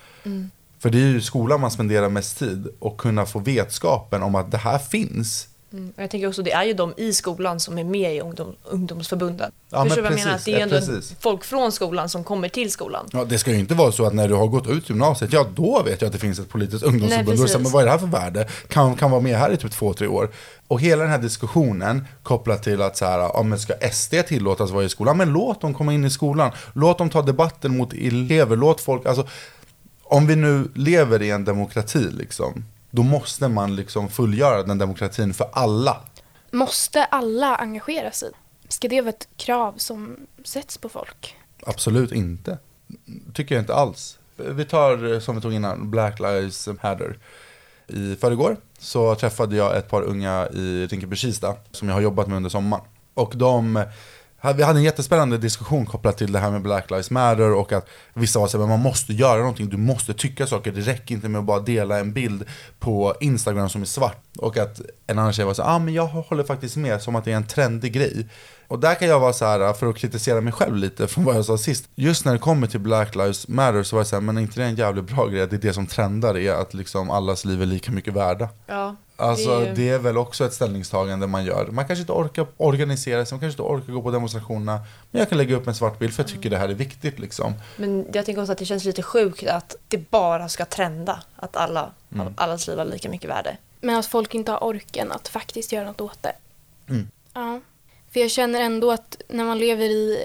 För 0.78 0.90
det 0.90 0.98
är 0.98 1.06
ju 1.06 1.20
skolan 1.20 1.60
man 1.60 1.70
spenderar 1.70 2.08
mest 2.08 2.38
tid 2.38 2.68
och 2.78 2.98
kunna 2.98 3.26
få 3.26 3.38
vetskapen 3.38 4.22
om 4.22 4.34
att 4.34 4.50
det 4.50 4.58
här 4.58 4.78
finns. 4.78 5.48
Mm. 5.74 5.92
Jag 5.96 6.10
tänker 6.10 6.28
också 6.28 6.42
det 6.42 6.52
är 6.52 6.64
ju 6.64 6.74
de 6.74 6.94
i 6.96 7.12
skolan 7.12 7.60
som 7.60 7.78
är 7.78 7.84
med 7.84 8.16
i 8.16 8.20
ungdom, 8.20 8.56
ungdomsförbunden. 8.64 9.52
Ja, 9.70 9.82
Förstår 9.84 9.96
du 9.96 10.02
vad 10.02 10.12
jag 10.12 10.18
menar? 10.18 10.34
Att 10.34 10.44
det 10.44 10.52
är 10.52 10.56
ja, 10.56 10.62
ändå 10.62 10.76
precis. 10.76 11.16
folk 11.20 11.44
från 11.44 11.72
skolan 11.72 12.08
som 12.08 12.24
kommer 12.24 12.48
till 12.48 12.70
skolan. 12.70 13.06
Ja, 13.12 13.24
det 13.24 13.38
ska 13.38 13.50
ju 13.50 13.58
inte 13.58 13.74
vara 13.74 13.92
så 13.92 14.06
att 14.06 14.14
när 14.14 14.28
du 14.28 14.34
har 14.34 14.46
gått 14.46 14.66
ut 14.66 14.88
gymnasiet, 14.88 15.32
ja 15.32 15.46
då 15.54 15.82
vet 15.82 16.00
jag 16.00 16.06
att 16.06 16.12
det 16.12 16.18
finns 16.18 16.38
ett 16.38 16.48
politiskt 16.48 16.82
ungdomsförbund. 16.82 17.38
Nej, 17.38 17.58
men 17.58 17.72
vad 17.72 17.82
är 17.82 17.86
det 17.86 17.92
här 17.92 17.98
för 17.98 18.06
värde? 18.06 18.48
Kan, 18.68 18.96
kan 18.96 19.10
vara 19.10 19.20
med 19.20 19.38
här 19.38 19.52
i 19.52 19.56
typ 19.56 19.72
två, 19.72 19.92
tre 19.92 20.06
år. 20.06 20.30
Och 20.68 20.80
hela 20.80 21.02
den 21.02 21.12
här 21.12 21.18
diskussionen 21.18 22.06
kopplat 22.22 22.62
till 22.62 22.82
att 22.82 22.96
så 22.96 23.04
här, 23.04 23.18
ja, 23.18 23.42
men 23.42 23.58
ska 23.58 23.74
SD 23.92 24.14
tillåtas 24.26 24.70
vara 24.70 24.84
i 24.84 24.88
skolan? 24.88 25.16
Men 25.16 25.32
låt 25.32 25.60
dem 25.60 25.74
komma 25.74 25.92
in 25.92 26.04
i 26.04 26.10
skolan. 26.10 26.50
Låt 26.72 26.98
dem 26.98 27.10
ta 27.10 27.22
debatten 27.22 27.76
mot 27.76 27.92
elever. 27.92 28.56
Låt 28.56 28.80
folk, 28.80 29.06
alltså 29.06 29.26
om 30.04 30.26
vi 30.26 30.36
nu 30.36 30.68
lever 30.74 31.22
i 31.22 31.30
en 31.30 31.44
demokrati 31.44 32.08
liksom, 32.10 32.64
då 32.94 33.02
måste 33.02 33.48
man 33.48 33.76
liksom 33.76 34.08
fullgöra 34.08 34.62
den 34.62 34.78
demokratin 34.78 35.34
för 35.34 35.48
alla. 35.52 35.96
Måste 36.50 37.04
alla 37.04 37.56
engagera 37.56 38.10
sig? 38.10 38.30
Ska 38.68 38.88
det 38.88 39.00
vara 39.00 39.08
ett 39.10 39.28
krav 39.36 39.74
som 39.76 40.16
sätts 40.44 40.78
på 40.78 40.88
folk? 40.88 41.36
Absolut 41.66 42.12
inte. 42.12 42.58
Tycker 43.34 43.54
jag 43.54 43.62
inte 43.62 43.74
alls. 43.74 44.18
Vi 44.36 44.64
tar 44.64 45.12
eh, 45.12 45.20
som 45.20 45.36
vi 45.36 45.42
tog 45.42 45.52
innan, 45.52 45.90
Black 45.90 46.20
Lives 46.20 46.66
Matter. 46.66 47.18
I 47.86 48.16
förrgår 48.16 48.56
så 48.78 49.14
träffade 49.14 49.56
jag 49.56 49.76
ett 49.76 49.88
par 49.88 50.02
unga 50.02 50.48
i 50.48 50.86
Rinkeby-Kista 50.86 51.54
som 51.70 51.88
jag 51.88 51.94
har 51.94 52.02
jobbat 52.02 52.26
med 52.26 52.36
under 52.36 52.50
sommaren. 52.50 52.84
Och 53.14 53.32
de, 53.36 53.84
vi 54.52 54.62
hade 54.62 54.78
en 54.78 54.82
jättespännande 54.82 55.38
diskussion 55.38 55.86
kopplat 55.86 56.18
till 56.18 56.32
det 56.32 56.38
här 56.38 56.50
med 56.50 56.62
Black 56.62 56.90
Lives 56.90 57.10
Matter 57.10 57.52
och 57.52 57.72
att 57.72 57.88
vissa 58.14 58.38
var 58.38 58.46
så 58.46 58.58
här, 58.58 58.60
men 58.60 58.68
man 58.68 58.80
måste 58.80 59.12
göra 59.12 59.38
någonting, 59.38 59.68
du 59.68 59.76
måste 59.76 60.14
tycka 60.14 60.46
saker, 60.46 60.72
det 60.72 60.80
räcker 60.80 61.14
inte 61.14 61.28
med 61.28 61.38
att 61.38 61.44
bara 61.44 61.60
dela 61.60 61.98
en 61.98 62.12
bild 62.12 62.44
på 62.78 63.14
Instagram 63.20 63.68
som 63.68 63.82
är 63.82 63.86
svart. 63.86 64.22
Och 64.38 64.58
att 64.58 64.80
en 65.06 65.18
annan 65.18 65.32
tjej 65.32 65.44
var 65.44 65.54
så 65.54 65.62
ja 65.62 65.74
ah, 65.74 65.78
men 65.78 65.94
jag 65.94 66.06
håller 66.06 66.44
faktiskt 66.44 66.76
med, 66.76 67.02
som 67.02 67.16
att 67.16 67.24
det 67.24 67.32
är 67.32 67.36
en 67.36 67.46
trendig 67.46 67.92
grej. 67.92 68.28
Och 68.68 68.78
där 68.78 68.94
kan 68.94 69.08
jag 69.08 69.20
vara 69.20 69.32
så 69.32 69.44
här 69.44 69.72
för 69.72 69.86
att 69.86 69.96
kritisera 69.96 70.40
mig 70.40 70.52
själv 70.52 70.76
lite 70.76 71.06
från 71.08 71.24
vad 71.24 71.36
jag 71.36 71.44
sa 71.44 71.58
sist. 71.58 71.88
Just 71.94 72.24
när 72.24 72.32
det 72.32 72.38
kommer 72.38 72.66
till 72.66 72.80
Black 72.80 73.14
Lives 73.14 73.48
Matter 73.48 73.82
så 73.82 73.96
var 73.96 74.00
jag 74.00 74.06
så 74.06 74.16
här, 74.16 74.20
men 74.20 74.36
är 74.36 74.42
inte 74.42 74.60
det 74.60 74.66
en 74.66 74.76
jävligt 74.76 75.04
bra 75.04 75.26
grej? 75.26 75.42
att 75.42 75.50
Det 75.50 75.56
är 75.56 75.60
det 75.60 75.72
som 75.72 75.86
trendar, 75.86 76.38
är 76.38 76.52
att 76.52 76.74
liksom 76.74 77.10
allas 77.10 77.44
liv 77.44 77.62
är 77.62 77.66
lika 77.66 77.92
mycket 77.92 78.14
värda. 78.14 78.48
Ja, 78.66 78.96
Alltså 79.16 79.48
Det 79.48 79.64
är 79.64 79.68
ju- 79.68 79.74
det 79.74 79.88
är 79.88 79.98
väl 79.98 80.16
också 80.18 80.44
ett 80.44 80.52
ställningstagande 80.54 81.26
man 81.26 81.44
gör. 81.44 81.66
Man 81.66 81.86
kanske 81.86 82.00
inte 82.00 82.12
orkar 82.12 82.46
organisera 82.56 83.24
sig, 83.26 83.34
man 83.36 83.40
kanske 83.40 83.62
inte 83.62 83.72
orkar 83.72 83.92
gå 83.92 84.02
på 84.02 84.10
demonstrationerna. 84.10 84.80
Men 85.10 85.18
jag 85.18 85.28
kan 85.28 85.38
lägga 85.38 85.56
upp 85.56 85.66
en 85.66 85.74
svart 85.74 85.98
bild 85.98 86.14
för 86.14 86.22
jag 86.22 86.30
tycker 86.30 86.50
det 86.50 86.56
här 86.58 86.68
är 86.68 86.74
viktigt 86.74 87.18
liksom. 87.18 87.52
men 87.76 88.06
jag 88.12 88.24
tänker 88.26 88.42
också 88.42 88.52
att 88.52 88.58
det 88.58 88.64
känns 88.64 88.84
lite 88.84 89.02
sjukt 89.02 89.46
att 89.46 89.76
det 89.88 90.10
bara 90.10 90.48
ska 90.48 90.64
trenda. 90.64 91.22
Att 91.36 91.56
alla, 91.56 91.90
allas 92.36 92.66
liv 92.68 92.78
har 92.78 92.84
lika 92.84 93.08
mycket 93.08 93.30
värde. 93.30 93.56
Men 93.80 93.96
att 93.96 94.06
folk 94.06 94.34
inte 94.34 94.52
har 94.52 94.64
orken 94.64 95.12
att 95.12 95.28
faktiskt 95.28 95.72
göra 95.72 95.84
något 95.84 96.00
åt 96.00 96.22
det. 96.22 96.32
Mm. 96.88 97.08
Ja. 97.34 97.60
För 98.12 98.20
jag 98.20 98.30
känner 98.30 98.60
ändå 98.60 98.92
att 98.92 99.22
när 99.28 99.44
man 99.44 99.58
lever 99.58 99.84
i, 99.84 100.18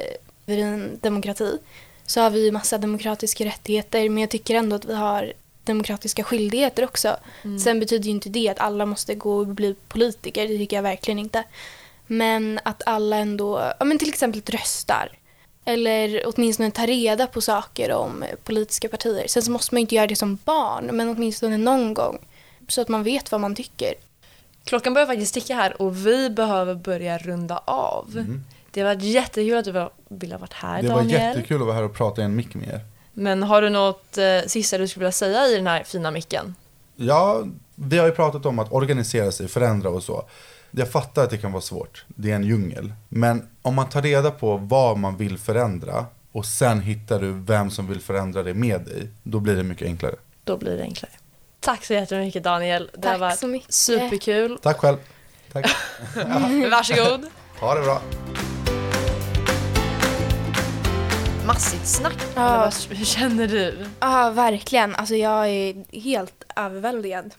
i 0.46 0.62
en 0.62 1.00
demokrati 1.02 1.58
så 2.06 2.22
har 2.22 2.30
vi 2.30 2.46
ju 2.46 2.52
massa 2.52 2.78
demokratiska 2.78 3.46
rättigheter 3.46 4.10
men 4.10 4.18
jag 4.22 4.30
tycker 4.30 4.56
ändå 4.56 4.76
att 4.76 4.86
vi 4.86 4.96
har 4.96 5.34
demokratiska 5.70 6.24
skyldigheter 6.24 6.84
också. 6.84 7.18
Sen 7.64 7.80
betyder 7.80 8.06
ju 8.06 8.12
inte 8.12 8.30
det 8.30 8.50
att 8.50 8.60
alla 8.60 8.86
måste 8.86 9.16
gå 9.16 9.38
och 9.38 9.48
bli 9.48 9.76
politiker, 9.88 10.48
det 10.48 10.58
tycker 10.58 10.76
jag 10.78 10.84
verkligen 10.84 11.20
inte. 11.20 11.44
Men 12.08 12.60
att 12.64 12.84
alla 12.86 13.16
ändå, 13.18 13.72
ja 13.80 13.86
men 13.86 13.98
till 14.00 14.10
exempel 14.10 14.42
röstar. 14.48 15.10
Eller 15.66 16.24
åtminstone 16.26 16.72
tar 16.72 16.88
reda 16.88 17.28
på 17.28 17.42
saker 17.42 17.92
om 17.92 18.24
politiska 18.44 18.90
partier. 18.90 19.28
Sen 19.28 19.44
så 19.44 19.52
måste 19.52 19.76
man 19.76 19.80
ju 19.80 19.82
inte 19.82 19.96
göra 19.96 20.08
det 20.08 20.16
som 20.16 20.38
barn, 20.46 20.86
men 20.94 21.10
åtminstone 21.10 21.58
någon 21.58 21.94
gång. 21.94 22.20
Så 22.68 22.82
att 22.82 22.88
man 22.90 23.04
vet 23.04 23.32
vad 23.32 23.42
man 23.42 23.56
tycker. 23.56 23.94
Klockan 24.64 24.94
börjar 24.94 25.08
faktiskt 25.08 25.34
ticka 25.34 25.56
här 25.56 25.82
och 25.82 26.08
vi 26.08 26.30
behöver 26.30 26.76
börja 26.76 27.18
runda 27.18 27.58
av. 27.66 28.26
Det 28.72 28.82
har 28.82 28.88
varit 28.96 29.04
jättekul 29.04 29.58
att 29.58 29.66
du 29.66 29.72
var- 29.72 29.92
ville 30.10 30.34
ha 30.34 30.40
varit 30.40 30.54
här 30.54 30.74
Mm. 30.80 30.86
Det 30.86 30.92
var 30.92 31.02
Daniel. 31.02 31.22
jättekul 31.22 31.62
att 31.62 31.68
vara 31.68 31.76
här 31.76 31.84
och 31.84 31.94
prata 31.96 32.22
i 32.22 32.26
en 32.26 32.36
mick 32.36 32.56
med 32.56 32.68
er. 32.70 32.80
Men 33.20 33.44
har 33.44 33.62
du 33.62 33.70
något 33.70 34.18
eh, 34.18 34.40
sista 34.48 34.78
du 34.78 34.88
skulle 34.88 35.04
vilja 35.04 35.12
säga 35.12 35.48
i 35.48 35.56
den 35.56 35.68
här 35.68 35.84
fina 35.84 36.12
micken? 36.12 36.56
Ja, 36.96 37.44
vi 37.76 37.98
har 37.98 38.06
ju 38.06 38.12
pratat 38.12 38.46
om 38.46 38.60
att 38.60 38.72
organisera 38.72 39.32
sig, 39.32 39.48
förändra 39.48 39.90
och 39.90 40.04
så. 40.04 40.24
Jag 40.72 40.92
fattar 40.92 41.24
att 41.24 41.30
det 41.30 41.38
kan 41.38 41.52
vara 41.52 41.62
svårt, 41.62 42.06
det 42.08 42.32
är 42.32 42.36
en 42.36 42.44
djungel. 42.44 42.94
Men 43.10 43.48
om 43.62 43.76
man 43.76 43.90
tar 43.90 44.02
reda 44.02 44.32
på 44.32 44.58
vad 44.58 44.98
man 44.98 45.18
vill 45.18 45.38
förändra 45.38 46.06
och 46.32 46.46
sen 46.46 46.82
hittar 46.82 47.20
du 47.20 47.32
vem 47.32 47.72
som 47.72 47.88
vill 47.88 48.02
förändra 48.02 48.44
det 48.44 48.54
med 48.54 48.82
dig, 48.82 49.08
då 49.24 49.40
blir 49.40 49.56
det 49.56 49.64
mycket 49.64 49.88
enklare. 49.88 50.16
Då 50.44 50.58
blir 50.58 50.78
det 50.78 50.84
enklare. 50.84 51.12
Tack 51.60 51.86
så 51.86 51.94
jättemycket 51.94 52.44
Daniel. 52.44 52.90
Det 52.94 53.08
har 53.08 53.14
Tack 53.14 53.22
varit 53.22 53.40
så 53.40 53.48
mycket. 53.48 53.74
superkul. 53.74 54.60
Tack 54.62 54.78
själv. 54.78 54.98
Tack. 55.52 55.66
Varsågod. 56.72 57.26
Ha 57.60 57.76
det 57.76 57.82
bra. 57.82 58.02
Massigt 61.50 61.88
snack. 61.88 62.18
Ja. 62.36 62.72
Vad, 62.90 62.98
hur 62.98 63.06
känner 63.06 63.48
du? 63.48 63.86
Ja, 64.00 64.30
verkligen. 64.30 64.96
Alltså 64.96 65.16
jag 65.16 65.50
är 65.50 66.00
helt 66.02 66.44
överväldigad. 66.56 67.34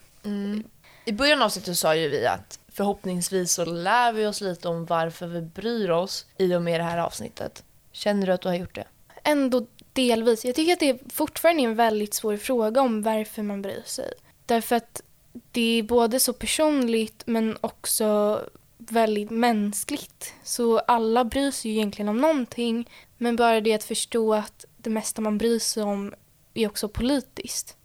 I 1.05 1.11
början 1.11 1.41
av 1.41 1.45
avsnittet 1.45 1.77
sa 1.77 1.95
ju 1.95 2.09
vi 2.09 2.27
att 2.27 2.59
förhoppningsvis 2.73 3.53
så 3.53 3.65
lär 3.65 4.13
vi 4.13 4.25
oss 4.25 4.41
lite 4.41 4.67
om 4.67 4.85
varför 4.85 5.27
vi 5.27 5.41
bryr 5.41 5.89
oss 5.89 6.25
i 6.37 6.55
och 6.55 6.61
med 6.61 6.79
det 6.79 6.83
här 6.83 6.97
avsnittet. 6.97 7.63
Känner 7.91 8.27
du 8.27 8.33
att 8.33 8.41
du 8.41 8.47
har 8.47 8.55
gjort 8.55 8.75
det? 8.75 8.85
Ändå 9.23 9.65
delvis. 9.93 10.45
Jag 10.45 10.55
tycker 10.55 10.73
att 10.73 10.79
det 10.79 11.13
fortfarande 11.13 11.63
är 11.63 11.67
en 11.67 11.75
väldigt 11.75 12.13
svår 12.13 12.37
fråga 12.37 12.81
om 12.81 13.01
varför 13.01 13.43
man 13.43 13.61
bryr 13.61 13.83
sig. 13.85 14.13
Därför 14.45 14.75
att 14.75 15.01
det 15.51 15.79
är 15.79 15.83
både 15.83 16.19
så 16.19 16.33
personligt 16.33 17.23
men 17.25 17.57
också 17.61 18.39
väldigt 18.91 19.29
mänskligt. 19.29 20.33
Så 20.43 20.79
alla 20.79 21.25
bryr 21.25 21.51
sig 21.51 21.71
ju 21.71 21.77
egentligen 21.77 22.09
om 22.09 22.17
någonting 22.17 22.89
men 23.17 23.35
bara 23.35 23.61
det 23.61 23.73
att 23.73 23.83
förstå 23.83 24.33
att 24.33 24.65
det 24.77 24.89
mesta 24.89 25.21
man 25.21 25.37
bryr 25.37 25.59
sig 25.59 25.83
om 25.83 26.13
är 26.53 26.67
också 26.67 26.87
politiskt. 26.89 27.77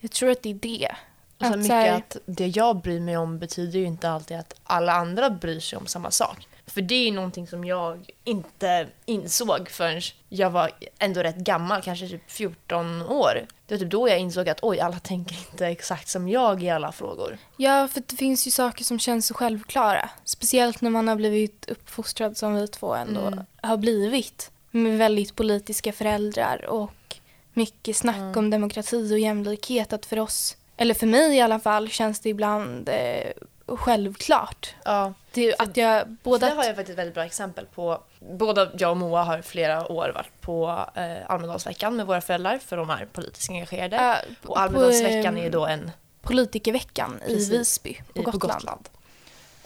Jag 0.00 0.10
tror 0.10 0.30
att 0.30 0.42
det 0.42 0.50
är 0.50 0.54
det. 0.54 0.96
Sen 1.40 1.52
Att 1.52 1.58
mycket 1.58 1.72
här- 1.72 1.96
att 1.96 2.16
det 2.26 2.46
jag 2.46 2.80
bryr 2.80 3.00
mig 3.00 3.16
om 3.16 3.38
betyder 3.38 3.78
ju 3.78 3.84
inte 3.84 4.10
alltid 4.10 4.36
att 4.36 4.54
alla 4.64 4.92
andra 4.92 5.30
bryr 5.30 5.60
sig 5.60 5.76
om 5.78 5.86
samma 5.86 6.10
sak. 6.10 6.48
För 6.68 6.80
det 6.82 6.94
är 6.94 7.04
ju 7.04 7.10
någonting 7.12 7.46
som 7.46 7.64
jag 7.64 8.10
inte 8.24 8.86
insåg 9.04 9.70
förrän 9.70 10.00
jag 10.28 10.50
var 10.50 10.70
ändå 10.98 11.20
rätt 11.22 11.36
gammal, 11.36 11.82
kanske 11.82 12.08
typ 12.08 12.30
14 12.30 13.02
år. 13.02 13.46
Det 13.66 13.74
var 13.74 13.78
typ 13.78 13.90
då 13.90 14.08
jag 14.08 14.18
insåg 14.18 14.48
att 14.48 14.58
oj, 14.62 14.80
alla 14.80 14.98
tänker 14.98 15.36
inte 15.50 15.66
exakt 15.66 16.08
som 16.08 16.28
jag 16.28 16.62
i 16.62 16.70
alla 16.70 16.92
frågor. 16.92 17.38
Ja, 17.56 17.88
för 17.88 18.02
det 18.06 18.16
finns 18.16 18.46
ju 18.46 18.50
saker 18.50 18.84
som 18.84 18.98
känns 18.98 19.26
så 19.26 19.34
självklara. 19.34 20.10
Speciellt 20.24 20.80
när 20.80 20.90
man 20.90 21.08
har 21.08 21.16
blivit 21.16 21.68
uppfostrad 21.68 22.36
som 22.36 22.54
vi 22.54 22.68
två 22.68 22.94
ändå 22.94 23.20
Mm. 23.20 23.44
har 23.62 23.76
blivit. 23.76 24.50
Med 24.70 24.98
väldigt 24.98 25.36
politiska 25.36 25.92
föräldrar 25.92 26.64
och 26.68 27.16
mycket 27.52 27.96
snack 27.96 28.16
Mm. 28.16 28.38
om 28.38 28.50
demokrati 28.50 29.14
och 29.14 29.18
jämlikhet. 29.18 29.92
Att 29.92 30.06
för 30.06 30.18
oss, 30.18 30.56
eller 30.76 30.94
för 30.94 31.06
mig 31.06 31.36
i 31.36 31.40
alla 31.40 31.60
fall, 31.60 31.88
känns 31.88 32.20
det 32.20 32.28
ibland 32.28 32.88
eh, 32.88 33.32
självklart. 33.76 34.74
Ja, 34.84 35.12
Det, 35.32 35.54
att 35.58 35.76
jag 35.76 36.08
både 36.08 36.46
det 36.46 36.50
att, 36.52 36.56
har 36.56 36.64
jag 36.64 36.76
faktiskt 36.76 36.90
ett 36.90 36.98
väldigt 36.98 37.14
bra 37.14 37.24
exempel 37.24 37.66
på. 37.74 38.02
Båda 38.20 38.70
jag 38.78 38.90
och 38.90 38.96
Moa 38.96 39.22
har 39.22 39.42
flera 39.42 39.92
år 39.92 40.12
varit 40.14 40.40
på 40.40 40.84
eh, 40.94 41.30
Almedalsveckan 41.30 41.96
med 41.96 42.06
våra 42.06 42.20
föräldrar 42.20 42.58
för 42.58 42.76
de 42.76 42.90
är 42.90 43.06
politiskt 43.12 43.50
engagerade. 43.50 44.24
på- 44.42 44.48
och 44.52 44.60
Almedalsveckan 44.60 45.34
på, 45.34 45.40
är 45.40 45.50
då 45.50 45.66
en 45.66 45.90
Politikerveckan 46.22 47.18
Precis. 47.26 47.50
i 47.52 47.58
Visby 47.58 48.00
på 48.14 48.20
i- 48.20 48.24
Gotland. 48.24 48.88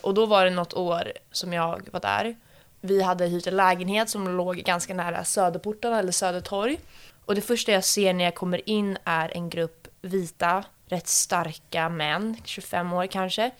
Och 0.00 0.14
då 0.14 0.26
var 0.26 0.44
det 0.44 0.50
något 0.50 0.74
år 0.74 1.12
som 1.32 1.52
jag 1.52 1.88
var 1.92 2.00
där. 2.00 2.36
Vi 2.80 3.02
hade 3.02 3.26
hyrt 3.26 3.46
en 3.46 3.56
lägenhet 3.56 4.10
som 4.10 4.36
låg 4.36 4.56
ganska 4.56 4.94
nära 4.94 5.24
Söderporten 5.24 5.92
eller 5.92 6.12
Södertorg. 6.12 6.78
Och 7.24 7.34
det 7.34 7.40
första 7.40 7.72
jag 7.72 7.84
ser 7.84 8.12
när 8.12 8.24
jag 8.24 8.34
kommer 8.34 8.68
in 8.68 8.98
är 9.04 9.36
en 9.36 9.50
grupp 9.50 9.88
vita, 10.02 10.64
rätt 10.86 11.08
starka 11.08 11.88
män, 11.88 12.36
25 12.44 12.92
år 12.92 13.06
kanske. 13.06 13.50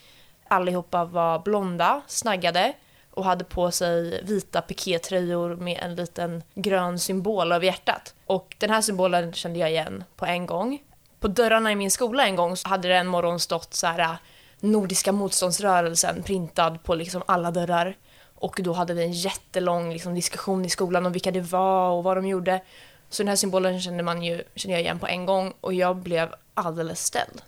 Allihopa 0.53 1.05
var 1.05 1.39
blonda, 1.39 2.03
snaggade 2.07 2.73
och 3.11 3.25
hade 3.25 3.45
på 3.45 3.71
sig 3.71 4.25
vita 4.25 4.63
pikétröjor 4.63 5.57
med 5.57 5.79
en 5.83 5.95
liten 5.95 6.43
grön 6.55 6.99
symbol 6.99 7.53
över 7.53 7.67
hjärtat. 7.67 8.15
Och 8.27 8.57
den 8.59 8.71
här 8.71 8.81
symbolen 8.81 9.33
kände 9.33 9.59
jag 9.59 9.71
igen 9.71 10.05
på 10.17 10.27
en 10.27 10.47
gång. 10.47 10.83
På 11.21 11.29
dörrarna 11.29 11.73
i 11.73 11.77
min 11.77 11.91
skola 11.91 12.27
en 12.27 12.37
gång 12.37 12.57
så 12.57 12.69
hade 12.69 12.89
det 12.89 12.97
en 12.97 13.07
morgon 13.07 13.41
stått 13.41 13.75
så 13.75 13.87
här 13.87 13.99
äh, 13.99 14.15
Nordiska 14.61 15.13
motståndsrörelsen 15.13 16.23
printad 16.23 16.83
på 16.83 16.95
liksom 16.95 17.23
alla 17.27 17.51
dörrar. 17.51 17.97
Och 18.35 18.61
då 18.63 18.73
hade 18.73 18.95
vi 18.95 19.03
en 19.03 19.13
jättelång 19.13 19.93
liksom, 19.93 20.15
diskussion 20.15 20.65
i 20.65 20.71
skolan 20.71 21.07
om 21.07 21.13
vilka 21.13 21.31
det 21.31 21.41
var 21.41 21.91
och 21.91 22.05
vad 22.05 22.17
de 22.17 22.27
gjorde. 22.27 22.63
Så 23.09 23.23
den 23.23 23.29
här 23.29 23.37
symbolen 23.37 23.81
kände, 23.81 24.03
man 24.03 24.23
ju, 24.23 24.43
kände 24.55 24.73
jag 24.73 24.81
igen 24.81 24.99
på 24.99 25.07
en 25.07 25.27
gång 25.27 25.53
och 25.61 25.75
jag 25.75 25.97
blev 25.97 26.35
alldeles 26.55 27.05
ställd. 27.05 27.43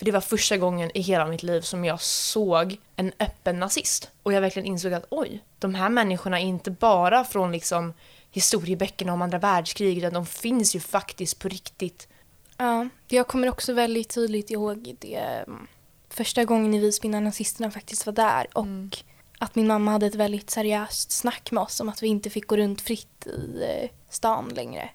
För 0.00 0.04
det 0.04 0.12
var 0.12 0.20
första 0.20 0.56
gången 0.56 0.90
i 0.94 1.00
hela 1.00 1.26
mitt 1.26 1.42
liv 1.42 1.60
som 1.60 1.84
jag 1.84 2.00
såg 2.00 2.78
en 2.96 3.12
öppen 3.18 3.60
nazist. 3.60 4.10
Och 4.22 4.32
jag 4.32 4.40
verkligen 4.40 4.66
insåg 4.66 4.92
att 4.92 5.06
oj, 5.10 5.44
de 5.58 5.74
här 5.74 5.88
människorna 5.88 6.40
är 6.40 6.44
inte 6.44 6.70
bara 6.70 7.24
från 7.24 7.52
liksom 7.52 7.94
historieböckerna 8.30 9.12
om 9.12 9.22
andra 9.22 9.38
världskriget 9.38 9.98
utan 9.98 10.14
de 10.14 10.26
finns 10.26 10.76
ju 10.76 10.80
faktiskt 10.80 11.38
på 11.38 11.48
riktigt. 11.48 12.08
Ja, 12.56 12.88
jag 13.08 13.26
kommer 13.26 13.48
också 13.48 13.72
väldigt 13.72 14.14
tydligt 14.14 14.50
ihåg 14.50 14.96
det 14.98 15.16
mm, 15.16 15.66
första 16.08 16.44
gången 16.44 16.74
i 16.74 16.78
Visby 16.78 17.08
när 17.08 17.20
nazisterna 17.20 17.70
faktiskt 17.70 18.06
var 18.06 18.12
där 18.12 18.46
och 18.52 18.98
att 19.38 19.54
min 19.54 19.66
mamma 19.66 19.90
hade 19.90 20.06
ett 20.06 20.14
väldigt 20.14 20.50
seriöst 20.50 21.10
snack 21.10 21.50
med 21.50 21.62
oss 21.62 21.80
om 21.80 21.88
att 21.88 22.02
vi 22.02 22.06
inte 22.06 22.30
fick 22.30 22.46
gå 22.46 22.56
runt 22.56 22.80
fritt 22.80 23.26
i 23.26 23.62
eh, 23.62 23.90
stan 24.08 24.52
längre. 24.54 24.90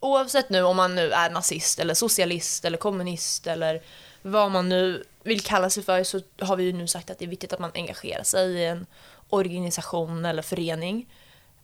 Oavsett 0.00 0.50
nu 0.50 0.62
om 0.62 0.76
man 0.76 0.94
nu 0.94 1.10
är 1.10 1.30
nazist 1.30 1.78
eller 1.78 1.94
socialist 1.94 2.64
eller 2.64 2.78
kommunist 2.78 3.46
eller 3.46 3.82
vad 4.22 4.50
man 4.50 4.68
nu 4.68 5.04
vill 5.22 5.40
kalla 5.40 5.70
sig 5.70 5.82
för 5.82 6.04
så 6.04 6.20
har 6.40 6.56
vi 6.56 6.64
ju 6.64 6.72
nu 6.72 6.86
sagt 6.86 7.10
att 7.10 7.18
det 7.18 7.24
är 7.24 7.28
viktigt 7.28 7.52
att 7.52 7.58
man 7.58 7.70
engagerar 7.74 8.22
sig 8.22 8.50
i 8.50 8.64
en 8.64 8.86
organisation 9.28 10.24
eller 10.24 10.42
förening. 10.42 11.08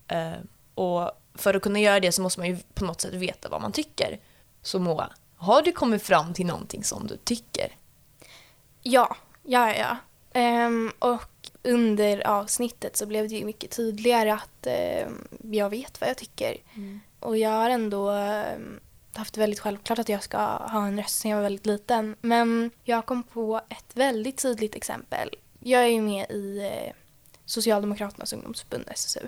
Eh, 0.07 0.33
och 0.75 1.11
för 1.35 1.53
att 1.53 1.61
kunna 1.61 1.79
göra 1.79 1.99
det 1.99 2.11
så 2.11 2.21
måste 2.21 2.39
man 2.39 2.49
ju 2.49 2.57
på 2.73 2.85
något 2.85 3.01
sätt 3.01 3.13
veta 3.13 3.49
vad 3.49 3.61
man 3.61 3.71
tycker. 3.71 4.19
Så 4.61 4.79
Moa, 4.79 5.09
har 5.35 5.61
du 5.61 5.71
kommit 5.71 6.03
fram 6.03 6.33
till 6.33 6.45
någonting 6.45 6.83
som 6.83 7.07
du 7.07 7.17
tycker? 7.17 7.75
Ja, 8.81 9.15
ja, 9.43 9.75
ja. 9.75 9.97
Ehm, 10.33 10.91
och 10.99 11.49
under 11.63 12.27
avsnittet 12.27 12.97
så 12.97 13.05
blev 13.05 13.29
det 13.29 13.35
ju 13.35 13.45
mycket 13.45 13.71
tydligare 13.71 14.33
att 14.33 14.67
ehm, 14.67 15.27
jag 15.41 15.69
vet 15.69 16.01
vad 16.01 16.09
jag 16.09 16.17
tycker. 16.17 16.57
Och 17.19 17.37
jag 17.37 17.49
har 17.49 17.69
ändå 17.69 18.09
ehm, 18.09 18.79
haft 19.17 19.33
det 19.33 19.39
väldigt 19.39 19.59
självklart 19.59 19.99
att 19.99 20.09
jag 20.09 20.23
ska 20.23 20.37
ha 20.37 20.87
en 20.87 20.97
röst 20.97 21.19
sen 21.19 21.31
jag 21.31 21.37
var 21.37 21.43
väldigt 21.43 21.65
liten. 21.65 22.15
Men 22.21 22.71
jag 22.83 23.05
kom 23.05 23.23
på 23.23 23.61
ett 23.69 23.91
väldigt 23.93 24.37
tydligt 24.41 24.75
exempel. 24.75 25.29
Jag 25.59 25.83
är 25.83 25.87
ju 25.87 26.01
med 26.01 26.31
i 26.31 26.59
eh, 26.59 26.93
Socialdemokraternas 27.45 28.33
ungdomsförbund, 28.33 28.85
SSU. 28.87 29.27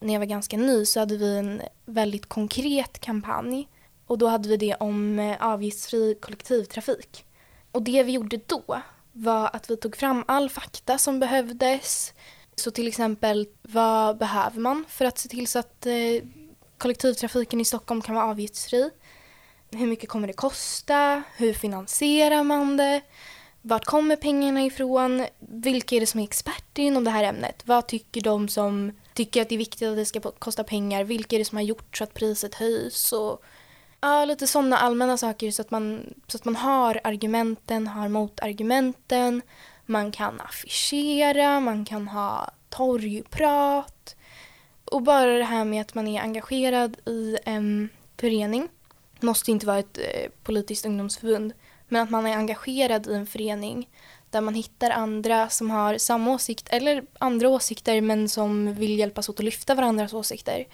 När 0.00 0.12
jag 0.12 0.20
var 0.20 0.26
ganska 0.26 0.56
ny 0.56 0.84
så 0.84 1.00
hade 1.00 1.16
vi 1.16 1.38
en 1.38 1.62
väldigt 1.86 2.26
konkret 2.26 2.98
kampanj. 2.98 3.68
Och 4.06 4.18
då 4.18 4.26
hade 4.26 4.48
vi 4.48 4.56
det 4.56 4.74
om 4.74 5.18
eh, 5.18 5.36
avgiftsfri 5.40 6.14
kollektivtrafik. 6.20 7.24
Och 7.72 7.82
det 7.82 8.02
vi 8.02 8.12
gjorde 8.12 8.40
då 8.46 8.82
var 9.12 9.50
att 9.52 9.70
vi 9.70 9.76
tog 9.76 9.96
fram 9.96 10.24
all 10.28 10.50
fakta 10.50 10.98
som 10.98 11.20
behövdes. 11.20 12.14
Så 12.54 12.70
till 12.70 12.88
exempel, 12.88 13.48
vad 13.62 14.18
behöver 14.18 14.60
man 14.60 14.84
för 14.88 15.04
att 15.04 15.18
se 15.18 15.28
till 15.28 15.46
så 15.46 15.58
att 15.58 15.86
eh, 15.86 16.22
kollektivtrafiken 16.78 17.60
i 17.60 17.64
Stockholm 17.64 18.02
kan 18.02 18.14
vara 18.14 18.26
avgiftsfri? 18.26 18.90
Hur 19.70 19.86
mycket 19.86 20.08
kommer 20.08 20.26
det 20.26 20.32
kosta? 20.32 21.22
Hur 21.36 21.52
finansierar 21.52 22.42
man 22.42 22.76
det? 22.76 23.00
Vart 23.62 23.84
kommer 23.84 24.16
pengarna 24.16 24.64
ifrån? 24.64 25.26
Vilka 25.38 25.96
är 25.96 26.00
det 26.00 26.06
som 26.06 26.20
är 26.20 26.24
experter 26.24 26.82
inom 26.82 27.04
det 27.04 27.10
här 27.10 27.24
ämnet? 27.24 27.62
Vad 27.64 27.86
tycker 27.86 28.20
de 28.20 28.48
som 28.48 28.92
tycker 29.14 29.42
att 29.42 29.48
det 29.48 29.54
är 29.54 29.58
viktigt 29.58 29.88
att 29.88 29.96
det 29.96 30.04
ska 30.04 30.20
kosta 30.20 30.64
pengar? 30.64 31.04
Vilka 31.04 31.36
är 31.36 31.38
det 31.38 31.44
som 31.44 31.56
har 31.56 31.62
gjort 31.62 31.96
så 31.96 32.04
att 32.04 32.14
priset 32.14 32.54
höjs? 32.54 33.12
Och 33.12 33.44
Ja, 34.00 34.24
lite 34.24 34.46
sådana 34.46 34.78
allmänna 34.78 35.16
saker 35.16 35.50
så 35.50 35.62
att, 35.62 35.70
man, 35.70 36.14
så 36.26 36.36
att 36.36 36.44
man 36.44 36.56
har 36.56 37.00
argumenten, 37.04 37.86
har 37.86 38.08
motargumenten. 38.08 39.42
Man 39.86 40.12
kan 40.12 40.40
affischera, 40.40 41.60
man 41.60 41.84
kan 41.84 42.08
ha 42.08 42.50
torgprat. 42.68 44.16
Och 44.90 45.02
bara 45.02 45.38
det 45.38 45.44
här 45.44 45.64
med 45.64 45.80
att 45.80 45.94
man 45.94 46.08
är 46.08 46.20
engagerad 46.20 46.96
i 47.06 47.38
en 47.44 47.88
förening. 48.16 48.68
Det 49.20 49.26
måste 49.26 49.50
inte 49.50 49.66
vara 49.66 49.78
ett 49.78 49.98
eh, 49.98 50.30
politiskt 50.42 50.86
ungdomsförbund. 50.86 51.52
Men 51.88 52.02
att 52.02 52.10
man 52.10 52.26
är 52.26 52.36
engagerad 52.36 53.06
i 53.06 53.14
en 53.14 53.26
förening 53.26 53.88
där 54.30 54.40
man 54.40 54.54
hittar 54.54 54.90
andra 54.90 55.48
som 55.48 55.70
har 55.70 55.98
samma 55.98 56.30
åsikt 56.30 56.68
eller 56.70 57.04
andra 57.18 57.48
åsikter 57.48 58.00
men 58.00 58.28
som 58.28 58.74
vill 58.74 58.98
hjälpas 58.98 59.28
åt 59.28 59.38
att 59.38 59.44
lyfta 59.44 59.74
varandras 59.74 60.12
åsikter 60.12 60.66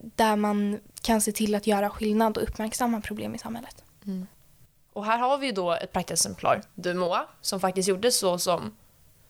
där 0.00 0.36
man 0.36 0.80
kan 1.02 1.20
se 1.20 1.32
till 1.32 1.54
att 1.54 1.66
göra 1.66 1.90
skillnad 1.90 2.36
och 2.36 2.42
uppmärksamma 2.42 3.00
problem 3.00 3.34
i 3.34 3.38
samhället. 3.38 3.84
Mm. 4.06 4.26
Och 4.92 5.04
här 5.04 5.18
har 5.18 5.38
vi 5.38 5.46
ju 5.46 5.52
då 5.52 5.72
ett 5.72 5.92
praktexemplar, 5.92 6.62
du 6.74 6.94
Moa, 6.94 7.26
som 7.40 7.60
faktiskt 7.60 7.88
gjorde 7.88 8.10
så 8.10 8.38
som, 8.38 8.76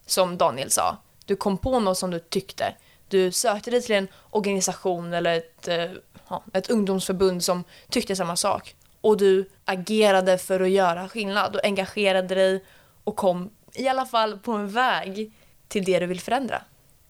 som 0.06 0.38
Daniel 0.38 0.70
sa. 0.70 0.96
Du 1.24 1.36
kom 1.36 1.58
på 1.58 1.80
något 1.80 1.98
som 1.98 2.10
du 2.10 2.18
tyckte. 2.18 2.74
Du 3.08 3.32
sökte 3.32 3.70
dig 3.70 3.82
till 3.82 3.94
en 3.94 4.08
organisation 4.30 5.12
eller 5.12 5.36
ett, 5.36 5.68
eh, 5.68 5.90
ja, 6.28 6.42
ett 6.52 6.70
ungdomsförbund 6.70 7.44
som 7.44 7.64
tyckte 7.90 8.16
samma 8.16 8.36
sak. 8.36 8.74
Och 9.00 9.16
du 9.16 9.48
agerade 9.64 10.38
för 10.38 10.60
att 10.60 10.70
göra 10.70 11.08
skillnad. 11.08 11.52
Du 11.52 11.60
engagerade 11.64 12.34
dig 12.34 12.64
och 13.04 13.16
kom 13.16 13.50
i 13.74 13.88
alla 13.88 14.06
fall 14.06 14.38
på 14.38 14.52
en 14.52 14.68
väg 14.68 15.32
till 15.68 15.84
det 15.84 15.98
du 15.98 16.06
vill 16.06 16.20
förändra. 16.20 16.62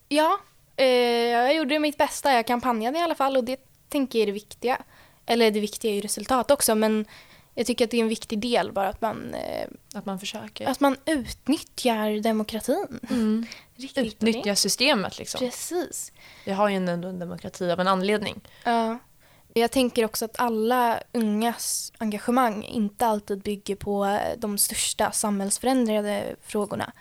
Ja, 0.09 0.39
eh, 0.77 0.87
jag 0.87 1.55
gjorde 1.55 1.79
mitt 1.79 1.99
bästa. 1.99 2.33
Jag 2.33 2.47
kampanjade 2.47 2.99
i 2.99 3.03
alla 3.03 3.15
fall 3.15 3.37
och 3.37 3.45
det 3.45 3.61
tänker 3.89 4.19
jag 4.19 4.23
är 4.23 4.27
det 4.27 4.33
viktiga. 4.33 4.79
Eller 5.27 5.51
det 5.51 5.61
viktiga 5.61 5.91
är 5.91 5.95
ju 5.95 6.01
resultat 6.01 6.51
också 6.51 6.75
men 6.75 7.07
jag 7.55 7.67
tycker 7.67 7.85
att 7.85 7.91
det 7.91 7.97
är 7.97 8.03
en 8.03 8.09
viktig 8.09 8.39
del 8.39 8.73
bara 8.73 8.89
att 8.89 9.01
man, 9.01 9.35
eh, 9.35 9.69
Att 9.95 10.07
man 10.07 10.21
försöker. 10.21 10.67
att 10.69 10.81
man 10.81 10.97
utnyttjar 11.07 12.23
demokratin. 12.23 13.01
Mm. 13.11 13.47
Riktigt 13.77 14.07
Utnyttja 14.07 14.57
systemet 14.57 15.19
liksom. 15.19 15.39
Precis. 15.39 16.13
Vi 16.45 16.53
har 16.53 16.69
ju 16.69 16.77
ändå 16.77 17.09
en 17.09 17.19
demokrati 17.19 17.71
av 17.71 17.81
en 17.81 17.89
anledning. 17.89 18.41
Ja. 18.65 18.99
Jag 19.57 19.71
tänker 19.71 20.05
också 20.05 20.25
att 20.25 20.41
alla 20.41 21.01
ungas 21.13 21.93
engagemang 21.99 22.65
inte 22.65 23.07
alltid 23.07 23.43
bygger 23.43 23.77
på 23.77 24.05
eh, 24.05 24.39
de 24.39 24.59
största 24.59 25.13
samhällsförändrande 25.13 26.37
frågorna. 26.43 26.93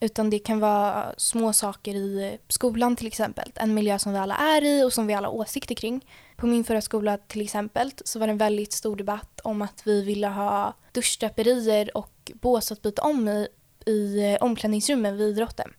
Utan 0.00 0.30
det 0.30 0.38
kan 0.38 0.60
vara 0.60 1.14
små 1.16 1.52
saker 1.52 1.94
i 1.94 2.38
skolan 2.48 2.96
till 2.96 3.06
exempel. 3.06 3.52
En 3.54 3.74
miljö 3.74 3.98
som 3.98 4.12
vi 4.12 4.18
alla 4.18 4.36
är 4.36 4.64
i 4.64 4.82
och 4.82 4.92
som 4.92 5.06
vi 5.06 5.14
alla 5.14 5.28
har 5.28 5.34
åsikter 5.34 5.74
kring. 5.74 6.04
På 6.36 6.46
min 6.46 6.64
förra 6.64 6.80
skola 6.80 7.16
till 7.16 7.40
exempel 7.40 7.90
så 8.04 8.18
var 8.18 8.26
det 8.26 8.32
en 8.32 8.38
väldigt 8.38 8.72
stor 8.72 8.96
debatt 8.96 9.40
om 9.44 9.62
att 9.62 9.82
vi 9.84 10.02
ville 10.02 10.26
ha 10.26 10.74
duschdraperier 10.92 11.96
och 11.96 12.32
bås 12.34 12.72
att 12.72 12.82
byta 12.82 13.02
om 13.02 13.28
i, 13.28 13.48
i 13.86 14.32
eh, 14.32 14.42
omklädningsrummen 14.42 15.16
vid 15.16 15.28
idrotten. 15.28 15.70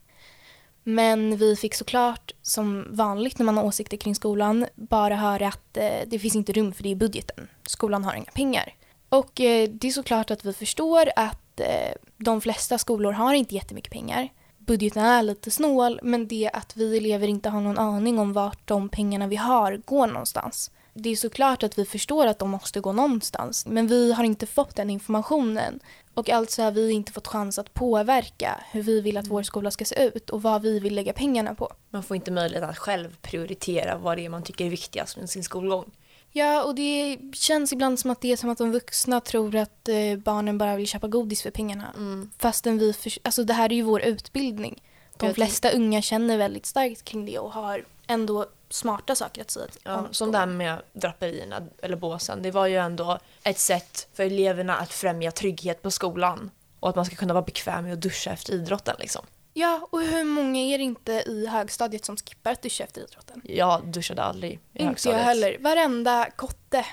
Men 0.87 1.37
vi 1.37 1.55
fick 1.55 1.75
såklart, 1.75 2.31
som 2.41 2.87
vanligt 2.89 3.39
när 3.39 3.45
man 3.45 3.57
har 3.57 3.63
åsikter 3.63 3.97
kring 3.97 4.15
skolan, 4.15 4.65
bara 4.75 5.15
höra 5.15 5.47
att 5.47 5.77
eh, 5.77 5.99
det 6.07 6.19
finns 6.19 6.35
inte 6.35 6.53
rum 6.53 6.73
för 6.73 6.83
det 6.83 6.89
i 6.89 6.95
budgeten. 6.95 7.47
Skolan 7.65 8.03
har 8.03 8.15
inga 8.15 8.31
pengar. 8.31 8.73
Och 9.09 9.41
eh, 9.41 9.69
det 9.69 9.87
är 9.87 9.91
såklart 9.91 10.31
att 10.31 10.45
vi 10.45 10.53
förstår 10.53 11.09
att 11.15 11.59
eh, 11.59 11.93
de 12.17 12.41
flesta 12.41 12.77
skolor 12.77 13.11
har 13.11 13.33
inte 13.33 13.55
jättemycket 13.55 13.91
pengar. 13.91 14.29
Budgeten 14.65 15.03
är 15.03 15.23
lite 15.23 15.51
snål, 15.51 15.99
men 16.03 16.27
det 16.27 16.49
att 16.53 16.77
vi 16.77 16.97
elever 16.97 17.27
inte 17.27 17.49
har 17.49 17.61
någon 17.61 17.77
aning 17.77 18.19
om 18.19 18.33
vart 18.33 18.67
de 18.67 18.89
pengarna 18.89 19.27
vi 19.27 19.35
har 19.35 19.81
går 19.85 20.07
någonstans. 20.07 20.71
Det 20.93 21.09
är 21.09 21.15
såklart 21.15 21.63
att 21.63 21.77
vi 21.77 21.85
förstår 21.85 22.27
att 22.27 22.39
de 22.39 22.49
måste 22.49 22.79
gå 22.79 22.93
någonstans, 22.93 23.65
men 23.65 23.87
vi 23.87 24.13
har 24.13 24.23
inte 24.23 24.45
fått 24.45 24.75
den 24.75 24.89
informationen. 24.89 25.79
Och 26.13 26.29
alltså 26.29 26.61
har 26.61 26.71
vi 26.71 26.91
inte 26.91 27.11
fått 27.11 27.27
chans 27.27 27.59
att 27.59 27.73
påverka 27.73 28.59
hur 28.71 28.83
vi 28.83 29.01
vill 29.01 29.17
att 29.17 29.27
vår 29.27 29.43
skola 29.43 29.71
ska 29.71 29.85
se 29.85 30.03
ut 30.03 30.29
och 30.29 30.41
vad 30.41 30.61
vi 30.61 30.79
vill 30.79 30.95
lägga 30.95 31.13
pengarna 31.13 31.55
på. 31.55 31.73
Man 31.89 32.03
får 32.03 32.15
inte 32.15 32.31
möjlighet 32.31 32.69
att 32.69 32.77
själv 32.77 33.15
prioritera 33.21 33.97
vad 33.97 34.17
det 34.17 34.25
är 34.25 34.29
man 34.29 34.43
tycker 34.43 34.65
är 34.65 34.69
viktigast 34.69 35.17
med 35.17 35.29
sin 35.29 35.43
skolgång. 35.43 35.91
Ja, 36.37 36.63
och 36.63 36.75
det 36.75 37.17
känns 37.33 37.73
ibland 37.73 37.99
som 37.99 38.11
att 38.11 38.21
det 38.21 38.31
är 38.31 38.37
som 38.37 38.49
att 38.49 38.57
de 38.57 38.71
vuxna 38.71 39.21
tror 39.21 39.55
att 39.55 39.89
eh, 39.89 40.17
barnen 40.17 40.57
bara 40.57 40.75
vill 40.75 40.87
köpa 40.87 41.07
godis 41.07 41.41
för 41.41 41.51
pengarna. 41.51 41.93
Fastän 42.37 42.77
vi, 42.77 42.93
för, 42.93 43.11
alltså 43.23 43.43
det 43.43 43.53
här 43.53 43.71
är 43.71 43.75
ju 43.75 43.81
vår 43.81 44.01
utbildning. 44.01 44.83
De 45.17 45.25
Jag 45.25 45.35
flesta 45.35 45.71
unga 45.71 46.01
känner 46.01 46.37
väldigt 46.37 46.65
starkt 46.65 47.03
kring 47.03 47.25
det 47.25 47.39
och 47.39 47.51
har 47.51 47.83
ändå 48.07 48.45
smarta 48.69 49.15
saker 49.15 49.41
att 49.41 49.51
säga 49.51 49.65
Ja, 49.83 49.97
om 49.97 50.07
som 50.13 50.31
det 50.31 50.37
här 50.37 50.45
med 50.45 50.81
draperierna 50.93 51.61
eller 51.81 51.95
båsen. 51.97 52.41
Det 52.41 52.51
var 52.51 52.67
ju 52.67 52.75
ändå 52.75 53.19
ett 53.43 53.59
sätt 53.59 54.07
för 54.13 54.23
eleverna 54.23 54.77
att 54.77 54.93
främja 54.93 55.31
trygghet 55.31 55.81
på 55.81 55.91
skolan. 55.91 56.51
Och 56.79 56.89
att 56.89 56.95
man 56.95 57.05
ska 57.05 57.15
kunna 57.15 57.33
vara 57.33 57.45
bekväm 57.45 57.83
med 57.83 57.93
att 57.93 58.01
duscha 58.01 58.31
efter 58.31 58.53
idrotten 58.53 58.95
liksom. 58.99 59.25
Ja, 59.57 59.87
och 59.91 60.01
hur 60.01 60.23
många 60.23 60.59
är 60.61 60.77
det 60.77 60.83
inte 60.83 61.11
i 61.11 61.47
högstadiet 61.47 62.05
som 62.05 62.17
skippar 62.17 62.51
att 62.51 62.61
duscha 62.61 62.83
efter 62.83 63.01
idrotten? 63.01 63.41
Jag 63.43 63.87
duschade 63.87 64.23
aldrig 64.23 64.51
i 64.51 64.53
Inte 64.55 64.63
jag 64.77 64.87
högstadiet. 64.87 65.21
heller. 65.23 65.57
Varenda 65.59 66.29
kotte. 66.35 66.85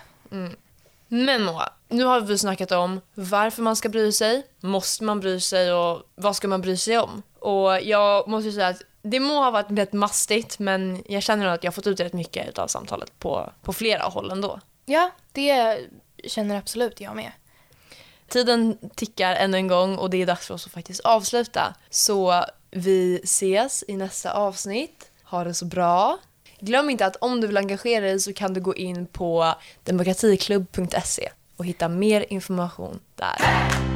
Men 1.08 1.42
Moa, 1.42 1.72
nu 1.88 2.04
har 2.04 2.20
vi 2.20 2.38
snackat 2.38 2.72
om 2.72 3.00
varför 3.14 3.62
man 3.62 3.76
ska 3.76 3.88
bry 3.88 4.12
sig, 4.12 4.46
måste 4.60 5.04
man 5.04 5.20
bry 5.20 5.40
sig 5.40 5.72
och 5.72 6.02
vad 6.14 6.36
ska 6.36 6.48
man 6.48 6.60
bry 6.60 6.76
sig 6.76 6.98
om? 6.98 7.22
Och 7.38 7.80
jag 7.82 8.28
måste 8.28 8.46
ju 8.48 8.52
säga 8.52 8.68
att 8.68 8.82
det 9.02 9.20
må 9.20 9.34
ha 9.42 9.50
varit 9.50 9.70
rätt 9.78 9.92
mastigt 9.92 10.58
men 10.58 11.02
jag 11.06 11.22
känner 11.22 11.46
att 11.46 11.64
jag 11.64 11.70
har 11.70 11.74
fått 11.74 11.86
ut 11.86 12.00
rätt 12.00 12.12
mycket 12.12 12.58
av 12.58 12.66
samtalet 12.66 13.18
på, 13.18 13.52
på 13.62 13.72
flera 13.72 14.02
håll 14.02 14.30
ändå. 14.30 14.60
Ja, 14.84 15.10
det 15.32 15.80
känner 16.24 16.58
absolut 16.58 17.00
jag 17.00 17.16
med. 17.16 17.32
Tiden 18.32 18.78
tickar 18.94 19.34
ännu 19.34 19.56
en 19.56 19.68
gång 19.68 19.96
och 19.96 20.10
det 20.10 20.22
är 20.22 20.26
dags 20.26 20.46
för 20.46 20.54
oss 20.54 20.66
att 20.66 20.72
faktiskt 20.72 21.00
avsluta. 21.00 21.74
Så 21.90 22.44
vi 22.70 23.20
ses 23.24 23.84
i 23.88 23.96
nästa 23.96 24.32
avsnitt. 24.32 25.10
Ha 25.24 25.44
det 25.44 25.54
så 25.54 25.64
bra. 25.64 26.18
Glöm 26.60 26.90
inte 26.90 27.06
att 27.06 27.16
om 27.16 27.40
du 27.40 27.46
vill 27.46 27.56
engagera 27.56 28.04
dig 28.04 28.20
så 28.20 28.32
kan 28.32 28.54
du 28.54 28.60
gå 28.60 28.74
in 28.74 29.06
på 29.06 29.54
demokratiklubb.se 29.84 31.28
och 31.56 31.66
hitta 31.66 31.88
mer 31.88 32.24
information 32.28 33.00
där. 33.14 33.91